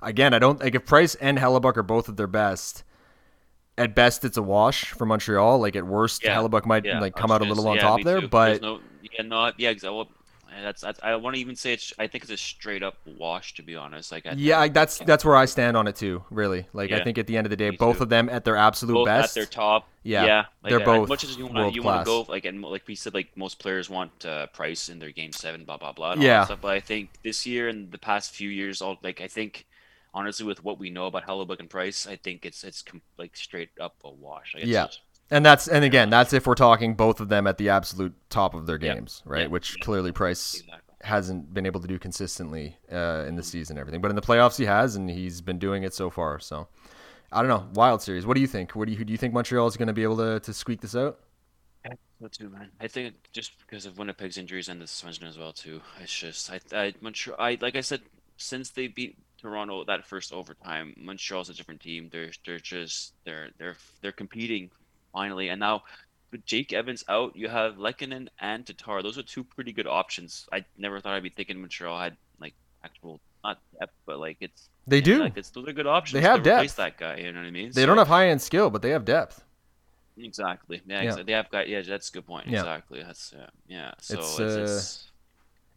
Again, 0.01 0.33
I 0.33 0.39
don't 0.39 0.61
like 0.61 0.75
if 0.75 0.85
Price 0.85 1.15
and 1.15 1.37
Hellebuyck 1.37 1.75
are 1.75 1.83
both 1.83 2.07
at 2.07 2.15
their 2.15 2.25
best 2.27 2.85
at 3.79 3.95
best 3.95 4.25
it's 4.25 4.37
a 4.37 4.43
wash 4.43 4.91
for 4.91 5.05
Montreal. 5.05 5.59
Like 5.59 5.75
at 5.75 5.85
worst, 5.85 6.23
Yeah, 6.23 6.35
Hellebuyck 6.35 6.65
might 6.65 6.85
yeah, 6.85 6.99
like 6.99 7.15
come 7.15 7.31
out 7.31 7.41
a 7.41 7.45
little 7.45 7.67
on 7.67 7.77
yeah, 7.77 7.81
top 7.81 8.03
there, 8.03 8.21
too. 8.21 8.27
but 8.27 8.61
no, 8.61 8.81
yeah, 9.01 9.23
no, 9.23 9.51
yeah, 9.57 9.69
exactly. 9.69 10.07
Well, 10.51 10.63
that's, 10.63 10.81
that's 10.81 10.99
I 11.03 11.15
want 11.15 11.35
to 11.35 11.39
even 11.41 11.55
say 11.55 11.73
it's. 11.73 11.93
I 11.99 12.07
think 12.07 12.23
it's 12.23 12.31
a 12.33 12.37
straight 12.37 12.83
up 12.83 12.97
wash 13.05 13.53
to 13.55 13.63
be 13.63 13.75
honest. 13.75 14.11
Like 14.11 14.25
I 14.25 14.33
yeah, 14.37 14.59
I, 14.59 14.67
that's 14.69 14.97
that's 14.99 15.23
where 15.23 15.35
I 15.35 15.45
stand 15.45 15.77
on 15.77 15.87
it 15.87 15.95
too. 15.95 16.23
Really, 16.29 16.67
like 16.73 16.91
I 16.91 17.03
think 17.03 17.17
at 17.17 17.27
the 17.27 17.37
end 17.37 17.45
of 17.45 17.49
the 17.51 17.55
day, 17.57 17.69
both 17.69 17.97
too. 17.97 18.03
of 18.03 18.09
them 18.09 18.29
at 18.29 18.45
their 18.45 18.55
absolute 18.57 18.93
both 18.93 19.05
best. 19.05 19.35
at 19.37 19.41
their 19.41 19.45
top. 19.45 19.87
Yeah, 20.03 20.25
yeah, 20.25 20.45
like, 20.63 20.69
they're 20.71 20.79
as 20.79 20.85
both 20.85 21.09
much 21.09 21.23
as 21.23 21.37
you 21.37 21.45
want 21.45 21.75
you 21.75 21.83
want 21.83 22.01
to 22.01 22.05
go 22.05 22.25
like 22.31 22.45
and 22.45 22.61
like 22.63 22.87
we 22.87 22.95
said, 22.95 23.13
like 23.13 23.35
most 23.35 23.59
players 23.59 23.89
want 23.89 24.25
uh, 24.25 24.47
Price 24.47 24.89
in 24.89 24.99
their 24.99 25.11
game 25.11 25.31
seven, 25.33 25.65
blah 25.65 25.77
blah 25.77 25.91
blah. 25.91 26.13
And 26.13 26.21
all 26.21 26.25
Yeah. 26.25 26.39
that 26.39 26.45
stuff. 26.45 26.61
But 26.61 26.71
I 26.71 26.79
think 26.79 27.09
this 27.23 27.45
year 27.45 27.67
and 27.67 27.91
the 27.91 27.97
past 27.97 28.31
few 28.33 28.49
years, 28.49 28.81
all 28.81 28.97
like 29.03 29.21
I 29.21 29.27
think 29.27 29.65
honestly 30.13 30.45
with 30.45 30.63
what 30.63 30.79
we 30.79 30.89
know 30.89 31.05
about 31.05 31.25
Hellebuyck 31.27 31.59
and 31.59 31.69
Price, 31.69 32.07
I 32.07 32.15
think 32.15 32.45
it's 32.45 32.63
it's 32.63 32.81
com- 32.81 33.01
like 33.17 33.35
straight 33.37 33.69
up 33.79 33.95
a 34.03 34.09
wash. 34.09 34.55
Like, 34.55 34.63
it's 34.63 34.71
Yeah. 34.71 34.87
And 35.31 35.45
that's 35.45 35.67
and 35.67 35.83
again, 35.85 36.09
that's 36.09 36.33
if 36.33 36.47
we're 36.47 36.55
talking 36.55 36.95
both 36.95 37.19
of 37.19 37.29
them 37.29 37.47
at 37.47 37.57
the 37.57 37.69
absolute 37.69 38.13
top 38.29 38.53
of 38.53 38.65
their 38.65 38.77
games, 38.77 39.21
right? 39.25 39.41
yeah, 39.41 39.47
Which 39.49 39.79
clearly 39.79 40.11
Price 40.11 40.63
exactly. 40.63 40.95
hasn't 41.01 41.53
been 41.53 41.65
able 41.65 41.79
to 41.81 41.87
do 41.87 41.99
consistently 41.99 42.77
uh, 42.91 43.25
in 43.27 43.35
the 43.35 43.43
season 43.43 43.77
and 43.77 43.81
everything. 43.81 44.01
But 44.01 44.09
in 44.11 44.15
the 44.15 44.21
playoffs, 44.21 44.57
he 44.57 44.65
has, 44.65 44.95
and 44.95 45.09
he's 45.09 45.41
been 45.41 45.59
doing 45.59 45.83
it 45.83 45.93
so 45.93 46.09
far. 46.09 46.39
So 46.39 46.67
I 47.31 47.41
don't 47.41 47.49
know. 47.49 47.67
Wild 47.73 48.01
series. 48.01 48.25
What 48.25 48.35
do 48.35 48.41
you 48.41 48.47
think? 48.47 48.75
What 48.75 48.87
do 48.87 48.93
you 48.93 49.05
do? 49.05 49.11
You 49.11 49.17
think 49.17 49.33
Montreal 49.33 49.67
is 49.67 49.77
going 49.77 49.87
to 49.87 49.93
be 49.93 50.03
able 50.03 50.17
to, 50.17 50.39
to 50.41 50.53
squeak 50.53 50.81
this 50.81 50.95
out? 50.95 51.19
I 51.85 51.89
think 51.89 51.99
So 52.21 52.27
too, 52.27 52.49
man. 52.49 52.71
I 52.79 52.87
think 52.87 53.15
just 53.33 53.57
because 53.59 53.85
of 53.85 53.97
Winnipeg's 53.97 54.37
injuries 54.37 54.69
and 54.69 54.81
the 54.81 54.87
suspension 54.87 55.27
as 55.27 55.37
well 55.37 55.53
too. 55.53 55.81
It's 55.99 56.13
just 56.13 56.49
I 56.51 56.59
I 56.71 56.93
Montreal. 57.01 57.37
I 57.39 57.57
like 57.61 57.75
I 57.75 57.81
said 57.81 58.01
since 58.37 58.69
they 58.71 58.87
beat 58.87 59.17
Toronto 59.37 59.83
that 59.85 60.05
first 60.05 60.33
overtime, 60.33 60.93
Montreal's 60.97 61.49
a 61.49 61.53
different 61.53 61.81
team. 61.81 62.09
They're 62.11 62.31
they're 62.45 62.59
just 62.59 63.13
they're 63.25 63.49
they're 63.57 63.77
they're 64.01 64.11
competing 64.11 64.71
finally, 65.13 65.49
and 65.49 65.59
now 65.59 65.83
with 66.31 66.45
Jake 66.45 66.73
Evans 66.73 67.03
out, 67.09 67.35
you 67.35 67.47
have 67.49 67.75
Lehkonen 67.77 68.27
and 68.39 68.65
Tatar. 68.65 69.01
Those 69.01 69.17
are 69.17 69.23
two 69.23 69.43
pretty 69.43 69.71
good 69.71 69.87
options. 69.87 70.47
I 70.51 70.63
never 70.77 70.99
thought 70.99 71.13
I'd 71.13 71.23
be 71.23 71.29
thinking 71.29 71.59
Montreal 71.59 71.99
had 71.99 72.17
like 72.39 72.53
actual 72.83 73.19
not 73.43 73.57
depth, 73.79 73.93
but 74.05 74.19
like 74.19 74.37
it's 74.41 74.69
They 74.85 74.97
yeah, 74.97 75.03
do. 75.03 75.19
like 75.21 75.37
it's 75.37 75.49
those 75.49 75.67
are 75.67 75.73
good 75.73 75.87
options. 75.87 76.23
have 76.23 76.43
to 76.43 76.49
replace 76.51 76.75
depth. 76.75 76.97
that 76.97 76.97
guy. 76.97 77.17
You 77.23 77.31
know 77.31 77.39
what 77.39 77.47
I 77.47 77.51
mean? 77.51 77.71
They 77.73 77.81
So- 77.81 77.85
don't 77.87 77.97
have 77.97 78.07
high 78.07 78.29
end 78.29 78.41
skill, 78.41 78.69
but 78.69 78.81
they 78.81 78.91
have 78.91 79.05
depth. 79.05 79.43
Exactly. 80.17 80.81
Yeah, 80.85 80.95
Yeah. 80.97 81.01
exactly. 81.03 81.23
They 81.23 81.31
have 81.33 81.49
got. 81.49 81.69
Yeah, 81.69 81.81
that's 81.81 82.09
a 82.09 82.11
good 82.11 82.25
point. 82.27 82.47
Yeah. 82.47 82.59
Exactly. 82.59 83.01
That's 83.01 83.33
uh, 83.33 83.47
yeah. 83.67 83.93
So 83.99 84.19
It's, 84.19 84.31
it's, 84.31 84.39
uh, 84.39 84.61
it's, 84.61 85.08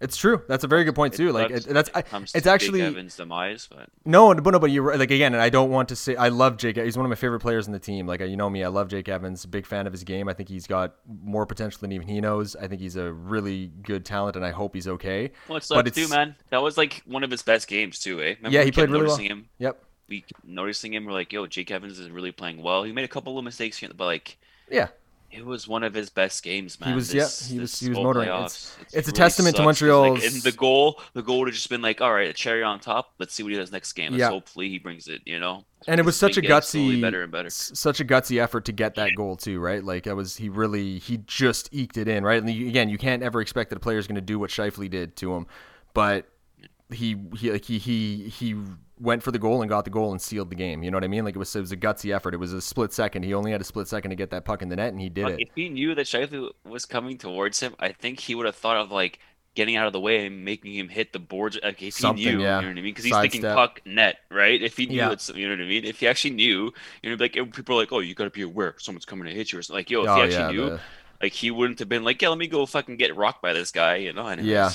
It's 0.03 0.17
true. 0.17 0.43
That's 0.49 0.65
a 0.65 0.67
very 0.67 0.85
good 0.85 0.95
point 0.95 1.15
it 1.15 1.17
too. 1.17 1.33
Like 1.33 1.51
it, 1.51 1.65
that's 1.65 1.89
when 1.95 2.05
I, 2.13 2.17
it 2.17 2.23
it's 2.23 2.33
to 2.33 2.41
Jake 2.41 2.47
actually 2.47 2.83
Evans' 2.83 3.17
demise, 3.17 3.69
but 3.71 3.89
no, 4.05 4.35
but 4.35 4.51
no, 4.51 4.59
but 4.59 4.71
you're 4.71 4.97
like 4.97 5.11
again, 5.11 5.33
and 5.33 5.43
I 5.43 5.49
don't 5.49 5.71
want 5.71 5.89
to 5.91 5.97
say 5.97 6.17
I 6.17 6.29
love 6.29 6.57
Jake. 6.57 6.77
He's 6.77 6.97
one 6.97 7.07
of 7.07 7.11
my 7.11 7.17
favorite 7.17 7.41
players 7.41 7.67
in 7.67 7.73
the 7.73 7.79
team. 7.79 8.07
Like 8.07 8.21
you 8.21 8.37
know 8.37 8.51
me, 8.51 8.65
I 8.65 8.69
love 8.69 8.89
Jake 8.89 9.09
Evans. 9.09 9.47
Big 9.47 9.65
fan 9.65 9.87
of 9.87 9.93
his 9.93 10.03
game. 10.05 10.29
I 10.29 10.35
think 10.35 10.49
he's 10.49 10.67
got 10.67 10.97
more 11.23 11.47
potential 11.47 11.81
than 11.81 11.93
even 11.93 12.09
he 12.09 12.21
knows. 12.21 12.57
I 12.57 12.67
think 12.67 12.81
he's 12.81 12.97
a 12.97 13.13
really 13.13 13.69
good 13.83 14.05
talent, 14.05 14.37
and 14.37 14.45
I 14.45 14.51
hope 14.51 14.75
he's 14.75 14.89
okay. 14.89 15.31
well, 15.49 15.57
it's 15.59 15.69
But 15.69 15.85
like 15.85 15.95
too, 15.95 16.09
man. 16.09 16.35
That 16.51 16.63
was 16.63 16.77
like 16.77 17.03
one 17.07 17.23
of 17.23 17.31
his 17.31 17.43
best 17.43 17.69
games 17.69 18.01
too, 18.01 18.21
eh? 18.21 18.35
Remember 18.37 18.51
Yeah, 18.51 18.61
we 18.61 18.65
he 18.67 18.73
played 18.73 18.91
really 18.91 19.07
well. 19.07 19.17
noticing 19.17 19.31
Him? 19.31 19.49
Yep. 19.59 19.85
Week 20.09 20.27
noticing 20.45 20.93
him. 20.95 21.07
We're 21.07 21.13
like, 21.13 21.33
yo, 21.33 21.47
Jake 21.47 21.71
Evans 21.71 21.99
is 21.99 22.11
really 22.11 22.33
playing 22.33 22.61
well. 22.61 22.83
He 22.83 22.93
made 22.93 23.05
a 23.05 23.09
couple 23.09 23.39
of 23.39 23.45
mistakes 23.45 23.79
here, 23.79 23.89
but 23.97 24.05
like, 24.05 24.37
Yeah, 24.71 24.89
it 25.33 25.45
was 25.47 25.67
one 25.67 25.83
of 25.83 25.95
his 25.95 26.11
best 26.11 26.43
games, 26.43 26.79
man. 26.81 26.95
was- 26.95 27.11
this- 27.11 27.49
yeah, 27.49 27.55
he 27.55 27.61
was- 27.61 27.81
he 27.81 27.89
was 27.89 27.99
motoring. 27.99 28.29
playoffs. 28.29 28.79
It's- 28.81 28.95
it's 28.95 29.09
a 29.09 29.11
really 29.11 29.17
testament 29.17 29.57
to 29.57 29.63
sucks 29.65 29.81
'cause, 29.81 29.89
like, 29.89 30.25
and 30.25 30.43
the 30.43 30.53
goal, 30.53 31.01
the 31.15 31.23
goal 31.23 31.41
would 31.41 31.49
have 31.49 31.55
just 31.55 31.69
been 31.71 31.83
like, 31.83 32.01
all 32.01 32.13
right, 32.13 32.29
a 32.29 32.33
cherry 32.33 32.63
on 32.63 32.79
top. 32.81 33.15
Let's 33.19 33.33
see 33.35 33.43
what 33.43 33.51
he 33.53 33.59
does 33.59 33.73
next 33.73 33.93
game. 33.95 34.13
Let's 34.13 34.21
Yeah. 34.21 34.29
hopefully 34.29 34.69
he 34.69 34.79
brings 34.79 35.09
it. 35.09 35.23
You 35.25 35.39
know. 35.41 35.65
and 35.89 35.99
it 35.99 36.05
was 36.05 36.17
such 36.17 36.37
a 36.37 36.41
been 36.41 36.49
getting 36.49 36.63
slowly 36.63 36.97
gutsy, 36.99 37.01
better 37.01 37.23
and 37.25 37.33
better. 37.33 37.51
such 37.51 37.99
a 37.99 38.05
gutsy 38.05 38.41
effort 38.41 38.65
to 38.67 38.71
get 38.73 38.95
that 38.95 39.17
goal 39.17 39.35
too, 39.37 39.59
right? 39.59 39.83
Like 39.83 40.07
it 40.07 40.15
was, 40.15 40.37
he 40.37 40.49
really, 40.49 40.99
he 41.01 41.17
just 41.27 41.69
eked 41.73 41.97
it 41.97 42.07
in, 42.07 42.23
right? 42.23 42.41
And 42.41 42.49
again, 42.49 42.89
you 42.89 42.99
can't 42.99 43.21
ever 43.23 43.41
expect 43.41 43.71
that 43.71 43.77
a 43.77 43.81
player 43.81 43.99
is 43.99 44.07
going 44.07 44.15
to 44.15 44.21
do 44.21 44.39
what 44.39 44.51
Scheifele 44.51 44.89
did 44.89 45.17
to 45.17 45.35
him, 45.35 45.47
but 45.93 46.27
he, 46.95 47.17
he, 47.37 47.51
like 47.53 47.65
he, 47.65 47.79
he, 47.79 48.29
he 48.29 48.57
went 49.01 49.23
for 49.23 49.31
the 49.33 49.39
goal 49.39 49.63
and 49.63 49.69
got 49.69 49.85
the 49.85 49.91
goal 49.91 50.13
and 50.13 50.21
sealed 50.23 50.51
the 50.51 50.55
game. 50.55 50.83
You 50.83 50.91
know 50.91 50.97
what 50.97 51.05
I 51.05 51.09
mean? 51.09 51.25
Like 51.25 51.35
it 51.35 51.39
was, 51.39 51.55
it 51.57 51.61
was 51.61 51.73
a 51.73 51.77
gutsy 51.77 52.15
effort. 52.15 52.35
It 52.35 52.39
was 52.39 52.53
a 52.53 52.61
split 52.61 52.93
second. 52.93 53.25
He 53.25 53.35
only 53.35 53.53
had 53.53 53.61
a 53.61 53.65
split 53.65 53.89
second 53.89 54.11
to 54.11 54.17
get 54.17 54.31
that 54.31 54.45
puck 54.45 54.63
in 54.63 54.69
the 54.69 54.77
net, 54.77 54.93
and 54.93 55.01
he 55.01 55.09
did 55.09 55.25
Like, 55.25 55.35
it. 55.41 55.43
if 55.43 55.49
he 55.55 55.69
knew 55.69 55.95
that 55.95 56.07
Scheifele 56.07 56.51
was 56.65 56.85
coming 56.87 57.19
towards 57.19 57.61
him, 57.61 57.75
I 57.79 57.93
think 57.93 58.21
he 58.21 58.35
would 58.35 58.47
have 58.47 58.57
thought 58.57 58.77
of 58.77 58.91
like 58.91 59.19
getting 59.55 59.77
out 59.77 59.87
of 59.87 59.93
the 59.93 60.01
way 60.01 60.25
and 60.25 60.45
making 60.47 60.75
him 60.75 60.89
hit 60.89 61.13
the 61.13 61.19
boards. 61.19 61.59
Like 61.63 61.83
if 61.83 61.93
Something, 61.95 62.25
he 62.25 62.31
knew, 62.31 62.43
yeah. 62.43 62.57
you 62.57 62.63
know 62.63 62.69
what 62.69 62.79
I 62.79 62.83
mean? 62.83 62.85
Because 62.85 63.05
he's 63.05 63.15
thinking 63.17 63.43
Sidestep. 63.43 63.55
puck 63.57 63.81
net, 63.85 64.17
right? 64.31 64.63
If 64.63 64.77
he 64.79 64.87
knew 64.87 64.97
Yeah. 64.97 65.11
it's, 65.13 65.29
you 65.29 65.47
know 65.47 65.55
what 65.57 65.63
I 65.65 65.69
mean? 65.69 65.85
If 65.85 66.01
he 66.01 66.07
actually 66.09 66.35
knew, 66.35 66.73
you 67.03 67.11
know, 67.11 67.17
like 67.21 67.35
people 67.35 67.77
are 67.77 67.81
like, 67.81 67.93
oh, 67.93 67.99
you 67.99 68.15
got 68.15 68.25
to 68.25 68.31
be 68.31 68.41
aware 68.43 68.75
someone's 68.79 69.05
coming 69.05 69.27
to 69.27 69.35
hit 69.35 69.53
you 69.53 69.59
or 69.59 69.63
something. 69.63 69.79
Like, 69.81 69.91
yo, 69.91 70.05
if 70.05 70.09
Oh 70.09 70.15
he 70.17 70.23
actually 70.23 70.39
yeah, 70.41 70.51
knew, 70.53 70.71
the- 70.71 70.81
like 71.21 71.33
he 71.35 71.51
wouldn't 71.51 71.79
have 71.81 71.89
been 71.89 72.03
like, 72.03 72.21
yeah, 72.23 72.31
let 72.31 72.39
me 72.39 72.47
go 72.47 72.65
fucking 72.67 72.97
get 72.97 73.15
rocked 73.15 73.43
by 73.43 73.53
this 73.53 73.71
guy, 73.73 73.97
you 73.97 74.13
know? 74.15 74.27
Anyways. 74.27 74.49
Yeah. 74.51 74.73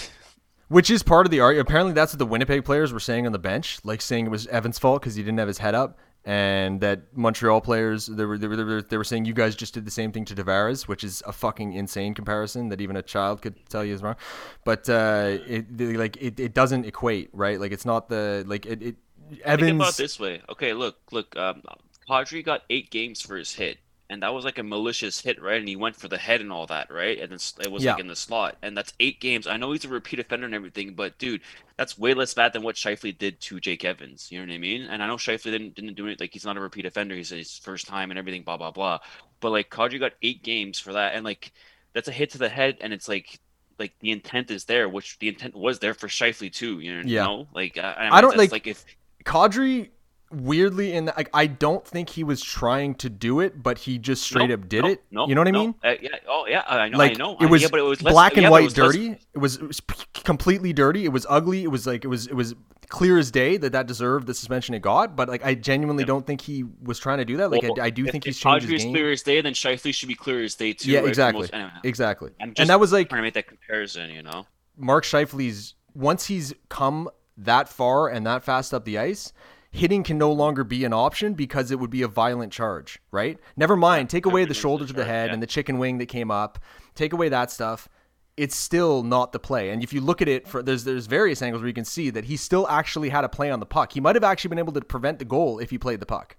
Which 0.70 0.90
is 0.90 1.02
part 1.02 1.26
of 1.26 1.32
the 1.32 1.40
argument. 1.40 1.70
Apparently, 1.70 1.94
that's 1.94 2.14
what 2.14 2.20
the 2.20 2.26
Winnipeg 2.26 2.66
players 2.66 2.92
were 2.92 3.00
saying 3.00 3.26
on 3.26 3.32
the 3.32 3.40
bench, 3.40 3.80
like 3.84 4.02
saying 4.02 4.26
it 4.26 4.30
was 4.30 4.48
Evans' 4.48 4.78
fault 4.78 5.02
because 5.02 5.16
he 5.16 5.24
didn't 5.24 5.38
have 5.38 5.48
his 5.48 5.60
head 5.60 5.76
up, 5.76 5.98
and 6.26 6.82
that 6.82 7.16
Montreal 7.16 7.62
players 7.62 8.08
they 8.08 8.26
were, 8.26 8.38
they 8.38 8.48
were 8.48 8.82
they 8.82 8.98
were 8.98 9.04
saying 9.06 9.24
you 9.24 9.34
guys 9.34 9.56
just 9.56 9.74
did 9.74 9.86
the 9.86 9.92
same 9.92 10.12
thing 10.12 10.26
to 10.26 10.36
Tavares, 10.36 10.88
which 10.88 11.06
is 11.06 11.24
a 11.26 11.32
fucking 11.32 11.72
insane 11.72 12.14
comparison 12.14 12.68
that 12.70 12.82
even 12.82 12.98
a 12.98 13.02
child 13.02 13.42
could 13.42 13.56
tell 13.70 13.86
you 13.86 13.94
is 13.94 14.04
wrong. 14.04 14.18
But 14.66 14.90
uh, 14.90 15.38
it 15.48 15.78
they- 15.78 15.96
like 15.96 16.18
it, 16.18 16.38
it 16.40 16.54
doesn't 16.54 16.86
equate, 16.86 17.30
right? 17.32 17.60
Like 17.60 17.72
it's 17.72 17.86
not 17.86 18.10
the 18.10 18.44
like 18.46 18.66
it. 18.66 18.84
it 18.84 18.96
Evans. 19.44 19.68
Think 19.68 19.76
about 19.82 19.94
it 19.94 19.98
this 19.98 20.20
way. 20.20 20.42
Okay, 20.50 20.74
look, 20.74 20.98
look. 21.12 21.36
Um, 21.36 21.62
Kadri 22.10 22.44
got 22.44 22.62
eight 22.70 22.90
games 22.92 23.22
for 23.22 23.36
his 23.36 23.54
hit, 23.54 23.78
and 24.10 24.24
that 24.24 24.34
was 24.34 24.46
like 24.46 24.58
a 24.58 24.64
malicious 24.64 25.20
hit, 25.22 25.42
right? 25.42 25.60
And 25.60 25.68
he 25.68 25.76
went 25.76 25.96
for 25.96 26.08
the 26.08 26.18
head 26.18 26.40
and 26.42 26.52
all 26.52 26.66
that, 26.68 26.90
right? 26.92 27.20
And 27.20 27.34
it 27.34 27.72
was 27.72 27.84
Yeah. 27.84 27.92
like 27.94 28.00
in 28.02 28.08
the 28.08 28.16
slot, 28.16 28.58
and 28.62 28.78
that's 28.78 28.94
eight 29.00 29.20
games. 29.20 29.48
I 29.48 29.58
know 29.58 29.72
he's 29.72 29.86
a 29.86 29.90
repeat 29.90 30.20
offender 30.20 30.46
and 30.46 30.56
everything, 30.56 30.94
but 30.94 31.18
dude, 31.18 31.42
that's 31.76 31.98
way 31.98 32.14
less 32.14 32.34
bad 32.34 32.54
than 32.54 32.64
what 32.64 32.76
Scheifele 32.76 33.18
did 33.18 33.40
to 33.42 33.60
Jake 33.60 33.84
Evans. 33.86 34.32
You 34.32 34.40
know 34.40 34.48
what 34.48 34.56
I 34.56 34.60
mean? 34.60 34.84
And 34.84 35.04
I 35.04 35.08
know 35.08 35.18
Scheifele 35.18 35.52
didn't 35.52 35.76
didn't 35.76 35.96
do 35.96 36.08
it 36.08 36.20
like 36.20 36.32
he's 36.34 36.46
not 36.46 36.58
a 36.58 36.62
repeat 36.62 36.86
offender. 36.86 37.16
He's 37.16 37.30
his 37.30 37.58
first 37.58 37.88
time 37.88 38.10
and 38.12 38.18
everything, 38.18 38.44
blah 38.44 38.58
blah 38.58 38.72
blah. 38.72 39.00
But 39.40 39.52
like 39.52 39.70
Kadri 39.70 40.00
got 40.00 40.14
eight 40.22 40.42
games 40.44 40.80
for 40.80 40.94
that, 40.94 41.14
and 41.16 41.24
like 41.26 41.52
that's 41.94 42.08
a 42.08 42.12
hit 42.14 42.32
to 42.32 42.38
the 42.38 42.50
head, 42.50 42.78
and 42.82 42.94
it's 42.94 43.08
like. 43.08 43.40
Like 43.80 43.94
the 44.00 44.10
intent 44.10 44.50
is 44.50 44.66
there, 44.66 44.90
which 44.90 45.20
the 45.20 45.28
intent 45.28 45.56
was 45.56 45.78
there 45.78 45.94
for 45.94 46.08
Scheifele 46.08 46.52
too. 46.52 46.80
You 46.80 46.96
know, 46.96 47.04
Yeah. 47.06 47.44
like 47.54 47.78
I, 47.78 48.10
I 48.12 48.22
don't, 48.22 48.36
that's 48.36 48.52
like- 48.52 48.66
if 48.66 48.84
Kadri 49.24 49.90
weirdly 50.32 50.94
in 50.94 51.06
like 51.06 51.30
I 51.34 51.48
don't 51.48 51.86
think 51.88 52.10
he 52.10 52.24
was 52.24 52.42
trying 52.42 52.96
to 52.96 53.10
do 53.10 53.40
it, 53.40 53.62
but 53.64 53.78
he 53.80 53.98
just 53.98 54.24
straight 54.24 54.48
No, 54.50 54.56
up 54.56 54.68
did 54.70 54.84
no, 54.84 54.90
it. 54.90 55.04
No, 55.12 55.28
you 55.28 55.36
know 55.36 55.42
what 55.42 55.48
I 55.48 55.52
mean? 55.52 55.76
Uh, 55.84 55.94
yeah. 56.02 56.10
Oh, 56.28 56.46
yeah. 56.48 56.64
I 56.68 56.90
know. 56.90 56.98
like 56.98 57.12
I 57.12 57.14
know. 57.16 57.38
it 57.40 57.46
was, 57.46 57.62
yeah, 57.62 57.68
but 57.72 57.80
it 57.80 57.84
was 57.84 58.02
less, 58.02 58.14
black 58.14 58.34
and 58.34 58.44
yeah, 58.44 58.50
white 58.50 58.64
was 58.66 58.78
less- 58.78 58.94
dirty 58.94 59.18
it 59.34 59.38
was 59.38 59.56
it 59.58 59.64
was 59.68 59.82
completely 60.14 60.74
dirty 60.74 61.06
it 61.06 61.12
was 61.14 61.26
ugly 61.30 61.64
it 61.64 61.68
was 61.72 61.88
like 61.88 62.04
it 62.04 62.08
was 62.08 62.28
it 62.28 62.34
was 62.34 62.56
clear 62.90 63.18
as 63.18 63.32
day 63.32 63.58
that 63.58 63.72
that 63.74 63.86
deserved 63.86 64.28
the 64.28 64.34
suspension 64.34 64.74
it 64.74 64.82
got 64.82 65.14
but 65.14 65.28
like 65.28 65.44
i 65.46 65.54
genuinely 65.54 66.06
don't 66.06 66.26
think 66.26 66.40
he 66.40 66.64
was 66.84 66.98
trying 66.98 67.18
to 67.18 67.26
do 67.26 67.36
that 67.36 67.52
like 67.52 67.62
Well, 67.62 67.74
I, 67.82 67.86
I 67.86 67.90
do 67.90 68.06
if, 68.06 68.12
think 68.14 68.24
he's 68.24 68.40
changed 68.40 68.66
Kadri 68.66 68.72
his 68.72 68.82
is 68.82 68.86
game 68.86 68.94
clear 68.94 69.12
as 69.12 69.22
day, 69.24 69.42
then 69.42 69.52
Scheifele 69.54 69.94
should 69.94 70.08
be 70.08 70.16
clear 70.16 70.42
as 70.44 70.56
day 70.56 70.72
too. 70.74 70.92
yeah 70.92 71.00
right, 71.00 71.08
exactly 71.10 71.42
most- 71.42 71.54
anyway, 71.54 71.72
exactly 71.84 72.32
and 72.40 72.56
that 72.70 72.80
was 72.80 72.92
like 72.94 73.10
trying 73.10 73.20
to 73.20 73.24
make 73.24 73.34
that 73.34 73.48
comparison. 73.48 74.10
You 74.10 74.24
know. 74.24 74.46
Mark 74.78 75.04
Scheifele's 75.04 75.76
once 75.94 76.26
he's 76.28 76.54
come 76.70 77.10
that 77.38 77.68
far 77.68 78.08
and 78.10 78.26
that 78.26 78.44
fast 78.44 78.74
up 78.74 78.86
the 78.86 78.98
ice, 78.98 79.34
hitting 79.72 80.04
can 80.04 80.18
no 80.18 80.32
longer 80.32 80.64
be 80.64 80.86
an 80.86 80.94
option 80.94 81.34
because 81.34 81.72
it 81.72 81.80
would 81.80 81.90
be 81.90 82.02
a 82.02 82.08
violent 82.08 82.52
charge, 82.52 83.00
right? 83.12 83.40
Never 83.56 83.76
mind, 83.76 84.10
take 84.10 84.26
away 84.26 84.46
the 84.46 84.54
shoulder 84.54 84.86
to 84.86 84.94
the 84.94 85.06
head 85.06 85.32
and 85.32 85.42
the 85.42 85.48
chicken 85.48 85.78
wing 85.78 85.98
that 85.98 86.08
came 86.08 86.32
up, 86.32 86.60
take 86.96 87.14
away 87.14 87.30
that 87.30 87.52
stuff. 87.52 87.88
It's 88.36 88.56
still 88.56 89.02
not 89.02 89.32
the 89.32 89.40
play. 89.40 89.72
And 89.72 89.84
if 89.84 89.94
you 89.94 90.02
look 90.02 90.22
at 90.22 90.28
it 90.28 90.48
for 90.48 90.62
there's 90.62 90.84
there's 90.84 91.08
various 91.08 91.42
angles 91.42 91.62
where 91.62 91.68
you 91.68 91.74
can 91.74 91.86
see 91.86 92.12
that 92.12 92.26
he 92.26 92.38
still 92.38 92.68
actually 92.68 93.10
had 93.10 93.24
a 93.24 93.30
play 93.30 93.50
on 93.50 93.60
the 93.60 93.66
puck. 93.66 93.94
He 93.94 94.00
might 94.00 94.16
have 94.16 94.24
actually 94.24 94.50
been 94.50 94.60
able 94.60 94.74
to 94.74 94.82
prevent 94.82 95.18
the 95.18 95.26
goal 95.26 95.58
if 95.58 95.72
he 95.72 95.80
played 95.80 96.00
the 96.00 96.06
puck. 96.06 96.38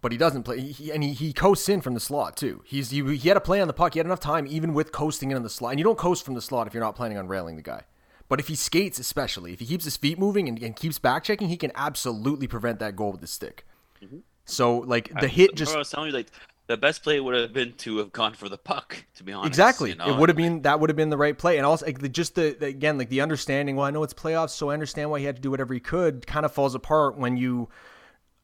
But 0.00 0.12
he 0.12 0.18
doesn't 0.18 0.42
play, 0.42 0.60
he, 0.60 0.92
and 0.92 1.02
he, 1.02 1.14
he 1.14 1.32
coasts 1.32 1.66
in 1.66 1.80
from 1.80 1.94
the 1.94 2.00
slot 2.00 2.36
too. 2.36 2.62
He's 2.66 2.90
he, 2.90 3.02
he 3.16 3.28
had 3.28 3.38
a 3.38 3.40
play 3.40 3.60
on 3.60 3.68
the 3.68 3.74
puck. 3.74 3.94
He 3.94 3.98
had 3.98 4.06
enough 4.06 4.20
time, 4.20 4.46
even 4.46 4.74
with 4.74 4.92
coasting 4.92 5.30
in 5.30 5.36
on 5.36 5.42
the 5.42 5.50
slot. 5.50 5.72
And 5.72 5.78
you 5.80 5.84
don't 5.84 5.98
coast 5.98 6.24
from 6.24 6.34
the 6.34 6.42
slot 6.42 6.66
if 6.66 6.74
you're 6.74 6.82
not 6.82 6.94
planning 6.94 7.16
on 7.16 7.28
railing 7.28 7.56
the 7.56 7.62
guy. 7.62 7.84
But 8.28 8.40
if 8.40 8.48
he 8.48 8.54
skates, 8.54 8.98
especially 8.98 9.52
if 9.52 9.60
he 9.60 9.66
keeps 9.66 9.84
his 9.84 9.96
feet 9.96 10.18
moving 10.18 10.48
and, 10.48 10.62
and 10.62 10.74
keeps 10.74 10.98
back 10.98 11.24
checking, 11.24 11.48
he 11.48 11.56
can 11.56 11.72
absolutely 11.74 12.46
prevent 12.46 12.78
that 12.78 12.96
goal 12.96 13.12
with 13.12 13.20
his 13.20 13.30
stick. 13.30 13.66
Mm-hmm. 14.02 14.18
So 14.44 14.78
like 14.78 15.12
the 15.20 15.28
hit 15.28 15.54
just 15.54 15.74
I 15.74 15.78
was 15.78 15.90
telling 15.90 16.10
you, 16.10 16.16
like 16.16 16.30
the 16.66 16.76
best 16.76 17.02
play 17.02 17.20
would 17.20 17.34
have 17.34 17.52
been 17.52 17.72
to 17.74 17.98
have 17.98 18.12
gone 18.12 18.34
for 18.34 18.48
the 18.48 18.58
puck. 18.58 19.04
To 19.16 19.24
be 19.24 19.32
honest, 19.32 19.48
exactly 19.48 19.90
you 19.90 19.96
know? 19.96 20.08
it 20.08 20.16
would 20.18 20.28
have 20.28 20.36
been 20.36 20.62
that 20.62 20.80
would 20.80 20.90
have 20.90 20.96
been 20.96 21.10
the 21.10 21.16
right 21.16 21.36
play 21.36 21.56
and 21.58 21.66
also 21.66 21.86
like, 21.86 21.98
the, 21.98 22.08
just 22.08 22.34
the, 22.34 22.56
the 22.58 22.66
again 22.66 22.98
like 22.98 23.08
the 23.08 23.20
understanding 23.20 23.76
well 23.76 23.86
i 23.86 23.90
know 23.90 24.02
it's 24.02 24.14
playoffs 24.14 24.50
so 24.50 24.70
i 24.70 24.74
understand 24.74 25.10
why 25.10 25.18
he 25.18 25.24
had 25.24 25.36
to 25.36 25.42
do 25.42 25.50
whatever 25.50 25.74
he 25.74 25.80
could 25.80 26.26
kind 26.26 26.44
of 26.44 26.52
falls 26.52 26.74
apart 26.74 27.16
when 27.16 27.36
you 27.36 27.68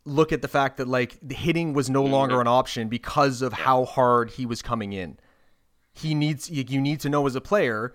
look 0.04 0.32
at 0.32 0.42
the 0.42 0.48
fact 0.48 0.76
that 0.76 0.88
like 0.88 1.18
the 1.22 1.34
hitting 1.34 1.72
was 1.72 1.90
no 1.90 2.02
mm-hmm. 2.02 2.12
longer 2.12 2.40
an 2.40 2.46
option 2.46 2.88
because 2.88 3.42
of 3.42 3.52
how 3.52 3.84
hard 3.84 4.30
he 4.30 4.46
was 4.46 4.62
coming 4.62 4.92
in 4.92 5.18
he 5.92 6.14
needs 6.14 6.50
you 6.50 6.80
need 6.80 7.00
to 7.00 7.08
know 7.08 7.26
as 7.26 7.34
a 7.34 7.40
player 7.40 7.92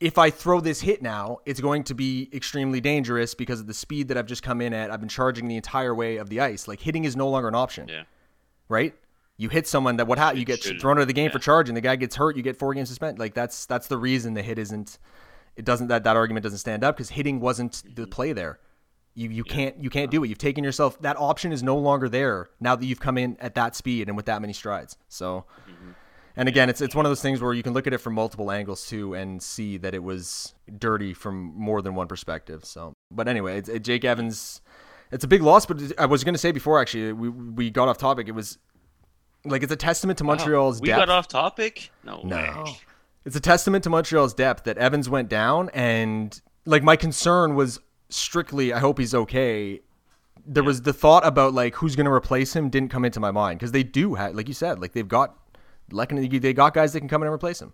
if 0.00 0.18
I 0.18 0.30
throw 0.30 0.60
this 0.60 0.80
hit 0.80 1.00
now, 1.02 1.38
it's 1.46 1.60
going 1.60 1.84
to 1.84 1.94
be 1.94 2.28
extremely 2.32 2.80
dangerous 2.80 3.34
because 3.34 3.60
of 3.60 3.66
the 3.66 3.74
speed 3.74 4.08
that 4.08 4.18
I've 4.18 4.26
just 4.26 4.42
come 4.42 4.60
in 4.60 4.74
at. 4.74 4.90
I've 4.90 5.00
been 5.00 5.08
charging 5.08 5.48
the 5.48 5.56
entire 5.56 5.94
way 5.94 6.16
of 6.18 6.28
the 6.28 6.40
ice. 6.40 6.68
Like 6.68 6.80
hitting 6.80 7.04
is 7.04 7.16
no 7.16 7.28
longer 7.28 7.48
an 7.48 7.54
option 7.54 7.88
Yeah. 7.88 8.02
right? 8.68 8.94
You 9.38 9.48
hit 9.48 9.66
someone 9.66 9.96
that 9.96 10.06
what 10.06 10.18
ha- 10.18 10.30
you 10.30 10.44
get 10.44 10.62
should- 10.62 10.80
thrown 10.80 10.98
out 10.98 11.02
of 11.02 11.06
the 11.08 11.12
game 11.14 11.26
yeah. 11.26 11.32
for 11.32 11.38
charging. 11.38 11.74
The 11.74 11.80
guy 11.80 11.96
gets 11.96 12.16
hurt. 12.16 12.36
You 12.36 12.42
get 12.42 12.56
four 12.58 12.72
games 12.74 12.88
suspended. 12.88 13.18
Like 13.18 13.34
that's 13.34 13.66
that's 13.66 13.86
the 13.86 13.96
reason 13.98 14.34
the 14.34 14.42
hit 14.42 14.58
isn't. 14.58 14.98
It 15.56 15.64
doesn't 15.64 15.88
that 15.88 16.04
that 16.04 16.16
argument 16.16 16.42
doesn't 16.44 16.58
stand 16.58 16.84
up 16.84 16.96
because 16.96 17.10
hitting 17.10 17.40
wasn't 17.40 17.72
Mm-hmm. 17.72 17.94
the 17.94 18.06
play 18.06 18.32
there. 18.32 18.58
You 19.14 19.30
you 19.30 19.44
can't 19.44 19.82
you 19.82 19.88
can't 19.90 20.10
do 20.10 20.22
it. 20.24 20.28
You've 20.28 20.36
taken 20.38 20.62
yourself 20.64 21.00
that 21.00 21.16
option 21.18 21.52
is 21.52 21.62
no 21.62 21.76
longer 21.78 22.08
there 22.08 22.48
now 22.60 22.76
that 22.76 22.84
you've 22.84 23.00
come 23.00 23.16
in 23.16 23.36
at 23.40 23.54
that 23.54 23.74
speed 23.76 24.08
and 24.08 24.16
with 24.16 24.26
that 24.26 24.40
many 24.42 24.52
strides. 24.52 24.96
So. 25.08 25.44
Mm-hmm. 25.70 25.90
And 26.36 26.48
again, 26.48 26.68
it's 26.68 26.80
it's 26.80 26.94
one 26.94 27.06
of 27.06 27.10
those 27.10 27.22
things 27.22 27.40
where 27.40 27.54
you 27.54 27.62
can 27.62 27.72
look 27.72 27.86
at 27.86 27.94
it 27.94 27.98
from 27.98 28.14
multiple 28.14 28.50
angles 28.50 28.86
too, 28.86 29.14
and 29.14 29.42
see 29.42 29.78
that 29.78 29.94
it 29.94 30.02
was 30.02 30.54
dirty 30.78 31.14
from 31.14 31.52
more 31.56 31.80
than 31.80 31.94
one 31.94 32.08
perspective. 32.08 32.64
So, 32.64 32.92
but 33.10 33.26
anyway, 33.26 33.58
it's, 33.58 33.68
it, 33.68 33.82
Jake 33.82 34.04
Evans, 34.04 34.60
it's 35.10 35.24
a 35.24 35.28
big 35.28 35.42
loss. 35.42 35.64
But 35.64 35.80
I 35.98 36.06
was 36.06 36.24
going 36.24 36.34
to 36.34 36.38
say 36.38 36.52
before, 36.52 36.80
actually, 36.80 37.12
we 37.12 37.28
we 37.30 37.70
got 37.70 37.88
off 37.88 37.96
topic. 37.98 38.28
It 38.28 38.32
was 38.32 38.58
like 39.44 39.62
it's 39.62 39.72
a 39.72 39.76
testament 39.76 40.18
to 40.18 40.24
Montreal's 40.24 40.80
we 40.80 40.88
depth. 40.88 41.00
got 41.00 41.08
off 41.08 41.28
topic. 41.28 41.90
No. 42.04 42.20
No. 42.22 42.36
way. 42.36 42.78
It's 43.24 43.34
a 43.36 43.40
testament 43.40 43.82
to 43.84 43.90
Montreal's 43.90 44.34
depth 44.34 44.64
that 44.64 44.78
Evans 44.78 45.08
went 45.08 45.28
down, 45.28 45.70
and 45.70 46.38
like 46.66 46.82
my 46.82 46.96
concern 46.96 47.54
was 47.54 47.80
strictly, 48.08 48.72
I 48.72 48.78
hope 48.78 48.98
he's 48.98 49.14
okay. 49.14 49.80
There 50.46 50.62
was 50.62 50.82
the 50.82 50.92
thought 50.92 51.26
about 51.26 51.54
like 51.54 51.74
who's 51.76 51.96
going 51.96 52.06
to 52.06 52.12
replace 52.12 52.54
him 52.54 52.68
didn't 52.68 52.90
come 52.90 53.04
into 53.04 53.18
my 53.18 53.30
mind 53.32 53.58
because 53.58 53.72
they 53.72 53.82
do 53.82 54.14
have, 54.14 54.34
like 54.34 54.46
you 54.46 54.54
said, 54.54 54.80
like 54.80 54.92
they've 54.92 55.08
got, 55.08 55.36
like 55.90 56.10
they 56.10 56.52
got 56.52 56.74
guys 56.74 56.92
that 56.92 57.00
can 57.00 57.08
come 57.08 57.22
in 57.22 57.28
and 57.28 57.34
replace 57.34 57.60
him. 57.60 57.72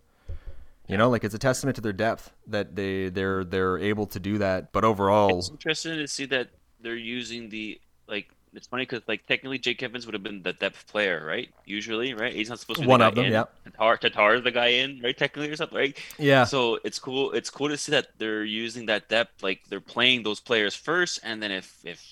You 0.89 0.99
know, 0.99 1.09
like 1.11 1.25
it's 1.25 1.35
a 1.35 1.39
testament 1.39 1.77
to 1.77 1.81
their 1.81 1.93
depth 1.93 2.33
that 2.49 2.75
they 2.77 3.09
they're 3.09 3.45
they're 3.45 3.79
able 3.79 4.07
to 4.07 4.19
do 4.21 4.39
that. 4.39 4.73
But 4.73 4.85
overall, 4.85 5.39
It's 5.39 5.51
interesting 5.51 5.97
to 5.97 6.09
see 6.09 6.27
that 6.27 6.49
they're 6.81 6.97
using 6.97 7.49
the 7.49 7.81
like. 8.09 8.29
It's 8.55 8.67
funny 8.67 8.83
because 8.83 9.01
like 9.09 9.27
technically 9.27 9.59
Jake 9.59 9.83
Evans 9.83 10.05
would 10.05 10.13
have 10.13 10.23
been 10.23 10.43
the 10.43 10.53
depth 10.53 10.87
player, 10.87 11.25
right? 11.25 11.49
Usually, 11.65 12.13
right? 12.13 12.35
He's 12.35 12.51
not 12.51 12.59
supposed 12.59 12.81
to 12.81 12.83
be 12.83 12.89
One 12.89 13.01
of 13.01 13.15
them, 13.15 13.25
in. 13.27 13.33
yeah. 13.33 13.45
Tatar, 13.65 13.97
Tatar 13.97 14.35
is 14.35 14.43
the 14.43 14.51
guy 14.51 14.67
in, 14.67 15.01
right? 15.03 15.17
Technically 15.17 15.51
or 15.51 15.57
something, 15.57 15.79
right? 15.79 15.97
yeah, 16.19 16.45
So 16.45 16.79
it's 16.85 16.99
cool. 16.99 17.33
It's 17.33 17.49
cool 17.49 17.71
to 17.71 17.79
see 17.79 17.93
that 17.93 18.09
they're 18.19 18.45
using 18.45 18.85
that 18.87 19.09
depth. 19.09 19.43
Like 19.43 19.61
they're 19.71 19.81
playing 19.81 20.25
those 20.25 20.39
players 20.41 20.75
first, 20.75 21.21
and 21.23 21.43
then 21.43 21.51
if 21.51 21.79
if 21.85 22.05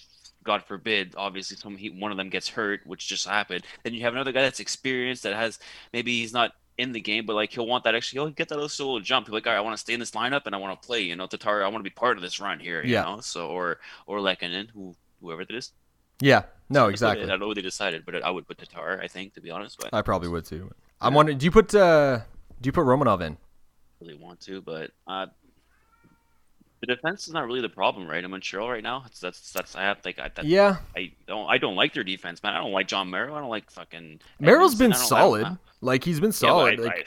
God 0.44 0.62
forbid, 0.64 1.14
obviously 1.16 1.56
some 1.56 1.76
he, 1.76 1.90
one 1.90 2.10
of 2.10 2.16
them 2.16 2.30
gets 2.30 2.48
hurt, 2.48 2.80
which 2.86 3.06
just 3.08 3.26
happened, 3.26 3.64
then 3.84 3.92
you 3.94 4.00
have 4.02 4.14
another 4.14 4.32
guy 4.32 4.42
that's 4.42 4.60
experienced 4.60 5.22
that 5.24 5.34
has 5.34 5.58
maybe 5.92 6.20
he's 6.20 6.32
not 6.32 6.52
in 6.78 6.92
the 6.92 7.00
game, 7.00 7.26
but 7.26 7.34
like 7.34 7.52
he'll 7.52 7.66
want 7.66 7.84
that 7.84 7.94
actually. 7.94 8.20
He'll 8.22 8.30
get 8.30 8.48
that 8.48 8.58
little 8.58 8.86
little 8.86 9.00
jump. 9.00 9.26
He'll 9.26 9.32
be 9.32 9.36
like, 9.36 9.46
all 9.46 9.52
right, 9.52 9.58
I 9.58 9.62
want 9.62 9.74
to 9.76 9.80
stay 9.80 9.92
in 9.92 10.00
this 10.00 10.12
lineup 10.12 10.42
and 10.46 10.54
I 10.54 10.58
want 10.58 10.80
to 10.80 10.86
play. 10.86 11.02
You 11.02 11.14
know, 11.14 11.26
Tatar, 11.26 11.62
I 11.62 11.68
want 11.68 11.84
to 11.84 11.90
be 11.90 11.94
part 11.94 12.16
of 12.16 12.22
this 12.22 12.40
run 12.40 12.58
here. 12.58 12.82
You 12.82 12.92
Yeah. 12.94 13.02
know, 13.02 13.20
so 13.20 13.48
or 13.48 13.80
or 14.06 14.18
Lehkonen, 14.20 14.70
who 14.70 14.94
whoever 15.20 15.42
it 15.42 15.50
is. 15.50 15.72
yeah, 16.20 16.44
no, 16.70 16.86
they- 16.86 16.92
exactly. 16.92 17.24
I 17.24 17.26
don't 17.28 17.40
know 17.40 17.46
what 17.48 17.56
they 17.56 17.62
decided, 17.62 18.06
but 18.06 18.24
I 18.24 18.30
would 18.30 18.46
put 18.48 18.56
Tatar. 18.58 18.98
I 19.02 19.08
think 19.08 19.34
to 19.34 19.40
be 19.42 19.50
honest, 19.50 19.78
but 19.78 19.92
I 19.92 20.00
probably 20.00 20.28
would 20.28 20.46
too. 20.46 20.70
I'm 21.02 21.12
wondering, 21.14 21.36
do 21.38 21.44
you 21.44 21.50
put 21.50 21.74
uh, 21.74 22.20
do 22.60 22.68
you 22.68 22.72
put 22.72 22.84
Romanov 22.86 23.20
in? 23.20 23.36
really 24.00 24.14
want 24.14 24.40
to, 24.40 24.62
but 24.62 24.90
uh, 25.06 25.26
The 26.80 26.86
defense 26.86 27.28
is 27.28 27.34
not 27.34 27.46
really 27.46 27.60
the 27.60 27.68
problem, 27.68 28.06
right? 28.08 28.18
I'm 28.18 28.24
in 28.26 28.30
Montreal 28.30 28.70
right 28.70 28.82
now, 28.82 29.02
it's, 29.06 29.20
that's 29.20 29.52
that's 29.52 29.76
I 29.76 29.82
have 29.82 29.98
like 30.04 30.18
I, 30.18 30.30
that, 30.34 30.46
Yeah, 30.46 30.76
I 30.96 31.12
don't 31.26 31.46
I 31.48 31.58
don't 31.58 31.76
like 31.76 31.92
their 31.92 32.04
defense, 32.04 32.42
man. 32.42 32.54
I 32.54 32.58
don't 32.58 32.72
like 32.72 32.88
Jon 32.88 33.10
Merrill. 33.10 33.36
I 33.36 33.40
don't 33.40 33.50
like 33.50 33.70
fucking. 33.70 34.20
Merrill's 34.38 34.74
Edmundson. 34.74 34.78
been 34.78 34.92
I 34.92 34.94
don't- 34.94 34.96
I 34.96 34.98
don't- 34.98 35.08
solid. 35.08 35.58
Like 35.82 36.04
he's 36.04 36.20
been 36.20 36.28
Yeah, 36.28 36.32
solid. 36.32 36.76
but 36.78 36.82
I- 36.82 36.86
like, 36.88 36.98
I- 37.00 37.04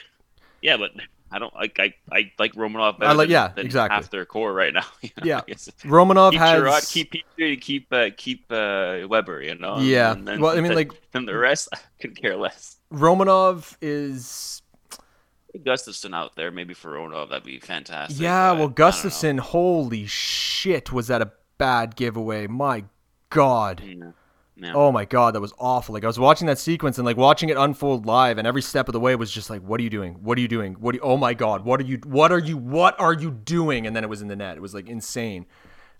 yeah, 0.62 0.76
but 0.76 0.90
I 1.32 1.38
don't 1.40 1.54
like 1.56 1.76
I, 1.80 1.92
I 2.12 2.30
like 2.38 2.52
Romanov 2.54 2.98
better. 3.00 3.10
I 3.10 3.14
like- 3.14 3.26
than, 3.26 3.32
yeah, 3.32 3.48
than 3.48 3.66
exactly. 3.66 3.96
half 3.96 4.10
their 4.10 4.24
core 4.24 4.52
right 4.52 4.72
now. 4.72 4.84
you 5.02 5.10
know? 5.16 5.24
Yeah. 5.24 5.40
Romanov 5.82 6.30
keep 6.30 6.40
has. 6.40 6.60
Girard, 6.60 6.84
keep 6.84 7.12
Petry, 7.12 7.60
keep 7.60 7.92
uh, 7.92 8.10
keep 8.16 8.44
uh, 8.52 9.00
Weber, 9.08 9.42
you 9.42 9.56
know. 9.56 9.78
Yeah. 9.80 10.12
And 10.12 10.26
then, 10.28 10.40
Well, 10.40 10.52
I 10.52 10.56
mean, 10.56 10.66
then- 10.66 10.74
like- 10.76 11.10
then 11.10 11.24
the 11.26 11.36
rest, 11.36 11.68
I 11.74 11.78
could 12.00 12.14
care 12.14 12.36
less. 12.36 12.76
Romanov 12.92 13.76
is. 13.82 14.62
Gustafsson 15.58 16.14
out 16.14 16.34
there, 16.36 16.50
maybe 16.50 16.74
for 16.74 16.92
Romanov, 16.92 17.30
that'd 17.30 17.44
be 17.44 17.58
fantastic. 17.58 18.20
Yeah, 18.20 18.52
well, 18.52 18.68
I. 18.68 18.72
Gustafsson, 18.72 19.38
holy 19.38 20.06
shit, 20.06 20.92
was 20.92 21.06
that 21.08 21.22
a 21.22 21.32
bad 21.58 21.96
giveaway? 21.96 22.46
My 22.46 22.84
God. 23.30 23.82
Yeah. 23.84 24.10
Yeah. 24.56 24.72
Oh 24.72 24.92
my 24.92 25.04
god, 25.04 25.34
that 25.34 25.40
was 25.40 25.52
awful. 25.58 25.94
Like 25.94 26.04
I 26.04 26.06
was 26.06 26.18
watching 26.18 26.46
that 26.46 26.60
sequence 26.60 26.96
and 26.96 27.04
like 27.04 27.16
watching 27.16 27.48
it 27.48 27.56
unfold 27.56 28.06
live, 28.06 28.38
and 28.38 28.46
every 28.46 28.62
step 28.62 28.88
of 28.88 28.92
the 28.92 29.00
way 29.00 29.16
was 29.16 29.32
just 29.32 29.50
like, 29.50 29.60
"What 29.62 29.80
are 29.80 29.82
you 29.82 29.90
doing? 29.90 30.14
What 30.22 30.38
are 30.38 30.40
you 30.40 30.46
doing? 30.46 30.74
What? 30.74 30.94
Are 30.94 30.98
you, 30.98 31.02
oh 31.02 31.16
my 31.16 31.34
god, 31.34 31.64
what 31.64 31.80
are 31.80 31.84
you? 31.84 31.98
What 32.06 32.30
are 32.30 32.38
you? 32.38 32.56
What 32.56 32.98
are 33.00 33.12
you 33.12 33.32
doing?" 33.32 33.84
And 33.84 33.96
then 33.96 34.04
it 34.04 34.08
was 34.10 34.22
in 34.22 34.28
the 34.28 34.36
net. 34.36 34.56
It 34.56 34.60
was 34.60 34.72
like 34.72 34.88
insane. 34.88 35.46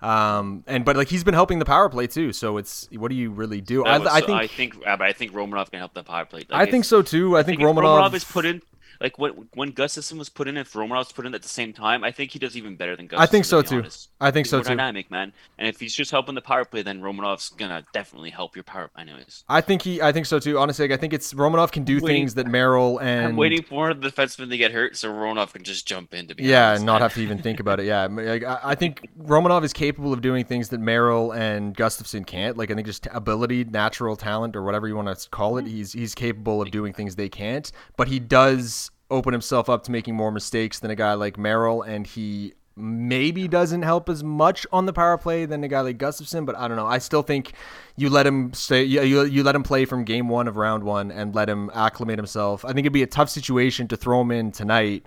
Um, 0.00 0.62
and 0.68 0.84
but 0.84 0.96
like 0.96 1.08
he's 1.08 1.24
been 1.24 1.34
helping 1.34 1.58
the 1.58 1.64
power 1.64 1.88
play 1.88 2.06
too. 2.06 2.32
So 2.32 2.56
it's 2.56 2.88
what 2.92 3.08
do 3.08 3.16
you 3.16 3.30
really 3.30 3.60
do? 3.60 3.84
I, 3.84 3.98
was- 3.98 4.06
I 4.06 4.20
think 4.20 4.40
I 4.40 4.46
think, 4.46 4.80
but 4.84 5.02
I 5.02 5.12
think 5.12 5.32
Romanov 5.32 5.70
can 5.72 5.80
help 5.80 5.94
the 5.94 6.04
power 6.04 6.24
play. 6.24 6.44
Like, 6.48 6.68
I 6.68 6.70
think 6.70 6.84
so 6.84 7.02
too. 7.02 7.36
I 7.36 7.42
think 7.42 7.60
if 7.60 7.66
Romanov, 7.66 8.14
is 8.14 8.22
put 8.22 8.44
in. 8.44 8.62
Like 9.00 9.18
when 9.18 9.48
when 9.54 9.72
Gustafsson 9.72 10.18
was 10.18 10.28
put 10.28 10.48
in, 10.48 10.56
if 10.56 10.74
was 10.74 11.12
put 11.12 11.26
in 11.26 11.34
at 11.34 11.42
the 11.42 11.48
same 11.48 11.72
time, 11.72 12.04
I 12.04 12.10
think 12.10 12.30
he 12.32 12.38
does 12.38 12.56
even 12.56 12.76
better 12.76 12.96
than 12.96 13.08
Gustafsson. 13.08 13.18
I 13.20 13.26
think 13.26 13.44
so 13.44 13.62
to 13.62 13.68
too. 13.68 13.78
honest. 13.78 14.08
I 14.20 14.30
think 14.30 14.46
He's 14.46 14.50
so 14.50 14.58
more 14.58 14.64
too. 14.64 14.68
dynamic, 14.70 15.10
man. 15.10 15.32
And 15.58 15.68
if 15.68 15.80
he's 15.80 15.94
just 15.94 16.10
helping 16.10 16.34
the 16.34 16.40
power 16.40 16.64
play, 16.64 16.82
then 16.82 17.00
Romanov's 17.00 17.50
gonna 17.50 17.84
definitely 17.92 18.30
help 18.30 18.56
your 18.56 18.62
power. 18.64 18.88
Play 18.88 19.02
anyways, 19.02 19.44
I 19.48 19.60
think 19.60 19.82
he. 19.82 20.00
I 20.02 20.12
think 20.12 20.26
so 20.26 20.38
too. 20.38 20.58
Honestly, 20.58 20.84
like, 20.88 20.98
I 20.98 21.00
think 21.00 21.12
it's 21.12 21.32
Romanov 21.32 21.72
can 21.72 21.84
do 21.84 21.94
Waiting- 21.96 22.08
things 22.08 22.34
that 22.34 22.46
Merrill 22.46 22.98
and 22.98 23.26
I'm 23.28 23.36
waiting 23.36 23.62
for 23.62 23.92
the 23.94 24.10
defenseman 24.10 24.50
to 24.50 24.56
get 24.56 24.72
hurt 24.72 24.96
so 24.96 25.12
Romanov 25.12 25.52
can 25.52 25.62
just 25.62 25.86
jump 25.86 26.14
in. 26.14 26.26
To 26.28 26.34
be 26.34 26.44
Yeah, 26.44 26.68
honest, 26.70 26.80
and 26.80 26.86
not 26.86 26.92
man. 26.94 27.02
have 27.02 27.14
to 27.14 27.20
even 27.22 27.38
think 27.38 27.60
about 27.60 27.80
it. 27.80 27.86
Yeah, 27.86 28.06
like, 28.06 28.44
I 28.44 28.60
I 28.62 28.74
think 28.74 29.08
Romanov 29.20 29.64
is 29.64 29.72
capable 29.72 30.12
of 30.12 30.20
doing 30.20 30.44
things 30.44 30.68
that 30.70 30.80
Merrill 30.80 31.32
and 31.32 31.76
Gustafsson 31.76 32.26
can't. 32.26 32.56
Like 32.56 32.70
I 32.70 32.74
think 32.74 32.86
just 32.86 33.06
ability, 33.12 33.64
natural 33.64 34.16
talent, 34.16 34.56
or 34.56 34.62
whatever 34.62 34.88
you 34.88 34.96
want 34.96 35.16
to 35.16 35.28
call 35.30 35.58
it. 35.58 35.62
Mm-hmm. 35.64 35.74
He's 35.76 35.92
he's 35.92 36.14
capable 36.14 36.62
of 36.62 36.70
doing 36.70 36.92
things 36.92 37.16
they 37.16 37.28
can't. 37.28 37.70
But 37.96 38.08
he 38.08 38.18
does 38.18 38.83
open 39.10 39.32
himself 39.32 39.68
up 39.68 39.82
to 39.84 39.90
making 39.92 40.14
more 40.16 40.30
mistakes 40.30 40.78
than 40.78 40.90
a 40.90 40.96
guy 40.96 41.14
like 41.14 41.36
Merrill, 41.38 41.82
and 41.82 42.06
he 42.06 42.54
maybe 42.76 43.46
doesn't 43.46 43.82
help 43.82 44.08
as 44.08 44.24
much 44.24 44.66
on 44.72 44.84
the 44.86 44.92
power 44.92 45.16
play 45.16 45.46
than 45.46 45.62
a 45.62 45.68
guy 45.68 45.80
like 45.80 45.96
Gustafsson. 45.98 46.44
But 46.44 46.56
I 46.56 46.66
don't 46.66 46.76
know. 46.76 46.86
I 46.86 46.98
still 46.98 47.22
think 47.22 47.52
you 47.96 48.10
let 48.10 48.26
him 48.26 48.52
stay. 48.52 48.82
You, 48.82 49.02
you, 49.02 49.24
you 49.24 49.42
let 49.44 49.54
him 49.54 49.62
play 49.62 49.84
from 49.84 50.04
game 50.04 50.28
one 50.28 50.48
of 50.48 50.56
round 50.56 50.82
one 50.84 51.12
and 51.12 51.34
let 51.34 51.48
him 51.48 51.70
acclimate 51.72 52.18
himself. 52.18 52.64
I 52.64 52.68
think 52.68 52.80
it'd 52.80 52.92
be 52.92 53.02
a 53.02 53.06
tough 53.06 53.30
situation 53.30 53.86
to 53.88 53.96
throw 53.96 54.20
him 54.22 54.30
in 54.32 54.50
tonight 54.50 55.06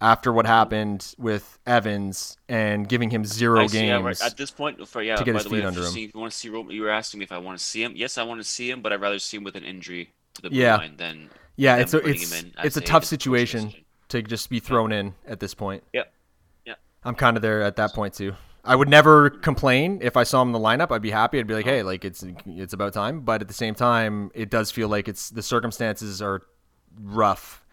after 0.00 0.32
what 0.32 0.46
happened 0.46 1.12
with 1.18 1.58
Evans 1.66 2.36
and 2.48 2.88
giving 2.88 3.10
him 3.10 3.24
zero 3.24 3.58
I 3.58 3.62
games. 3.62 3.72
see, 3.72 3.86
yeah, 3.88 4.00
right. 4.00 4.22
At 4.22 4.36
this 4.36 4.52
point, 4.52 4.86
for 4.86 5.02
yeah, 5.02 5.16
to 5.16 5.24
get 5.24 5.32
by 5.32 5.38
his 5.38 5.44
the 5.44 5.50
way, 5.50 5.56
feet 5.56 5.62
if 5.62 5.66
under 5.68 5.80
him. 5.80 5.86
See, 5.90 6.04
if 6.04 6.14
you 6.14 6.20
want 6.20 6.32
to 6.32 6.38
see 6.38 6.48
Roman, 6.50 6.72
you 6.76 6.82
were 6.82 6.90
asking 6.90 7.18
me 7.18 7.24
if 7.24 7.32
I 7.32 7.38
want 7.38 7.58
to 7.58 7.64
see 7.64 7.82
him. 7.82 7.94
Yes, 7.96 8.16
I 8.16 8.22
want 8.22 8.40
to 8.40 8.44
see 8.44 8.70
him, 8.70 8.80
but 8.80 8.92
I'd 8.92 9.00
rather 9.00 9.18
see 9.18 9.38
him 9.38 9.42
with 9.42 9.56
an 9.56 9.64
injury 9.64 10.12
to 10.34 10.42
the 10.42 10.50
Yeah. 10.52 10.76
line 10.76 10.96
than 10.98 11.30
yeah, 11.58 11.76
it's 11.76 11.92
a, 11.92 11.98
it's 11.98 12.40
in 12.40 12.52
it's 12.62 12.76
a 12.76 12.80
tough 12.80 13.04
situation 13.04 13.74
to 14.08 14.22
just 14.22 14.48
be 14.48 14.60
thrown 14.60 14.92
in 14.92 15.14
at 15.26 15.40
this 15.40 15.54
point. 15.54 15.82
Yep. 15.92 16.12
Yeah. 16.64 16.74
I'm 17.04 17.16
kind 17.16 17.36
of 17.36 17.42
there 17.42 17.62
at 17.62 17.76
that 17.76 17.92
point 17.92 18.14
too. 18.14 18.34
I 18.64 18.76
would 18.76 18.88
never 18.88 19.30
complain 19.30 19.98
if 20.00 20.16
I 20.16 20.22
saw 20.22 20.40
him 20.40 20.48
in 20.48 20.52
the 20.52 20.60
lineup. 20.60 20.92
I'd 20.92 21.02
be 21.02 21.10
happy. 21.10 21.38
I'd 21.38 21.46
be 21.46 21.54
like, 21.54 21.64
hey, 21.64 21.82
like 21.82 22.04
it's 22.04 22.24
it's 22.46 22.72
about 22.72 22.92
time. 22.92 23.20
But 23.20 23.42
at 23.42 23.48
the 23.48 23.54
same 23.54 23.74
time, 23.74 24.30
it 24.34 24.50
does 24.50 24.70
feel 24.70 24.88
like 24.88 25.08
it's 25.08 25.30
the 25.30 25.42
circumstances 25.42 26.22
are 26.22 26.42
rough 27.00 27.64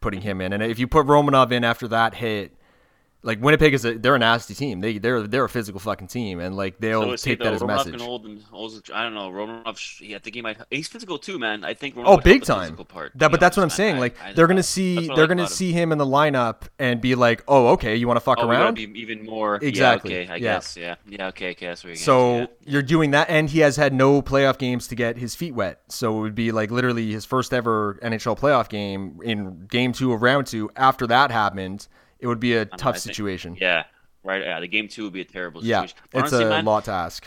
putting 0.00 0.20
him 0.20 0.40
in. 0.40 0.52
And 0.52 0.62
if 0.62 0.78
you 0.78 0.86
put 0.86 1.06
Romanov 1.06 1.50
in 1.50 1.64
after 1.64 1.88
that 1.88 2.14
hit, 2.14 2.56
like 3.22 3.40
Winnipeg 3.42 3.74
is 3.74 3.84
a 3.84 3.94
they're 3.98 4.14
a 4.14 4.18
nasty 4.18 4.54
team. 4.54 4.80
They 4.80 4.98
they're 4.98 5.26
they're 5.26 5.44
a 5.44 5.48
physical 5.48 5.78
fucking 5.80 6.06
team, 6.06 6.40
and 6.40 6.56
like 6.56 6.78
they'll 6.78 7.02
So 7.02 7.12
is 7.12 7.24
he, 7.24 7.32
take 7.32 7.40
that 7.40 7.52
as 7.52 7.60
a 7.62 7.66
message. 7.66 8.00
Him, 8.00 8.40
holds, 8.50 8.90
I 8.94 9.02
don't 9.02 9.14
know. 9.14 9.30
Romanov, 9.30 9.78
he, 9.98 10.14
I 10.14 10.18
think 10.18 10.34
he 10.36 10.42
might. 10.42 10.56
He's 10.70 10.88
physical 10.88 11.18
too, 11.18 11.38
man. 11.38 11.64
I 11.64 11.74
think. 11.74 11.96
Romanov 11.96 12.04
Oh, 12.06 12.16
big 12.18 12.44
time. 12.44 12.60
physical 12.62 12.84
Part, 12.86 13.12
That, 13.16 13.30
but 13.30 13.38
that's 13.40 13.56
what 13.56 13.62
I'm 13.62 13.70
saying. 13.70 13.94
man. 13.96 14.00
Like 14.00 14.16
I- 14.22 14.30
I- 14.30 14.32
they're 14.32 14.46
gonna 14.46 14.62
see 14.62 14.94
they're 14.94 15.16
like 15.16 15.16
gonna 15.28 15.32
about 15.42 15.50
him. 15.50 15.54
see 15.56 15.72
him 15.72 15.92
in 15.92 15.98
the 15.98 16.06
lineup 16.06 16.62
and 16.78 17.00
be 17.00 17.14
like, 17.14 17.44
oh, 17.46 17.68
okay, 17.68 17.94
you 17.96 18.06
want 18.06 18.16
to 18.16 18.20
fuck 18.22 18.38
Oh, 18.40 18.48
around? 18.48 18.74
be 18.74 18.84
even 18.98 19.24
more. 19.26 19.56
Exactly, 19.56 20.12
Yeah, 20.14 20.20
okay, 20.20 20.32
I 20.32 20.36
yeah. 20.36 20.38
guess. 20.40 20.76
Yeah. 20.76 20.94
Yeah. 21.06 21.26
Okay. 21.28 21.50
Okay. 21.50 21.66
That's 21.66 21.84
where 21.84 21.90
you're 21.90 21.96
So 21.98 22.38
yeah. 22.38 22.46
you're 22.64 22.82
doing 22.82 23.10
that, 23.10 23.28
and 23.28 23.50
he 23.50 23.58
has 23.60 23.76
had 23.76 23.92
no 23.92 24.22
playoff 24.22 24.56
games 24.58 24.88
to 24.88 24.94
get 24.94 25.18
his 25.18 25.34
feet 25.34 25.54
wet. 25.54 25.80
So 25.88 26.16
it 26.18 26.20
would 26.22 26.34
be 26.34 26.52
like 26.52 26.70
literally 26.70 27.12
his 27.12 27.24
first 27.26 27.52
ever 27.52 27.98
NHL 28.02 28.38
playoff 28.38 28.68
game 28.70 29.20
in 29.22 29.66
game 29.66 29.92
two 29.92 30.12
of 30.12 30.22
round 30.22 30.46
two. 30.46 30.70
After 30.74 31.06
that 31.08 31.30
happened, 31.30 31.86
it 32.20 32.26
would 32.26 32.40
be 32.40 32.54
a 32.56 32.64
tough 32.66 32.96
I 32.96 32.98
think- 32.98 33.02
situation. 33.14 33.56
Yeah. 33.60 33.84
Right. 34.22 34.42
Yeah. 34.42 34.60
The 34.60 34.68
game 34.68 34.88
two 34.88 35.04
would 35.04 35.12
be 35.12 35.22
a 35.22 35.24
terrible 35.24 35.64
Yeah, 35.64 35.82
situation. 35.82 35.98
But 36.12 36.24
it's 36.24 36.32
a 36.32 36.48
man, 36.48 36.64
lot 36.64 36.84
to 36.84 36.92
ask. 36.92 37.26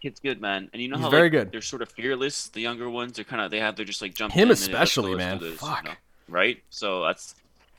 Kid's 0.00 0.20
good, 0.20 0.40
man. 0.40 0.68
And 0.72 0.80
you 0.82 0.88
know 0.88 0.96
He's 0.96 1.04
how 1.04 1.10
very 1.10 1.24
like, 1.24 1.32
good. 1.32 1.52
They're 1.52 1.60
sort 1.62 1.82
of 1.82 1.90
fearless. 1.90 2.48
The 2.48 2.60
younger 2.60 2.88
ones, 2.90 3.12
they're 3.16 3.24
kind 3.24 3.40
of 3.42 3.50
they 3.50 3.60
have 3.60 3.76
they're 3.76 3.84
just 3.84 4.02
like 4.02 4.14
jumping. 4.14 4.38
Him 4.40 4.50
especially, 4.50 5.14
man. 5.14 5.38
this," 5.38 5.52
you 5.52 5.56
Fuck. 5.56 5.84
know? 5.84 5.92
Right. 6.28 6.62
So 6.70 7.02
that's 7.04 7.34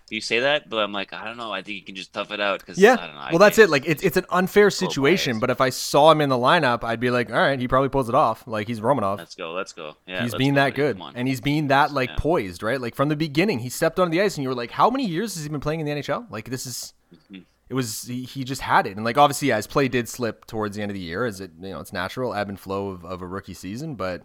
you 0.10 0.22
say 0.22 0.40
that, 0.42 0.70
but 0.70 0.78
I'm 0.78 0.92
like 0.92 1.14
I 1.14 1.26
don't 1.26 1.38
know. 1.38 1.52
I 1.52 1.62
think 1.62 1.78
you 1.78 1.84
can 1.84 1.96
just 1.96 2.14
tough 2.14 2.32
it 2.32 2.40
out 2.40 2.60
because 2.60 2.78
Yeah. 2.78 2.94
I 3.00 3.08
don't 3.08 3.16
know. 3.16 3.28
Well, 3.32 3.40
that's 3.40 3.58
it. 3.58 3.70
Like 3.70 3.86
it's 3.88 4.04
it's 4.04 4.18
an 4.18 4.26
unfair 4.30 4.70
situation. 4.70 5.40
But 5.40 5.50
if 5.50 5.60
I 5.62 5.70
saw 5.70 6.12
him 6.12 6.22
in 6.22 6.30
the 6.30 6.38
lineup, 6.38 6.84
I'd 6.84 7.00
be 7.00 7.10
like, 7.10 7.30
all 7.32 7.38
right, 7.38 7.60
he 7.60 7.68
probably 7.68 7.90
pulls 7.90 8.08
it 8.10 8.16
off. 8.16 8.46
Like 8.48 8.68
he's 8.68 8.80
Romanov. 8.82 9.18
Let's 9.18 9.36
go. 9.36 9.52
Let's 9.54 9.74
go. 9.74 9.96
Yeah. 10.08 10.22
he's 10.24 10.36
being 10.36 10.54
that 10.56 10.76
good, 10.76 11.02
and 11.16 11.28
he's 11.28 11.42
being 11.42 11.68
that 11.68 11.92
like 11.92 12.10
Yeah. 12.10 12.16
poised, 12.20 12.62
right? 12.64 12.80
Like 12.80 12.94
from 12.96 13.10
the 13.10 13.16
beginning, 13.16 13.60
he 13.60 13.70
stepped 13.70 14.00
onto 14.00 14.12
the 14.12 14.22
ice, 14.22 14.36
and 14.38 14.44
you 14.44 14.50
were 14.50 14.56
like, 14.56 14.72
how 14.72 14.90
many 14.90 15.06
years 15.06 15.34
has 15.36 15.44
he 15.44 15.50
been 15.50 15.60
playing 15.62 15.80
in 15.80 15.86
the 15.86 15.92
NHL? 15.94 16.30
Like 16.30 16.50
this 16.50 16.66
is. 16.66 16.94
Mm-hmm. 17.14 17.42
It 17.68 17.74
was 17.74 18.04
he, 18.04 18.22
he 18.26 18.44
just 18.44 18.62
had 18.62 18.86
it, 18.86 18.96
and 18.96 19.04
like 19.04 19.18
obviously, 19.18 19.48
yeah, 19.48 19.56
his 19.56 19.66
play 19.66 19.88
did 19.88 20.08
slip 20.08 20.46
towards 20.46 20.76
the 20.76 20.84
end 20.84 20.92
of 20.92 20.94
the 20.94 21.02
year, 21.02 21.26
as 21.26 21.42
it 21.42 21.50
you 21.60 21.70
know 21.72 21.80
it's 21.80 21.92
natural 21.92 22.32
ebb 22.36 22.48
and 22.48 22.60
flow 22.60 22.90
of, 22.90 23.04
of 23.04 23.24
a 23.24 23.28
rookie 23.28 23.56
season. 23.56 23.96
But 23.96 24.22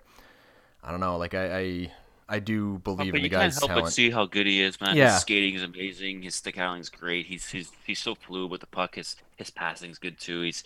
I 0.84 0.90
don't 0.90 1.00
know, 1.00 1.16
like 1.16 1.32
I 1.32 1.58
I, 1.58 1.92
I 2.30 2.38
do 2.38 2.78
believe 2.78 3.14
in 3.14 3.22
the 3.22 3.28
guy's 3.28 3.58
talent. 3.58 3.62
you 3.62 3.68
can't 3.68 3.70
help 3.72 3.84
but 3.84 3.92
see 3.92 4.10
how 4.10 4.24
good 4.26 4.46
he 4.46 4.62
is, 4.62 4.80
man. 4.80 4.96
Yeah. 4.96 5.12
His 5.12 5.20
skating 5.22 5.54
is 5.54 5.62
amazing. 5.62 6.22
His 6.22 6.34
stick 6.36 6.56
handling 6.56 6.80
is 6.80 6.88
great. 6.88 7.26
He's 7.26 7.48
he's 7.50 7.70
he's 7.84 7.98
so 7.98 8.14
fluid 8.14 8.50
with 8.50 8.60
the 8.60 8.66
puck. 8.68 8.94
His 8.94 9.16
his 9.36 9.50
passing 9.50 9.90
is 9.90 9.98
good 9.98 10.18
too. 10.18 10.42
He's 10.42 10.62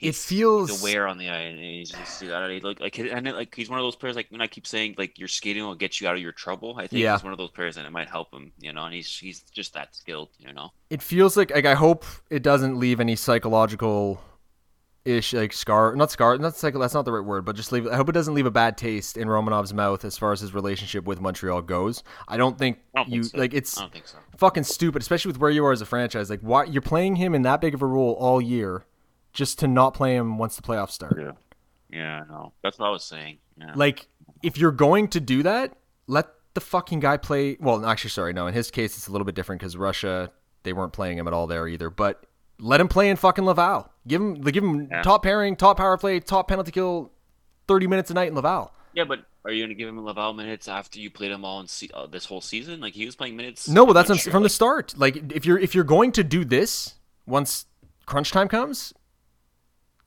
It 0.00 0.14
feels 0.14 0.70
he's 0.70 0.80
aware 0.82 1.06
on 1.06 1.18
the 1.18 1.28
eye, 1.28 1.40
and 1.50 1.58
he's 1.58 1.90
just 1.90 2.22
I 2.22 2.26
don't 2.26 2.48
know, 2.62 2.68
look 2.68 2.80
like 2.80 2.98
and 2.98 3.28
it, 3.28 3.34
like 3.34 3.54
he's 3.54 3.68
one 3.70 3.78
of 3.78 3.84
those 3.84 3.96
players. 3.96 4.16
Like 4.16 4.26
when 4.30 4.40
I 4.40 4.46
keep 4.46 4.66
saying 4.66 4.96
like 4.98 5.18
your 5.18 5.28
skating 5.28 5.62
will 5.62 5.74
get 5.74 6.00
you 6.00 6.08
out 6.08 6.16
of 6.16 6.20
your 6.22 6.32
trouble. 6.32 6.74
I 6.78 6.86
think 6.86 7.02
Yeah. 7.02 7.14
he's 7.14 7.22
one 7.22 7.32
of 7.32 7.38
those 7.38 7.50
players, 7.50 7.76
and 7.76 7.86
it 7.86 7.90
might 7.90 8.08
help 8.08 8.32
him. 8.32 8.52
You 8.60 8.72
know, 8.72 8.84
and 8.84 8.94
he's 8.94 9.14
he's 9.16 9.40
just 9.52 9.74
that 9.74 9.94
skilled. 9.94 10.30
You 10.38 10.52
know. 10.52 10.72
it 10.90 11.02
feels 11.02 11.36
like 11.36 11.50
like 11.52 11.66
I 11.66 11.74
hope 11.74 12.04
it 12.30 12.42
doesn't 12.42 12.78
leave 12.78 12.98
any 12.98 13.14
psychological 13.16 14.20
ish 15.04 15.32
like 15.32 15.52
scar 15.52 15.96
not 15.96 16.10
scar 16.10 16.36
not 16.36 16.62
like, 16.62 16.74
that's 16.74 16.92
not 16.92 17.06
the 17.06 17.12
right 17.12 17.24
word 17.24 17.42
but 17.44 17.56
just 17.56 17.72
leave 17.72 17.86
I 17.86 17.96
hope 17.96 18.10
it 18.10 18.12
doesn't 18.12 18.34
leave 18.34 18.44
a 18.44 18.50
bad 18.50 18.76
taste 18.76 19.16
in 19.16 19.28
Romanov's 19.28 19.72
mouth 19.72 20.04
as 20.04 20.18
far 20.18 20.32
as 20.32 20.40
his 20.40 20.52
relationship 20.52 21.04
with 21.04 21.20
Montreal 21.22 21.62
goes. 21.62 22.02
I 22.28 22.36
don't 22.36 22.58
think 22.58 22.80
I 22.94 23.00
don't 23.00 23.08
you 23.08 23.22
think 23.22 23.32
so. 23.32 23.38
like 23.38 23.54
it's 23.54 23.78
I 23.78 23.82
don't 23.82 23.92
think 23.92 24.08
so. 24.08 24.18
fucking 24.36 24.64
stupid, 24.64 25.00
especially 25.00 25.30
with 25.30 25.40
where 25.40 25.50
you 25.50 25.64
are 25.64 25.72
as 25.72 25.80
a 25.80 25.86
franchise. 25.86 26.28
Like 26.28 26.40
why 26.40 26.64
you're 26.64 26.82
playing 26.82 27.16
him 27.16 27.34
in 27.34 27.42
that 27.42 27.60
big 27.60 27.72
of 27.74 27.80
a 27.80 27.86
role 27.86 28.12
all 28.14 28.40
year 28.42 28.84
just 29.32 29.58
to 29.60 29.68
not 29.68 29.94
play 29.94 30.14
him 30.14 30.36
once 30.38 30.56
the 30.56 30.62
playoffs 30.62 30.90
start. 30.90 31.16
Yeah. 31.18 31.32
Yeah. 31.88 32.24
No, 32.28 32.52
that's 32.62 32.78
what 32.78 32.86
I 32.86 32.90
was 32.90 33.04
saying. 33.04 33.38
Yeah. 33.56 33.72
Like 33.74 34.06
if 34.42 34.58
you're 34.58 34.72
going 34.72 35.08
to 35.08 35.20
do 35.20 35.42
that, 35.44 35.76
let 36.06 36.26
the 36.54 36.60
fucking 36.60 37.00
guy 37.00 37.16
play. 37.16 37.56
Well, 37.60 37.86
actually, 37.86 38.10
sorry, 38.10 38.32
no. 38.32 38.46
In 38.46 38.54
his 38.54 38.70
case, 38.70 38.96
it's 38.96 39.08
a 39.08 39.12
little 39.12 39.24
bit 39.24 39.34
different 39.34 39.60
because 39.60 39.76
Russia 39.76 40.30
they 40.62 40.72
weren't 40.72 40.92
playing 40.92 41.18
him 41.18 41.26
at 41.26 41.32
all 41.32 41.46
there 41.46 41.66
either. 41.68 41.90
But 41.90 42.26
let 42.60 42.80
him 42.80 42.88
play 42.88 43.08
in 43.10 43.16
fucking 43.16 43.44
Laval. 43.44 43.90
Give 44.06 44.20
him, 44.20 44.40
give 44.42 44.62
him 44.62 44.88
Yeah. 44.90 45.02
top 45.02 45.22
pairing, 45.22 45.56
top 45.56 45.76
power 45.78 45.96
play, 45.98 46.20
top 46.20 46.48
penalty 46.48 46.70
kill, 46.72 47.10
thirty 47.66 47.86
minutes 47.86 48.10
a 48.10 48.14
night 48.14 48.28
in 48.28 48.34
Laval. 48.34 48.72
Yeah, 48.94 49.04
but 49.04 49.20
are 49.44 49.50
you 49.52 49.62
gonna 49.64 49.74
give 49.74 49.88
him 49.88 50.04
Laval 50.04 50.32
minutes 50.34 50.68
after 50.68 50.98
you 50.98 51.10
played 51.10 51.30
him 51.30 51.44
all 51.44 51.60
in 51.60 51.66
se- 51.66 51.90
uh, 51.94 52.06
this 52.06 52.26
whole 52.26 52.40
season? 52.40 52.80
Like 52.80 52.94
he 52.94 53.06
was 53.06 53.16
playing 53.16 53.36
minutes. 53.36 53.68
No, 53.68 53.86
but 53.86 53.92
that's 53.94 54.08
Montreal, 54.08 54.32
from 54.32 54.42
the 54.42 54.48
start. 54.48 54.94
Like 54.96 55.32
if 55.32 55.44
you're 55.46 55.58
if 55.58 55.74
you're 55.74 55.84
going 55.84 56.12
to 56.12 56.24
do 56.24 56.44
this 56.44 56.94
once 57.26 57.66
crunch 58.06 58.30
time 58.32 58.48
comes, 58.48 58.92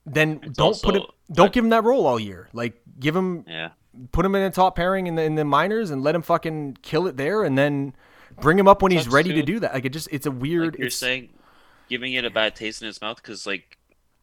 then 0.06 0.40
It's 0.42 0.56
don't 0.56 0.80
put 0.82 0.94
also- 0.96 1.06
him. 1.06 1.12
Don't 1.32 1.46
but- 1.46 1.52
give 1.54 1.64
him 1.64 1.70
that 1.70 1.84
role 1.84 2.06
all 2.06 2.20
year. 2.20 2.48
Like 2.52 2.80
give 3.00 3.16
him 3.16 3.44
Yeah. 3.48 3.70
put 4.12 4.26
him 4.26 4.34
in 4.34 4.42
a 4.42 4.50
top 4.50 4.76
pairing 4.76 5.06
in 5.06 5.14
the 5.14 5.22
in 5.22 5.34
the 5.36 5.44
minors 5.44 5.90
and 5.90 6.02
let 6.02 6.14
him 6.14 6.22
fucking 6.22 6.78
kill 6.82 7.06
it 7.06 7.16
there, 7.16 7.42
and 7.42 7.56
then 7.56 7.94
bring 8.40 8.58
him 8.58 8.68
up 8.68 8.82
when 8.82 8.92
he's 8.92 9.08
ready 9.08 9.32
to 9.32 9.42
do 9.42 9.58
that. 9.60 9.72
Like 9.72 9.86
it 9.86 9.92
just 9.94 10.08
it's 10.12 10.26
a 10.26 10.30
weird. 10.30 10.72
Like 10.74 10.78
you're 10.78 10.90
saying, 10.90 11.30
giving 11.88 12.12
it 12.14 12.24
a 12.24 12.30
bad 12.30 12.54
taste 12.56 12.82
in 12.82 12.86
his 12.86 13.00
mouth 13.00 13.16
because 13.16 13.46
like, 13.46 13.78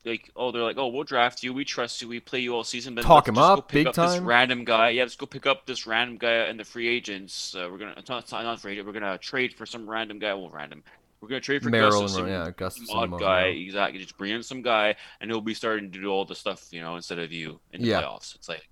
like 0.05 0.31
oh 0.35 0.51
they're 0.51 0.63
like 0.63 0.77
oh 0.77 0.87
we'll 0.87 1.03
draft 1.03 1.43
you, 1.43 1.53
we 1.53 1.63
trust 1.63 2.01
you, 2.01 2.07
we 2.07 2.19
play 2.19 2.39
you 2.39 2.55
all 2.55 2.63
season, 2.63 2.95
but 2.95 3.03
Talk 3.03 3.27
him 3.27 3.37
up, 3.37 3.67
pick 3.67 3.81
big 3.81 3.87
up 3.87 3.95
This 3.95 4.15
time. 4.15 4.25
random 4.25 4.63
guy, 4.65 4.89
yeah, 4.89 5.03
let's 5.03 5.15
go 5.15 5.25
pick 5.25 5.45
up 5.45 5.65
this 5.65 5.85
random 5.85 6.17
guy 6.17 6.31
and 6.31 6.59
the 6.59 6.63
free 6.65 6.87
agents. 6.87 7.55
Uh, 7.55 7.67
we're 7.71 7.77
gonna 7.77 7.95
not, 8.07 8.31
not 8.31 8.59
free 8.59 8.73
agent, 8.73 8.87
we're 8.87 8.93
gonna 8.93 9.17
trade 9.17 9.53
for 9.53 9.65
some 9.65 9.89
random 9.89 10.17
guy. 10.19 10.33
Well, 10.33 10.49
random. 10.49 10.83
we're 11.21 11.27
gonna 11.29 11.39
trade 11.41 11.61
for 11.61 11.69
Merrill 11.69 12.01
Gus, 12.01 12.01
and 12.01 12.09
some 12.11 12.27
yeah, 12.27 12.49
Gustafsson, 12.49 12.95
odd 12.95 13.19
guy, 13.19 13.47
yeah. 13.47 13.65
exactly. 13.65 13.99
Just 13.99 14.17
bring 14.17 14.31
in 14.31 14.41
some 14.41 14.63
guy, 14.63 14.95
and 15.19 15.29
he'll 15.29 15.39
be 15.39 15.53
starting 15.53 15.91
to 15.91 16.01
do 16.01 16.07
all 16.07 16.25
the 16.25 16.33
stuff, 16.35 16.67
you 16.71 16.81
know, 16.81 16.95
instead 16.95 17.19
of 17.19 17.31
you 17.31 17.59
in 17.71 17.81
the 17.83 17.89
Yeah. 17.89 18.01
playoffs. 18.01 18.33
It's 18.35 18.49
like, 18.49 18.67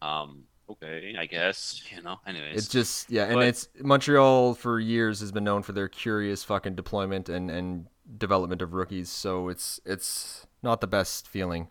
um, 0.00 0.44
okay, 0.70 1.14
I 1.18 1.26
guess, 1.26 1.82
you 1.94 2.00
know. 2.02 2.18
Anyways, 2.26 2.56
It's 2.56 2.68
just 2.68 3.10
yeah, 3.10 3.24
and 3.24 3.34
But- 3.34 3.48
it's 3.48 3.68
Montreal 3.82 4.54
for 4.54 4.80
years 4.80 5.20
has 5.20 5.30
been 5.30 5.44
known 5.44 5.62
for 5.62 5.72
their 5.72 5.88
curious 5.88 6.42
fucking 6.42 6.74
deployment 6.74 7.28
and 7.28 7.50
and 7.50 7.86
development 8.18 8.62
of 8.62 8.74
rookies. 8.74 9.08
So 9.10 9.48
it's 9.48 9.80
it's 9.84 10.46
not 10.62 10.80
the 10.80 10.86
best 10.86 11.28
feeling. 11.28 11.68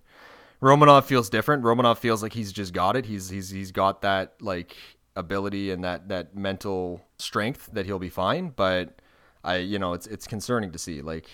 Romanov 0.61 1.05
feels 1.05 1.29
different. 1.29 1.63
Romanov 1.63 1.97
feels 1.97 2.21
like 2.21 2.33
he's 2.33 2.51
just 2.51 2.73
got 2.73 2.95
it. 2.95 3.05
He's 3.05 3.29
he's 3.29 3.49
he's 3.49 3.71
got 3.71 4.01
that 4.01 4.35
like 4.41 4.75
ability 5.15 5.71
and 5.71 5.83
that 5.83 6.09
that 6.09 6.35
mental 6.35 7.01
strength 7.17 7.69
that 7.73 7.85
he'll 7.85 7.99
be 7.99 8.09
fine. 8.09 8.49
But 8.49 9.01
I 9.43 9.57
you 9.57 9.79
know 9.79 9.93
it's 9.93 10.07
it's 10.07 10.27
concerning 10.27 10.71
to 10.71 10.77
see 10.77 11.01
like 11.01 11.29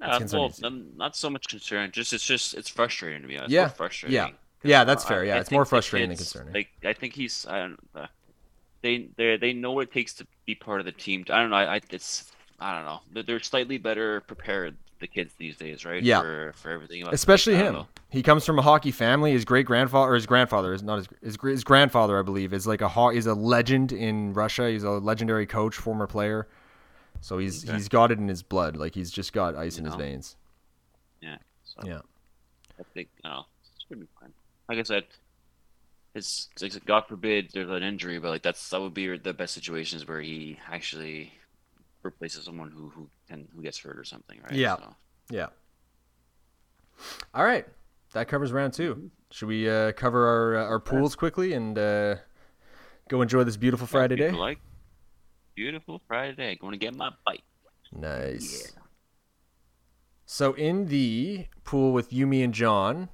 Uh, 0.00 0.20
well, 0.32 0.52
n- 0.62 0.92
not 0.96 1.16
so 1.16 1.30
much 1.30 1.48
concern. 1.48 1.90
Just 1.92 2.12
it's 2.12 2.24
just 2.24 2.54
it's 2.54 2.68
frustrating 2.68 3.22
to 3.22 3.28
me. 3.28 3.36
honest. 3.38 3.50
Yeah, 3.50 3.68
frustrating. 3.68 4.14
yeah. 4.14 4.30
Yeah, 4.62 4.84
that's 4.84 5.04
fair. 5.04 5.24
Yeah, 5.24 5.36
I 5.36 5.40
it's 5.40 5.50
more 5.50 5.64
frustrating 5.64 6.08
than 6.08 6.16
concerning. 6.18 6.52
Like 6.54 6.68
I 6.84 6.92
think 6.92 7.14
he's 7.14 7.46
I 7.46 7.60
don't 7.60 7.78
uh, 7.94 8.06
they 8.82 9.08
they 9.16 9.36
they 9.36 9.52
know 9.52 9.72
what 9.72 9.82
it 9.88 9.92
takes 9.92 10.14
to 10.14 10.26
be 10.46 10.54
part 10.54 10.80
of 10.80 10.86
the 10.86 10.92
team. 10.92 11.24
I 11.30 11.40
don't 11.40 11.50
know. 11.50 11.56
I, 11.56 11.76
I 11.76 11.80
it's 11.90 12.30
I 12.60 12.74
don't 12.74 12.84
know. 12.84 13.22
They're- 13.22 13.40
slightly 13.40 13.78
better 13.78 14.20
prepared 14.22 14.76
the 14.98 15.06
kids 15.06 15.34
these 15.36 15.56
days, 15.56 15.84
right? 15.84 16.02
Yeah. 16.02 16.20
For 16.20 16.52
for 16.56 16.70
everything. 16.70 17.02
About, 17.02 17.14
especially 17.14 17.54
him. 17.56 17.72
know. 17.74 17.88
He 18.08 18.22
comes 18.22 18.46
from 18.46 18.58
a 18.58 18.62
hockey 18.62 18.92
family. 18.92 19.32
His 19.32 19.44
great 19.44 19.66
grandfather, 19.66 20.12
or 20.12 20.14
his 20.14 20.24
grandfather, 20.26 20.72
is 20.72 20.82
not 20.82 20.96
his, 20.98 21.08
his 21.22 21.36
his 21.42 21.64
grandfather, 21.64 22.18
I 22.18 22.22
believe, 22.22 22.52
is 22.54 22.66
like 22.66 22.80
a 22.80 22.88
ho- 22.88 23.10
he's 23.10 23.26
a 23.26 23.34
legend 23.34 23.92
in 23.92 24.32
Russia. 24.32 24.70
He's 24.70 24.84
a 24.84 24.90
legendary 24.92 25.44
coach, 25.46 25.74
former 25.76 26.06
player. 26.06 26.48
So 27.20 27.36
he's 27.38 27.64
Okay. 27.64 27.74
he's 27.74 27.88
got 27.88 28.10
it 28.10 28.18
in 28.18 28.28
his 28.28 28.42
blood. 28.42 28.76
Like 28.76 28.94
he's 28.94 29.10
just 29.10 29.32
got 29.34 29.54
ice 29.54 29.76
in 29.76 29.84
You 29.84 29.90
his 29.90 29.96
veins. 29.98 30.36
Yeah. 31.20 31.36
So 31.64 31.82
Yeah. 31.86 32.00
I 32.78 32.82
think 32.94 33.08
you 33.22 33.28
know 33.30 33.40
it 33.40 33.82
should 33.88 34.00
be 34.00 34.06
fine. 34.20 34.32
Like 34.68 34.78
I 34.78 34.82
said, 34.82 35.04
it's, 36.14 36.48
it's 36.60 36.74
like, 36.74 36.84
God 36.86 37.04
forbid 37.08 37.50
there's 37.52 37.68
an 37.68 37.82
injury, 37.82 38.18
but 38.18 38.30
like 38.30 38.42
that's 38.42 38.70
that 38.70 38.80
would 38.80 38.94
be 38.94 39.16
the 39.18 39.34
best 39.34 39.52
situations 39.52 40.06
where 40.08 40.20
he 40.20 40.58
actually 40.70 41.32
replaces 42.06 42.44
someone 42.44 42.70
who 42.70 42.88
who 42.88 43.08
can 43.28 43.48
who 43.54 43.62
gets 43.62 43.78
hurt 43.78 43.98
or 43.98 44.04
something, 44.04 44.40
right? 44.42 44.52
Yeah. 44.52 44.76
So, 44.76 44.94
Yeah. 45.30 45.46
All 47.34 47.44
right, 47.44 47.66
that 48.14 48.26
covers 48.28 48.52
round 48.52 48.72
two. 48.72 49.10
Should 49.30 49.48
we 49.48 49.68
uh, 49.68 49.92
cover 49.92 50.26
our 50.26 50.56
uh, 50.56 50.64
our 50.64 50.80
pools 50.80 51.14
quickly 51.14 51.52
and 51.52 51.78
uh, 51.78 52.16
go 53.10 53.20
enjoy 53.20 53.44
this 53.44 53.58
beautiful 53.58 53.86
Friday 53.86 54.16
day? 54.16 54.30
Like 54.30 54.58
beautiful 55.54 56.00
Friday. 56.08 56.56
Going 56.56 56.72
to 56.72 56.78
get 56.78 56.94
my 56.94 57.10
bike. 57.26 57.42
Nice. 57.92 58.72
Yeah. 58.74 58.82
So 60.24 60.54
in 60.54 60.86
the 60.86 61.46
pool 61.64 61.92
with 61.92 62.10
Yumi 62.10 62.42
and 62.42 62.54
John, 62.54 63.10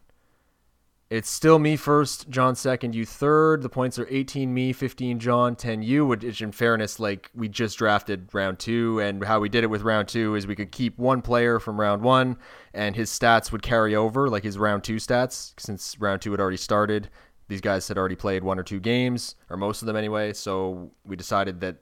it's 1.12 1.28
still 1.28 1.58
me 1.58 1.76
first, 1.76 2.30
John 2.30 2.56
second, 2.56 2.94
you 2.94 3.04
third. 3.04 3.60
The 3.60 3.68
points 3.68 3.98
are 3.98 4.06
18 4.08 4.52
me, 4.54 4.72
15 4.72 5.18
John, 5.18 5.54
10 5.54 5.82
you, 5.82 6.06
which 6.06 6.40
in 6.40 6.52
fairness, 6.52 6.98
like 6.98 7.30
we 7.34 7.50
just 7.50 7.76
drafted 7.76 8.30
round 8.32 8.58
two, 8.58 8.98
and 8.98 9.22
how 9.22 9.38
we 9.38 9.50
did 9.50 9.62
it 9.62 9.66
with 9.66 9.82
round 9.82 10.08
two 10.08 10.34
is 10.34 10.46
we 10.46 10.56
could 10.56 10.72
keep 10.72 10.96
one 10.98 11.20
player 11.20 11.60
from 11.60 11.78
round 11.78 12.00
one, 12.00 12.38
and 12.72 12.96
his 12.96 13.10
stats 13.10 13.52
would 13.52 13.60
carry 13.60 13.94
over, 13.94 14.30
like 14.30 14.42
his 14.42 14.56
round 14.56 14.84
two 14.84 14.96
stats, 14.96 15.52
since 15.58 16.00
round 16.00 16.22
two 16.22 16.30
had 16.30 16.40
already 16.40 16.56
started. 16.56 17.10
These 17.46 17.60
guys 17.60 17.86
had 17.88 17.98
already 17.98 18.16
played 18.16 18.42
one 18.42 18.58
or 18.58 18.62
two 18.62 18.80
games, 18.80 19.34
or 19.50 19.58
most 19.58 19.82
of 19.82 19.86
them 19.86 19.96
anyway, 19.96 20.32
so 20.32 20.92
we 21.04 21.14
decided 21.14 21.60
that 21.60 21.76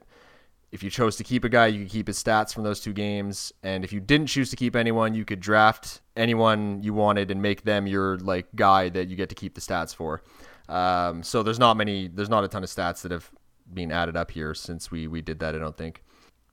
if 0.71 0.83
you 0.83 0.89
chose 0.89 1.17
to 1.17 1.23
keep 1.23 1.43
a 1.43 1.49
guy, 1.49 1.67
you 1.67 1.83
could 1.83 1.91
keep 1.91 2.07
his 2.07 2.21
stats 2.21 2.53
from 2.53 2.63
those 2.63 2.79
two 2.79 2.93
games. 2.93 3.51
And 3.61 3.83
if 3.83 3.91
you 3.91 3.99
didn't 3.99 4.27
choose 4.27 4.49
to 4.51 4.55
keep 4.55 4.75
anyone, 4.75 5.13
you 5.13 5.25
could 5.25 5.41
draft 5.41 6.01
anyone 6.15 6.81
you 6.81 6.93
wanted 6.93 7.29
and 7.29 7.41
make 7.41 7.63
them 7.63 7.87
your 7.87 8.17
like 8.19 8.47
guy 8.55 8.89
that 8.89 9.09
you 9.09 9.15
get 9.15 9.29
to 9.29 9.35
keep 9.35 9.55
the 9.55 9.61
stats 9.61 9.93
for. 9.93 10.23
Um, 10.69 11.23
so 11.23 11.43
there's 11.43 11.59
not 11.59 11.75
many, 11.75 12.07
there's 12.07 12.29
not 12.29 12.43
a 12.43 12.47
ton 12.47 12.63
of 12.63 12.69
stats 12.69 13.01
that 13.01 13.11
have 13.11 13.29
been 13.73 13.91
added 13.91 14.15
up 14.15 14.31
here 14.31 14.53
since 14.53 14.91
we 14.91 15.07
we 15.07 15.21
did 15.21 15.39
that. 15.39 15.55
I 15.55 15.59
don't 15.59 15.77
think, 15.77 16.03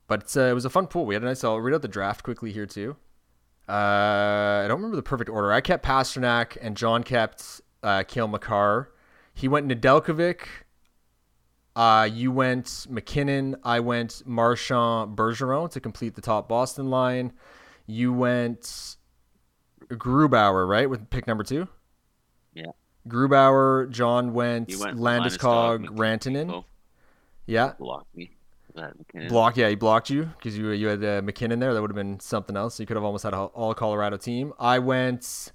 but 0.07 0.35
uh, 0.35 0.41
it 0.41 0.53
was 0.53 0.65
a 0.65 0.69
fun 0.69 0.87
pool. 0.87 1.05
We 1.05 1.15
had 1.15 1.23
a 1.23 1.25
nice. 1.25 1.43
I'll 1.43 1.59
read 1.59 1.73
out 1.73 1.81
the 1.81 1.87
draft 1.87 2.23
quickly 2.23 2.51
here 2.51 2.65
too. 2.65 2.95
Uh, 3.67 4.63
I 4.63 4.65
don't 4.67 4.77
remember 4.77 4.95
the 4.95 5.03
perfect 5.03 5.29
order. 5.29 5.51
I 5.51 5.61
kept 5.61 5.85
Pastrnak 5.85 6.57
and 6.59 6.75
John 6.75 7.03
kept 7.03 7.61
uh, 7.83 8.03
Cale 8.03 8.27
Makar. 8.27 8.91
He 9.33 9.47
went 9.47 9.67
Nedeljkovic. 9.67 10.39
Uh, 11.79 12.03
you 12.03 12.29
went 12.29 12.87
MacKinnon. 12.89 13.55
I 13.63 13.79
went 13.79 14.21
Marchand 14.25 15.15
Bergeron 15.15 15.71
to 15.71 15.79
complete 15.79 16.13
the 16.13 16.21
top 16.21 16.49
Boston 16.49 16.89
line. 16.89 17.31
You 17.87 18.11
went 18.11 18.97
Grubauer, 19.89 20.67
right, 20.67 20.89
with 20.89 21.09
pick 21.09 21.25
number 21.25 21.45
two? 21.45 21.69
Yeah. 22.53 22.71
Grubauer. 23.07 23.89
John 23.89 24.33
went, 24.33 24.75
went 24.77 24.97
Landeskog, 24.97 25.85
Landeskog, 25.85 25.97
Rantanen. 25.97 26.51
Oh, 26.51 26.65
Yeah. 27.45 27.75
blocked 27.79 28.13
me. 28.13 28.31
Block, 29.29 29.55
yeah, 29.55 29.69
he 29.69 29.75
blocked 29.75 30.09
you 30.09 30.25
because 30.37 30.57
you 30.57 30.71
you 30.71 30.87
had 30.87 31.03
uh, 31.03 31.21
MacKinnon 31.23 31.59
there. 31.59 31.73
That 31.73 31.81
would 31.81 31.91
have 31.91 31.95
been 31.95 32.19
something 32.19 32.57
else. 32.57 32.77
You 32.77 32.85
could 32.87 32.97
have 32.97 33.05
almost 33.05 33.23
had 33.23 33.33
a 33.33 33.37
all 33.37 33.73
Colorado 33.73 34.17
team. 34.17 34.51
I 34.59 34.79
went. 34.79 35.53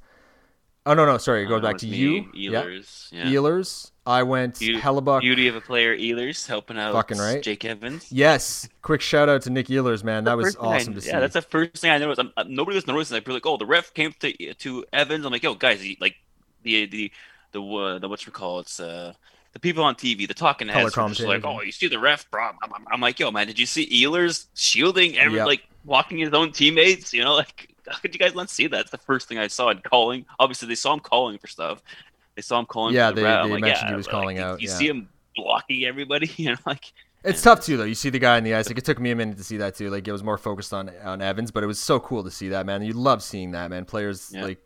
Oh 0.87 0.93
no 0.95 1.07
no 1.07 1.17
sorry. 1.19 1.45
It 1.45 1.51
Uh, 1.53 1.61
back 1.61 1.79
to 1.79 1.87
me, 1.87 1.97
you. 1.97 2.51
Ehlers. 2.53 3.09
Yeah. 3.13 3.27
Yeah. 3.29 3.39
Ehlers. 3.39 3.91
I 4.07 4.23
went 4.23 4.59
Beauty- 4.59 4.79
Hellebuyck. 4.81 5.23
Beauty 5.23 5.49
of 5.49 5.57
a 5.57 5.61
player, 5.63 5.97
Ehlers, 5.97 6.47
helping 6.47 6.79
out 6.79 6.93
Fucking 6.93 7.17
right. 7.17 7.43
Jake 7.43 7.65
Evans. 7.65 8.07
Yes. 8.13 8.69
Quick 8.83 9.01
shout 9.01 9.31
out 9.31 9.41
to 9.43 9.51
Nick 9.51 9.69
Ehlers, 9.69 10.05
man. 10.05 10.25
That 10.25 10.37
was 10.37 10.55
thing 10.55 10.63
I- 10.65 10.77
awesome 10.77 10.95
to 10.95 11.01
see. 11.01 11.09
Yeah, 11.09 11.21
that's 11.21 11.33
the 11.33 11.41
first 11.41 11.79
thing 11.79 11.91
I 11.91 11.97
noticed. 11.97 12.21
I'm, 12.37 12.55
nobody 12.55 12.75
was 12.75 12.87
noticing. 12.87 13.15
Like, 13.15 13.27
we're 13.27 13.33
like, 13.33 13.47
oh, 13.47 13.57
the 13.57 13.65
ref 13.65 13.95
came 13.95 14.13
to 14.21 14.55
to 14.55 14.85
Evans. 14.93 15.25
I'm 15.25 15.33
like, 15.33 15.43
yo, 15.43 15.55
guys, 15.55 15.81
he, 15.81 15.97
like 16.03 16.17
the 16.65 16.85
the 16.87 17.13
the 17.53 17.63
uh, 17.63 17.99
the 17.99 18.09
what 18.09 18.27
you 18.27 18.33
call 18.33 18.59
it's 18.61 18.79
uh 18.79 19.15
the 19.55 19.61
people 19.61 19.85
on 19.85 19.95
TV, 19.95 20.27
the 20.29 20.35
talking 20.35 20.67
Color 20.69 20.81
heads, 20.83 20.97
were 20.97 21.09
just 21.09 21.21
like, 21.23 21.45
oh, 21.45 21.63
you 21.63 21.71
see 21.73 21.87
the 21.87 21.99
ref, 21.99 22.29
bro. 22.31 22.45
I'm, 22.45 22.57
I'm- 22.63 22.85
I'm 22.93 23.01
like, 23.01 23.19
yo, 23.21 23.31
man, 23.31 23.47
did 23.47 23.59
you 23.59 23.67
see 23.67 23.87
Ehlers 24.05 24.47
shielding 24.55 25.17
every 25.17 25.39
Yep. 25.39 25.47
like 25.47 25.63
walking 25.87 26.19
his 26.19 26.35
own 26.35 26.53
teammates? 26.53 27.15
You 27.15 27.23
know, 27.25 27.35
like 27.43 27.71
how 27.89 27.99
could 27.99 28.15
you 28.15 28.19
guys 28.21 28.35
not 28.35 28.51
see 28.51 28.67
that? 28.69 28.81
It's 28.83 28.91
the 28.91 28.99
first 28.99 29.29
thing 29.29 29.39
I 29.39 29.47
saw 29.49 29.69
and 29.71 29.83
calling. 29.83 30.27
Obviously, 30.39 30.69
they 30.69 30.75
saw 30.75 30.95
him 30.95 31.01
calling 31.01 31.39
for 31.39 31.47
stuff. 31.47 31.83
They 32.37 32.43
saw 32.43 32.59
him 32.59 32.67
calling. 32.67 32.95
Yeah, 32.95 33.11
for 33.11 33.17
the 33.17 33.21
they- 33.23 33.27
they 33.29 33.51
like, 33.53 33.61
mentioned 33.63 33.83
yeah, 33.87 33.91
he 33.91 33.97
was 33.97 34.07
calling 34.09 34.37
like, 34.37 34.45
out, 34.45 34.61
You 34.61 34.69
yeah. 34.69 34.75
see 34.75 34.89
him 34.89 35.09
blocking 35.37 35.85
everybody. 35.85 36.31
You 36.37 36.51
know, 36.51 36.57
like 36.67 36.93
It's 37.23 37.43
tough 37.43 37.65
too, 37.65 37.77
though. 37.77 37.85
You 37.85 37.95
see 37.95 38.11
the 38.11 38.19
guy 38.19 38.39
in 38.39 38.45
the 38.45 38.55
ice. 38.55 38.69
Like 38.69 38.79
it 38.79 38.85
took 38.85 38.99
me 39.01 39.11
a 39.11 39.17
minute 39.17 39.37
to 39.39 39.45
see 39.45 39.57
that 39.59 39.75
too. 39.77 39.91
Like 39.91 40.07
it 40.09 40.13
was 40.13 40.23
more 40.23 40.39
focused 40.39 40.73
on 40.73 40.91
on 41.05 41.23
Evans, 41.23 41.51
but 41.51 41.63
it 41.63 41.67
was 41.67 41.79
so 41.79 42.01
cool 42.01 42.25
to 42.25 42.31
see 42.31 42.49
that, 42.51 42.67
man. 42.67 42.83
You 42.83 42.93
love 42.95 43.23
seeing 43.23 43.53
that, 43.53 43.71
man. 43.71 43.85
Players 43.85 44.31
Yeah. 44.33 44.45
like 44.45 44.59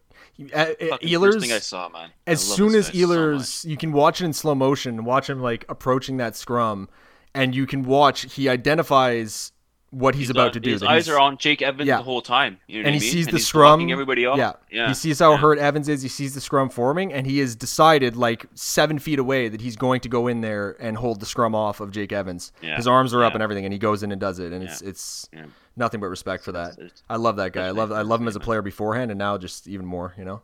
uh, 0.55 0.67
Ehlers. 1.03 1.33
first 1.33 1.41
thing 1.41 1.53
I 1.53 1.59
saw, 1.59 1.89
man. 1.89 2.11
I 2.27 2.31
as 2.31 2.41
soon 2.41 2.75
as 2.75 2.87
guy 2.89 2.95
so 2.95 3.69
you 3.69 3.77
can 3.77 3.93
watch 3.93 4.21
it 4.21 4.25
in 4.25 4.33
slow 4.33 4.55
motion 4.55 5.05
watch 5.05 5.29
him 5.29 5.41
like 5.43 5.65
approaching 5.69 6.17
that 6.19 6.37
scrum, 6.37 6.89
and 7.35 7.55
you 7.55 7.67
can 7.67 7.83
watch 7.85 8.33
he 8.35 8.49
identifies 8.49 9.53
what 9.91 10.15
he's, 10.15 10.25
He's 10.25 10.31
about 10.31 10.49
on- 10.49 10.53
to 10.53 10.61
do. 10.61 10.71
His 10.73 10.83
eyes 10.83 11.09
are 11.09 11.19
on 11.19 11.39
Jake 11.39 11.63
Evans 11.63 11.87
Yeah. 11.87 11.97
the 11.97 12.03
whole 12.03 12.21
time. 12.21 12.59
You 12.67 12.83
know 12.83 12.89
and 12.89 12.95
he 12.95 13.01
I 13.01 13.03
mean? 13.03 13.11
sees 13.13 13.27
And 13.27 13.33
the 13.33 13.39
he's 13.39 13.47
scrum. 13.47 13.91
everybody 13.91 14.27
off. 14.27 14.37
Yeah. 14.37 14.53
yeah. 14.71 14.89
He 14.89 14.95
sees 14.95 15.19
how 15.19 15.33
yeah. 15.33 15.37
hurt 15.39 15.59
Evans 15.59 15.89
is. 15.89 16.03
He 16.03 16.09
sees 16.09 16.35
the 16.35 16.41
scrum 16.43 16.69
forming, 16.69 17.13
and 17.13 17.27
he 17.27 17.39
has 17.39 17.57
decided, 17.57 18.15
like 18.15 18.47
seven 18.55 18.99
feet 18.99 19.19
away, 19.19 19.49
that 19.49 19.61
he's 19.63 19.77
going 19.77 20.01
to 20.01 20.09
go 20.09 20.27
in 20.27 20.43
there 20.43 20.77
and 20.79 20.97
hold 20.99 21.21
the 21.21 21.27
scrum 21.27 21.55
off 21.55 21.81
of 21.81 21.91
Jake 21.91 22.13
Evans. 22.13 22.53
Yeah. 22.61 22.77
His 22.77 22.87
arms 22.87 23.15
are 23.15 23.25
up 23.25 23.33
and 23.35 23.43
everything, 23.43 23.65
and 23.65 23.73
he 23.73 23.79
goes 23.79 24.03
in 24.03 24.13
and 24.13 24.21
does 24.21 24.39
it, 24.39 24.53
and 24.53 24.63
it's 24.63 24.83
it's 24.83 25.29
nothing 25.77 26.01
but 26.01 26.09
respect 26.09 26.45
for 26.45 26.53
that. 26.53 26.77
I 27.09 27.17
love 27.17 27.37
that 27.37 27.53
guy. 27.53 27.67
I 27.67 27.71
love 27.71 27.91
I 27.91 28.03
love 28.03 28.21
him 28.21 28.29
as 28.29 28.37
a 28.37 28.41
player 28.41 28.61
beforehand, 28.63 29.11
and 29.11 29.19
now 29.19 29.39
just 29.39 29.67
even 29.69 29.87
more. 29.87 30.15
You 30.19 30.25
know. 30.25 30.43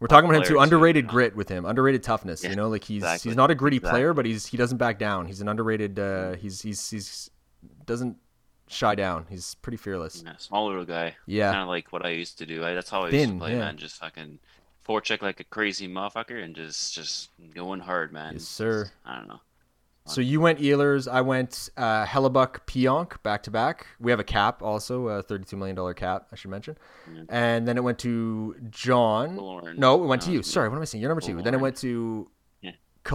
We're 0.00 0.08
talking 0.08 0.28
about 0.28 0.38
him 0.38 0.42
too. 0.48 0.54
too, 0.54 0.60
Underrated 0.60 1.04
know? 1.04 1.10
grit 1.10 1.36
with 1.36 1.48
him. 1.48 1.66
Underrated 1.66 2.02
toughness. 2.02 2.42
You 2.42 2.56
know, 2.56 2.68
like 2.68 2.82
he's 2.82 3.02
exactly, 3.02 3.30
he's 3.30 3.36
not 3.36 3.50
a 3.50 3.54
gritty 3.54 3.76
exactly. 3.76 4.00
player, 4.00 4.14
but 4.14 4.24
he's 4.26 4.46
he 4.46 4.56
doesn't 4.56 4.78
back 4.78 4.98
down. 4.98 5.26
He's 5.26 5.40
an 5.40 5.48
underrated. 5.48 5.98
Uh, 5.98 6.32
he's 6.32 6.62
he's 6.62 6.88
he's 6.90 7.30
doesn't 7.84 8.16
shy 8.70 8.94
down. 8.94 9.26
He's 9.28 9.54
pretty 9.56 9.76
fearless. 9.76 10.22
Yeah, 10.24 10.36
small 10.38 10.68
little 10.68 10.84
guy. 10.84 11.16
Yeah. 11.26 11.50
Kind 11.50 11.62
of 11.62 11.68
like 11.68 11.92
what 11.92 12.06
I 12.06 12.10
used 12.10 12.38
to 12.38 12.46
do. 12.46 12.64
I, 12.64 12.74
that's 12.74 12.88
how 12.88 13.02
I 13.02 13.10
used 13.10 13.28
to 13.28 13.38
play, 13.38 13.52
yeah. 13.52 13.58
man. 13.58 13.76
Just 13.76 13.96
fucking 13.96 14.38
forecheck 14.88 15.22
like 15.22 15.40
a 15.40 15.44
crazy 15.44 15.88
motherfucker 15.88 16.42
and 16.42 16.54
just 16.54 16.94
just 16.94 17.30
going 17.54 17.80
hard, 17.80 18.12
man. 18.12 18.34
Yes, 18.34 18.44
sir. 18.44 18.90
I 19.04 19.16
don't 19.18 19.28
know. 19.28 19.40
So 20.06 20.20
you 20.20 20.40
went 20.40 20.58
Ehlers. 20.58 21.06
I 21.06 21.20
went 21.20 21.68
uh, 21.76 22.04
Hellebuyck, 22.04 22.60
Pionk 22.66 23.22
back 23.22 23.44
to 23.44 23.50
back. 23.50 23.86
We 24.00 24.10
have 24.10 24.18
a 24.18 24.24
cap 24.24 24.60
also, 24.62 25.06
a 25.08 25.22
thirty-two 25.22 25.56
million 25.56 25.76
dollar 25.76 25.94
cap. 25.94 26.26
I 26.32 26.36
should 26.36 26.50
mention. 26.50 26.76
Yeah. 27.14 27.22
And 27.28 27.68
then 27.68 27.76
it 27.76 27.84
went 27.84 27.98
to 28.00 28.56
John. 28.70 29.36
Killorn. 29.36 29.76
No, 29.78 30.02
it 30.02 30.06
went 30.06 30.22
to 30.22 30.32
you. 30.32 30.42
Sorry, 30.42 30.68
what 30.68 30.76
am 30.76 30.82
I 30.82 30.84
saying? 30.86 31.00
You're 31.02 31.10
number 31.10 31.20
two. 31.20 31.40
Then 31.42 31.54
it 31.54 31.60
went 31.60 31.76
to 31.78 32.28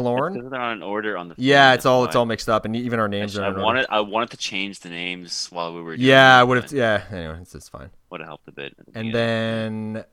Because 0.03 0.49
they're 0.49 0.59
on 0.59 0.77
an 0.77 0.83
order 0.83 1.17
on 1.17 1.29
the. 1.29 1.35
Yeah, 1.37 1.73
it's 1.73 1.85
all 1.85 2.05
it's 2.05 2.15
all 2.15 2.25
mixed 2.25 2.49
up, 2.49 2.65
and 2.65 2.75
even 2.75 2.99
our 2.99 3.07
names 3.07 3.37
I, 3.37 3.47
are. 3.47 3.59
I 3.59 3.63
wanted 3.63 3.85
I 3.89 3.99
wanted 4.01 4.31
to 4.31 4.37
change 4.37 4.79
the 4.81 4.89
names 4.89 5.47
while 5.51 5.73
we 5.73 5.81
were. 5.81 5.95
Doing 5.95 6.07
Yeah, 6.07 6.39
I 6.39 6.43
would 6.43 6.61
have. 6.61 6.71
Yeah. 6.71 7.03
Anyway, 7.11 7.39
it's, 7.41 7.55
it's 7.55 7.69
fine. 7.69 7.89
Would 8.09 8.21
have 8.21 8.27
helped 8.27 8.47
a 8.47 8.51
bit. 8.51 8.75
And 8.93 9.13
then 9.13 10.05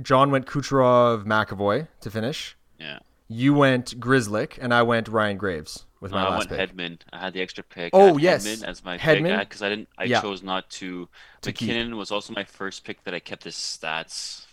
John 0.00 0.30
went 0.30 0.46
Kucherov, 0.46 1.24
McAvoy 1.24 1.88
to 2.00 2.10
finish. 2.10 2.56
Yeah. 2.78 2.98
You 3.28 3.54
went 3.54 3.98
Grzelcyk, 3.98 4.58
and 4.60 4.74
I 4.74 4.82
went 4.82 5.08
Ryan 5.08 5.38
Graves 5.38 5.86
with 6.00 6.10
No, 6.10 6.18
my 6.18 6.24
I 6.24 6.28
last 6.30 6.50
went 6.50 6.60
pick. 6.60 6.76
Hedman. 6.76 6.98
I 7.12 7.18
had 7.20 7.32
the 7.32 7.40
extra 7.40 7.64
pick. 7.64 7.90
Oh, 7.94 8.16
I 8.18 8.20
yes. 8.20 8.46
Hedman 8.46 8.64
as 8.64 8.84
my 8.84 8.98
Hedman? 8.98 9.38
pick 9.38 9.48
because 9.48 9.62
I 9.62 9.68
didn't. 9.70 9.88
I 9.96 10.04
Yeah. 10.04 10.20
chose 10.20 10.42
not 10.42 10.68
to. 10.70 11.08
To 11.42 11.52
keep. 11.52 11.68
MacKinnon 11.68 11.96
was 11.96 12.10
also 12.10 12.32
my 12.34 12.44
first 12.44 12.84
pick 12.84 13.02
that 13.04 13.14
I 13.14 13.20
kept 13.20 13.44
his 13.44 13.54
stats 13.54 14.46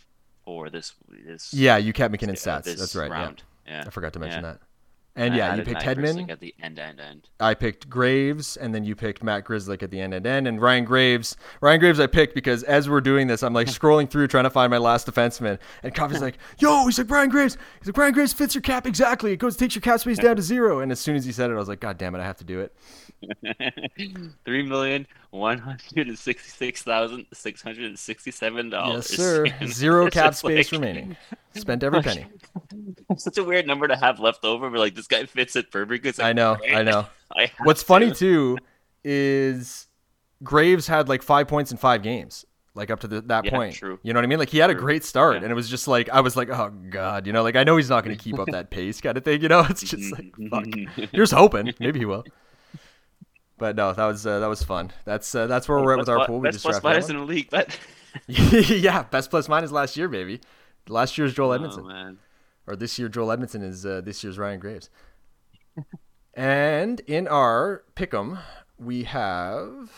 for 0.46 0.70
this. 0.70 0.94
this 1.10 1.54
Yeah, 1.54 1.78
you 1.78 1.92
kept 1.94 2.12
MacKinnon 2.12 2.36
uh, 2.36 2.38
stats. 2.38 2.64
That's 2.78 2.96
right. 2.96 3.12
Round. 3.12 3.44
Yeah. 3.68 3.80
Yeah, 3.82 3.84
I 3.86 3.90
forgot 3.90 4.14
to 4.14 4.20
mention 4.20 4.44
Yeah. 4.44 4.52
that. 4.54 4.62
And 5.20 5.34
I 5.34 5.38
yeah, 5.38 5.56
you 5.56 5.64
picked 5.64 5.86
Matt 5.86 5.98
Hedman. 5.98 6.30
at 6.30 6.40
the 6.40 6.56
end, 6.64 6.80
end, 6.80 7.02
end. 7.02 7.28
I 7.42 7.54
picked 7.54 7.90
Graves, 7.90 8.56
and 8.56 8.74
then 8.74 8.86
you 8.86 8.96
picked 8.96 9.22
Matt 9.22 9.44
Grzelcyk 9.44 9.84
at 9.84 9.92
the 9.92 10.00
end 10.00 10.14
and 10.14 10.26
end. 10.26 10.48
And 10.48 10.62
Ryan 10.62 10.86
Graves, 10.86 11.36
Ryan 11.60 11.82
Graves, 11.82 12.00
I 12.00 12.08
picked 12.08 12.34
because 12.34 12.64
as 12.64 12.90
we're 12.90 13.02
doing 13.02 13.28
this, 13.28 13.44
I'm 13.44 13.54
like 13.54 13.68
scrolling 13.68 14.10
through 14.10 14.28
trying 14.30 14.46
to 14.46 14.50
find 14.50 14.72
my 14.72 14.78
last 14.78 15.08
defenseman, 15.08 15.60
and 15.84 15.94
Coffee's 15.94 16.22
like, 16.22 16.38
"Yo," 16.60 16.86
he's 16.86 16.98
like, 16.98 17.08
"Brian 17.08 17.28
Graves." 17.28 17.58
He's 17.80 17.88
like, 17.90 17.96
"Brian 17.96 18.14
Graves 18.14 18.32
fits 18.32 18.56
your 18.56 18.62
cap 18.62 18.88
exactly. 18.88 19.34
It 19.34 19.38
goes 19.38 19.58
takes 19.58 19.76
your 19.76 19.82
cap 19.82 20.00
space 20.00 20.20
down 20.20 20.38
to 20.38 20.42
zero. 20.42 20.80
And 20.80 20.90
as 20.90 21.02
soon 21.02 21.18
as 21.18 21.26
he 21.26 21.34
said 21.34 21.50
it, 21.50 21.54
I 21.54 21.58
was 21.58 21.68
like, 21.68 21.82
"God 21.82 21.98
damn 21.98 22.16
it, 22.16 22.20
I 22.20 22.24
have 22.24 22.38
to 22.38 22.46
do 22.46 22.62
it." 22.62 22.74
Three 24.46 24.64
million 24.64 25.06
one 25.32 25.58
hundred 25.58 26.08
and 26.08 26.18
sixty-six 26.18 26.84
thousand 26.84 27.26
six 27.34 27.62
hundred 27.62 27.86
and 27.86 28.00
sixty-seven 28.00 28.70
dollars. 28.70 29.12
Yes, 29.12 29.18
sir. 29.18 29.46
Zero 29.68 30.10
cap 30.10 30.34
space 30.34 30.72
remaining. 30.72 31.18
Spent 31.56 31.84
every 31.84 32.02
penny. 32.02 32.26
Such 33.18 33.38
a 33.38 33.44
weird 33.44 33.68
number 33.68 33.88
to 33.88 33.96
have 33.96 34.20
left 34.20 34.46
over, 34.46 34.70
but 34.70 34.80
like 34.80 34.96
this 34.96 35.08
guy 35.10 35.26
fits 35.26 35.56
it 35.56 35.72
perfectly. 35.72 36.12
Like, 36.12 36.20
I 36.20 36.34
know. 36.34 36.58
I 36.74 36.84
know. 36.84 37.08
I 37.36 37.52
What's 37.64 37.84
funny 37.84 38.12
too 38.12 38.58
is 39.04 39.88
Graves 40.44 40.88
had 40.88 41.10
like 41.10 41.22
five 41.22 41.48
points 41.48 41.72
in 41.72 41.78
five 41.78 42.02
games, 42.02 42.46
like 42.76 42.90
up 42.90 43.02
to 43.02 43.08
the, 43.08 43.22
that 43.22 43.46
Yeah, 43.46 43.52
point. 43.52 43.76
true. 43.76 44.00
You 44.04 44.14
know 44.14 44.18
what 44.20 44.24
I 44.24 44.28
mean? 44.28 44.40
Like 44.40 44.50
he 44.50 44.58
had 44.58 44.70
a 44.70 44.76
great 44.76 45.04
start, 45.04 45.36
Yeah. 45.36 45.44
and 45.44 45.52
it 45.52 45.56
was 45.56 45.70
just 45.70 45.88
like 45.88 46.10
I 46.10 46.22
was 46.22 46.36
like, 46.38 46.50
oh 46.50 46.70
god, 46.90 47.28
you 47.28 47.34
know, 47.34 47.44
like 47.44 47.56
I 47.56 47.64
know 47.64 47.78
he's 47.78 47.90
not 47.90 48.04
going 48.04 48.18
to 48.18 48.24
keep 48.24 48.40
up 48.40 48.48
that 48.52 48.70
pace, 48.72 49.02
kind 49.02 49.18
of 49.18 49.24
thing. 49.24 49.42
You 49.42 49.50
know, 49.50 49.66
it's 49.70 49.82
just 49.82 50.12
like 50.12 50.34
fuck. 50.50 50.66
You're 51.12 51.24
just 51.26 51.34
hoping, 51.34 51.74
maybe 51.80 52.00
he 52.00 52.06
will. 52.06 52.24
But 53.58 53.76
no, 53.76 53.92
that 53.94 54.06
was 54.06 54.26
uh, 54.26 54.40
that 54.40 54.48
was 54.48 54.64
fun. 54.64 54.92
That's 55.06 55.36
uh, 55.36 55.46
that's 55.48 55.68
where 55.68 55.80
we're 55.84 55.94
at 55.94 56.00
with 56.00 56.10
our 56.10 56.26
pool. 56.26 56.40
We 56.40 56.48
Best 56.50 56.62
plus 56.64 56.82
minus 56.82 57.10
in 57.10 57.18
the 57.18 57.24
league, 57.24 57.50
but 57.50 57.78
yeah, 58.28 59.04
best 59.04 59.30
plus 59.30 59.50
minus 59.50 59.72
last 59.72 59.98
year, 59.98 60.08
baby. 60.08 60.40
Last 60.88 61.18
year's 61.18 61.34
Joel 61.34 61.52
oh 61.52 61.60
Edmundson, 61.60 61.86
man, 61.88 62.18
or 62.70 62.76
this 62.76 63.00
year 63.00 63.10
Joel 63.10 63.36
Edmundson 63.36 63.64
is 63.64 63.86
uh, 63.86 64.00
this 64.02 64.24
year's 64.24 64.38
Ryan 64.38 64.60
Graves. 64.60 64.90
and 66.36 67.02
in 67.02 67.28
our 67.28 67.84
pick'em, 67.96 68.40
we 68.78 69.04
have 69.06 69.92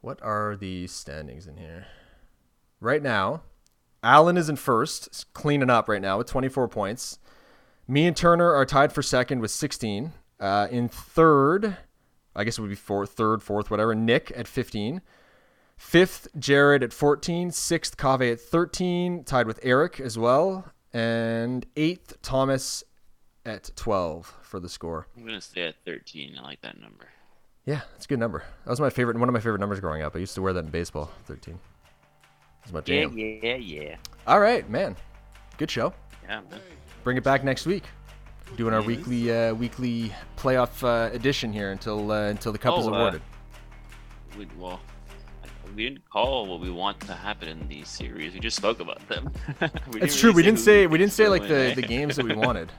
what 0.00 0.22
are 0.22 0.56
the 0.56 0.86
standings 0.86 1.46
in 1.46 1.58
here? 1.58 1.86
Right 2.80 3.02
now, 3.02 3.42
Allen 4.02 4.36
is 4.36 4.48
in 4.48 4.56
first, 4.56 5.26
cleaning 5.34 5.68
up 5.68 5.88
right 5.88 6.00
now 6.00 6.16
with 6.18 6.26
24 6.28 6.68
points. 6.68 7.18
Me 7.86 8.06
and 8.06 8.16
Turner 8.16 8.52
are 8.52 8.64
tied 8.64 8.92
for 8.92 9.02
second 9.02 9.40
with 9.40 9.50
16. 9.50 10.12
Uh, 10.40 10.68
in 10.70 10.88
third, 10.88 11.76
I 12.34 12.44
guess 12.44 12.56
it 12.56 12.60
would 12.60 12.70
be 12.70 12.76
fourth, 12.76 13.10
third, 13.10 13.42
fourth, 13.42 13.70
whatever. 13.70 13.94
Nick 13.94 14.32
at 14.34 14.48
15. 14.48 15.02
Fifth, 15.76 16.28
Jared 16.38 16.82
at 16.82 16.92
14. 16.92 17.50
Sixth, 17.50 17.96
Kave 17.96 18.32
at 18.32 18.40
13, 18.40 19.24
tied 19.24 19.46
with 19.46 19.60
Eric 19.62 20.00
as 20.00 20.18
well. 20.18 20.64
And 20.92 21.66
eighth, 21.76 22.20
Thomas 22.22 22.82
at 23.44 23.70
12 23.76 24.34
for 24.42 24.58
the 24.58 24.68
score. 24.68 25.06
I'm 25.16 25.24
gonna 25.26 25.40
stay 25.40 25.66
at 25.66 25.74
thirteen. 25.84 26.36
I 26.38 26.42
like 26.42 26.62
that 26.62 26.80
number. 26.80 27.06
Yeah, 27.66 27.82
that's 27.92 28.06
a 28.06 28.08
good 28.08 28.18
number. 28.18 28.44
That 28.64 28.70
was 28.70 28.80
my 28.80 28.90
favorite, 28.90 29.18
one 29.18 29.28
of 29.28 29.32
my 29.34 29.40
favorite 29.40 29.58
numbers 29.60 29.80
growing 29.80 30.00
up. 30.02 30.16
I 30.16 30.20
used 30.20 30.34
to 30.36 30.42
wear 30.42 30.52
that 30.54 30.64
in 30.64 30.70
baseball, 30.70 31.10
13. 31.26 31.58
That's 32.62 32.72
my 32.72 32.78
Yeah, 32.86 33.04
jam. 33.06 33.18
yeah, 33.18 33.54
yeah, 33.56 33.96
All 34.26 34.40
right, 34.40 34.68
man. 34.70 34.96
Good 35.58 35.70
show. 35.70 35.92
yeah. 36.24 36.40
Man. 36.50 36.60
Bring 37.04 37.16
it 37.18 37.24
back 37.24 37.44
next 37.44 37.66
week. 37.66 37.84
Doing 38.56 38.72
our 38.72 38.82
weekly 38.82 39.30
uh, 39.30 39.52
weekly 39.54 40.12
playoff 40.36 40.82
uh, 40.82 41.12
edition 41.14 41.52
here 41.52 41.72
until 41.72 42.10
uh, 42.12 42.28
until 42.28 42.52
the 42.52 42.58
cup 42.58 42.78
is 42.78 42.86
Oh, 42.86 42.94
uh, 42.94 42.96
awarded. 42.96 43.22
We, 44.38 44.46
well, 44.56 44.80
we 45.76 45.84
didn't 45.84 46.08
call 46.10 46.46
what 46.46 46.60
we 46.60 46.70
want 46.70 46.98
to 47.00 47.12
happen 47.14 47.48
in 47.48 47.68
these 47.68 47.86
series. 47.88 48.32
We 48.32 48.40
just 48.40 48.56
spoke 48.56 48.80
about 48.80 49.06
them. 49.08 49.30
It's 49.94 50.18
true. 50.18 50.30
really 50.30 50.36
We 50.36 50.42
didn't 50.42 50.58
say 50.60 50.86
we 50.86 50.96
didn't 50.98 51.12
say 51.12 51.28
like 51.28 51.42
the, 51.42 51.72
the 51.76 51.82
games 51.82 52.16
that 52.16 52.24
we 52.24 52.34
wanted. 52.46 52.72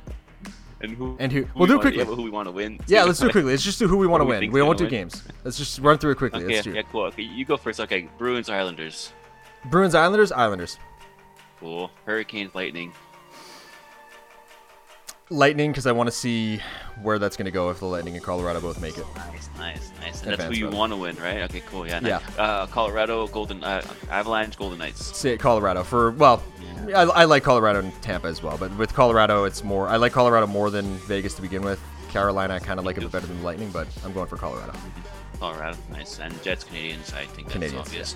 and 0.82 0.92
who 0.92 1.16
And 1.20 1.32
who- 1.32 1.44
who 1.44 1.60
we'll 1.60 1.68
we 1.68 1.74
do 1.74 1.78
it 1.78 1.82
quickly. 1.82 2.00
Yeah, 2.00 2.06
who 2.06 2.24
we 2.24 2.30
want 2.32 2.48
to 2.48 2.52
win? 2.52 2.80
Yeah, 2.88 3.04
let's 3.04 3.20
do 3.20 3.28
it 3.28 3.32
quickly. 3.32 3.52
Let's 3.52 3.64
just 3.64 3.78
do 3.80 3.88
who 3.88 3.98
we 3.98 4.08
want 4.08 4.22
to 4.22 4.26
we 4.26 4.38
win. 4.40 4.52
We 4.52 4.62
won't 4.64 4.80
do 4.80 4.86
win. 4.86 4.92
games. 4.92 5.24
Let's 5.44 5.58
just 5.58 5.80
run 5.80 5.98
through 6.00 6.12
it 6.12 6.18
quickly. 6.18 6.44
Okay, 6.44 6.72
yeah, 6.72 6.82
cool. 6.92 7.04
Okay, 7.04 7.22
you 7.24 7.46
go 7.46 7.56
first. 7.56 7.80
Okay, 7.80 8.10
Bruins, 8.18 8.50
Islanders. 8.50 9.14
Bruins, 9.66 9.94
Islanders, 9.96 10.32
Islanders. 10.32 10.78
Cool. 11.60 11.90
Hurricanes, 12.06 12.54
Lightning. 12.56 12.94
Lightning 15.30 15.72
because 15.72 15.86
I 15.86 15.92
want 15.92 16.08
to 16.08 16.12
see 16.12 16.62
where 17.02 17.20
that's 17.20 17.36
going 17.36 17.46
to 17.46 17.52
go 17.52 17.70
if 17.70 17.80
the 17.80 17.86
Lightning 17.86 18.16
and 18.16 18.24
Colorado 18.24 18.62
both 18.62 18.82
make 18.82 18.98
it. 18.98 19.06
Nice, 19.16 19.50
nice, 19.58 19.92
nice. 20.00 20.22
And 20.24 20.32
that's 20.32 20.44
who 20.46 20.54
you 20.54 20.70
want 20.70 20.94
to 20.94 20.98
win, 20.98 21.18
right? 21.18 21.42
Okay, 21.44 21.62
cool. 21.68 21.86
Yeah. 21.86 22.00
Yeah. 22.02 22.20
Uh, 22.38 22.66
Colorado, 22.68 23.28
Golden 23.28 23.62
uh, 23.64 23.82
Avalanche, 24.10 24.58
Golden 24.58 24.80
Knights. 24.80 25.18
Say 25.18 25.38
Colorado 25.38 25.84
for 25.84 26.12
well, 26.12 26.42
I, 26.88 27.02
I 27.02 27.24
like 27.26 27.44
Colorado 27.44 27.80
and 27.80 28.02
Tampa 28.02 28.28
as 28.28 28.42
well, 28.42 28.58
but 28.58 28.76
with 28.78 28.94
Colorado 28.94 29.44
it's 29.44 29.64
more. 29.64 29.88
I 29.90 29.98
like 29.98 30.14
Colorado 30.14 30.48
more 30.48 30.70
than 30.70 30.86
Vegas 31.00 31.34
to 31.36 31.42
begin 31.42 31.62
with. 31.62 31.82
Carolina 32.10 32.54
I 32.56 32.60
kind 32.60 32.80
of 32.80 32.86
like 32.86 32.98
a 32.98 33.02
bit 33.02 33.12
better 33.12 33.28
than 33.28 33.38
the 33.40 33.44
Lightning, 33.44 33.70
but 33.72 33.88
I'm 34.06 34.14
going 34.14 34.28
for 34.28 34.38
Colorado. 34.38 34.74
Colorado, 35.40 35.78
nice. 35.92 36.20
And 36.20 36.42
Jets, 36.42 36.64
Canadiens. 36.64 37.14
I 37.14 37.26
think 37.26 37.52
that's 37.52 37.74
Canadiens, 37.74 37.80
obvious. 37.80 38.16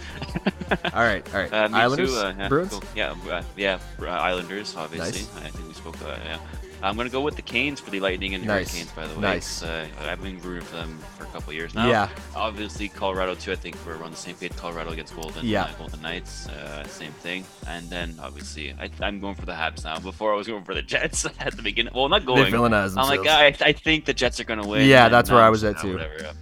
All 0.94 1.04
right, 1.04 1.36
all 1.36 1.42
right. 1.42 1.52
Uh, 1.54 1.70
Islanders, 1.74 2.14
too, 2.14 2.18
uh, 2.18 2.34
yeah, 2.38 2.48
Bruins. 2.48 2.72
cool. 2.72 2.84
Yeah, 2.96 3.16
uh, 3.30 3.44
yeah. 3.58 3.80
uh, 4.00 4.06
Islanders, 4.06 4.76
obviously. 4.76 5.22
Nice. 5.22 5.46
I 5.46 5.50
think 5.50 5.68
we 5.68 5.74
spoke 5.74 6.00
about 6.02 6.18
it. 6.18 6.24
Yeah. 6.26 6.40
I'm 6.84 6.98
gonna 6.98 7.10
go 7.10 7.22
with 7.22 7.36
the 7.36 7.42
Canes 7.42 7.80
for 7.80 7.90
the 7.92 8.00
Lightning 8.00 8.34
and 8.34 8.46
Nice. 8.46 8.72
Hurricanes. 8.72 8.92
By 8.94 9.08
the 9.08 9.16
way, 9.16 9.22
Nice. 9.22 9.64
Uh, 9.64 9.86
I've 10.02 10.22
been 10.22 10.40
rooting 10.42 10.64
for 10.66 10.78
them 10.78 10.98
for 11.18 11.24
a 11.24 11.28
couple 11.28 11.54
years 11.54 11.76
now. 11.76 11.88
Yeah. 11.88 12.10
Obviously, 12.36 12.88
Colorado 12.90 13.36
too. 13.36 13.52
I 13.52 13.56
think 13.56 13.76
we're 13.86 14.02
on 14.04 14.12
the 14.12 14.18
same 14.18 14.36
page. 14.36 14.56
Colorado 14.56 14.92
against 14.92 15.16
Golden. 15.16 15.46
Yeah. 15.46 15.64
Uh, 15.66 15.74
Golden 15.78 16.02
Knights. 16.02 16.48
Uh, 16.50 16.84
same 16.88 17.12
thing. 17.14 17.46
And 17.68 17.90
then 17.90 18.16
obviously, 18.22 18.74
I, 18.74 18.90
I'm 19.02 19.20
going 19.20 19.36
for 19.36 19.46
the 19.46 19.54
Habs 19.54 19.84
now. 19.84 20.00
Before 20.00 20.34
I 20.34 20.36
was 20.38 20.48
going 20.48 20.64
for 20.64 20.74
the 20.74 20.82
Jets 20.94 21.26
at 21.40 21.56
the 21.56 21.62
beginning. 21.62 21.94
Well, 21.94 22.10
not 22.10 22.22
They 22.22 22.26
going. 22.26 22.52
villainized 22.54 22.96
I'm 22.98 23.08
like. 23.08 23.28
I, 23.28 23.56
I 23.66 23.74
think 23.74 24.06
the 24.06 24.14
Jets 24.14 24.40
are 24.40 24.44
gonna 24.46 24.68
win. 24.68 24.88
Yeah, 24.88 25.10
that's 25.10 25.30
where 25.30 25.42
I 25.42 25.50
was 25.50 25.64
at 25.64 25.76
"Ah, 25.78 25.82
too." 25.82 25.94
Whatever. 25.94 26.16
yeah. 26.22 26.34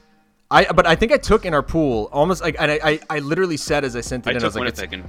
I 0.52 0.66
but 0.72 0.88
I 0.88 0.96
think 0.96 1.12
I 1.12 1.18
took 1.18 1.46
in 1.46 1.54
our 1.54 1.62
pool 1.62 2.10
almost 2.12 2.42
like 2.42 2.56
and 2.58 2.72
I 2.72 2.80
I, 2.84 3.00
I 3.10 3.20
literally 3.20 3.58
said 3.58 3.84
as 3.86 3.96
I 3.96 4.02
sent 4.02 4.26
it 4.26 4.30
I 4.30 4.34
in 4.38 4.42
I 4.42 4.46
was 4.46 4.56
like 4.56 4.68
it's, 4.70 4.82
Winnipeg 4.82 5.00
in 5.02 5.06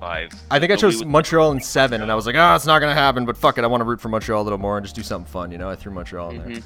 five. 0.00 0.30
I 0.50 0.58
think 0.58 0.72
I 0.72 0.76
chose 0.76 0.94
was- 0.96 1.04
Montreal 1.04 1.52
in 1.52 1.60
seven 1.60 2.02
and 2.02 2.10
I 2.10 2.14
was 2.14 2.26
like 2.26 2.34
ah 2.36 2.56
it's 2.56 2.66
not 2.66 2.78
gonna 2.80 2.94
happen 2.94 3.24
but 3.26 3.36
fuck 3.36 3.58
it 3.58 3.64
I 3.64 3.66
want 3.66 3.82
to 3.82 3.84
root 3.84 4.00
for 4.00 4.08
Montreal 4.08 4.42
a 4.42 4.44
little 4.44 4.58
more 4.58 4.76
and 4.78 4.84
just 4.84 4.96
do 4.96 5.02
something 5.02 5.30
fun 5.30 5.52
you 5.52 5.58
know 5.58 5.68
I 5.70 5.76
threw 5.76 5.92
Montreal 5.92 6.30
in 6.30 6.38
there. 6.38 6.46
Mhm. 6.56 6.62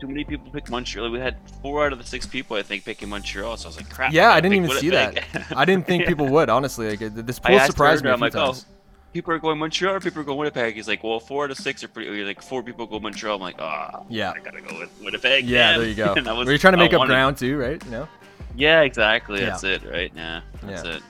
Too 0.00 0.08
many 0.08 0.24
people 0.24 0.50
picked 0.50 0.68
Montreal. 0.68 1.08
We 1.10 1.18
had 1.20 1.36
four 1.62 1.86
out 1.86 1.92
of 1.92 1.98
the 1.98 2.04
six 2.04 2.26
people, 2.26 2.56
I 2.56 2.62
think, 2.62 2.84
picking 2.84 3.08
Montreal. 3.08 3.56
So 3.56 3.66
I 3.66 3.68
was 3.68 3.76
like, 3.78 3.88
crap. 3.88 4.12
Yeah, 4.12 4.30
I 4.30 4.36
I 4.36 4.40
didn't 4.42 4.56
even 4.64 4.70
see 4.78 4.90
that. 4.98 5.24
I 5.56 5.64
didn't 5.64 5.86
think 5.86 6.02
Yeah. 6.02 6.08
people 6.12 6.26
would 6.28 6.50
honestly. 6.50 6.90
Like 6.90 6.98
this 7.14 7.40
I 7.44 7.48
pool 7.50 7.58
asked 7.60 7.70
surprised 7.70 8.02
me 8.04 8.08
Turner, 8.08 8.12
a 8.12 8.14
I'm 8.16 8.20
like, 8.20 8.32
times. 8.32 8.66
oh, 8.68 8.72
people 9.14 9.32
are 9.32 9.38
going 9.38 9.58
Montreal 9.58 9.94
or 9.94 10.00
people 10.00 10.20
are 10.20 10.24
going 10.24 10.36
Winnipeg? 10.38 10.74
He's 10.74 10.86
like, 10.88 11.02
well, 11.02 11.18
four 11.18 11.44
out 11.44 11.50
of 11.50 11.56
six 11.56 11.82
are 11.82 11.88
pretty. 11.88 12.24
Like 12.24 12.42
four 12.42 12.62
people 12.62 12.84
go 12.86 13.00
Montreal. 13.00 13.36
I'm 13.36 13.40
like, 13.40 13.56
ah, 13.58 14.02
Yeah. 14.10 14.32
I 14.36 14.40
gotta 14.40 14.60
go 14.60 14.78
with 14.80 14.90
Winnipeg. 15.02 15.46
Yeah, 15.46 15.70
man." 15.70 15.78
there 15.80 15.88
you 15.88 15.94
go. 15.94 16.12
And 16.16 16.28
I 16.28 16.32
was- 16.34 16.44
Were 16.46 16.52
you 16.52 16.58
trying 16.58 16.74
to 16.74 16.78
I 16.80 16.82
make 16.82 16.92
up 16.92 16.98
wanted- 16.98 17.12
ground 17.12 17.38
too, 17.38 17.56
right? 17.56 17.82
You 17.82 17.90
know. 17.90 18.08
Yeah, 18.54 18.82
exactly. 18.82 19.40
Yeah. 19.40 19.46
That's 19.50 19.64
it, 19.64 19.82
right? 19.90 20.12
Yeah, 20.14 20.40
that's 20.62 20.84
Yeah. 20.84 20.96
it. 20.96 21.02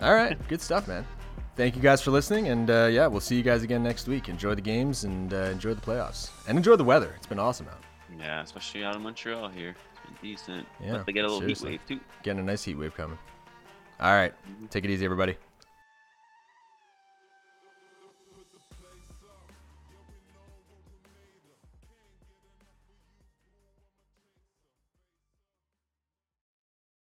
All 0.00 0.14
right, 0.14 0.36
good 0.48 0.60
stuff, 0.60 0.88
man. 0.88 1.06
Thank 1.56 1.74
you 1.74 1.80
guys 1.80 2.02
for 2.02 2.10
listening, 2.10 2.48
and 2.48 2.68
uh, 2.70 2.88
yeah, 2.90 3.06
we'll 3.06 3.20
see 3.20 3.34
you 3.34 3.42
guys 3.42 3.62
again 3.62 3.82
next 3.82 4.06
week. 4.08 4.28
Enjoy 4.28 4.54
the 4.54 4.60
games 4.60 5.04
and 5.04 5.32
uh, 5.32 5.36
enjoy 5.50 5.72
the 5.72 5.80
playoffs, 5.80 6.30
and 6.46 6.58
enjoy 6.58 6.76
the 6.76 6.84
weather. 6.84 7.14
It's 7.16 7.26
been 7.26 7.38
awesome 7.38 7.66
out. 7.68 7.82
Yeah, 8.18 8.42
especially 8.42 8.84
out 8.84 8.94
of 8.94 9.00
Montreal 9.02 9.48
here. 9.48 9.70
It's 9.92 10.00
been 10.20 10.30
decent. 10.30 10.66
Yeah, 10.84 10.98
But 10.98 11.06
they 11.06 11.12
get 11.12 11.24
a 11.24 11.28
little 11.28 11.40
seriously. 11.40 11.72
heat 11.72 11.80
wave 11.88 11.98
too. 12.00 12.04
Getting 12.22 12.40
a 12.40 12.44
nice 12.44 12.62
heat 12.62 12.74
wave 12.76 12.94
coming. 12.94 13.18
All 14.00 14.12
right, 14.12 14.34
take 14.70 14.84
it 14.84 14.90
easy, 14.90 15.04
everybody. 15.06 15.36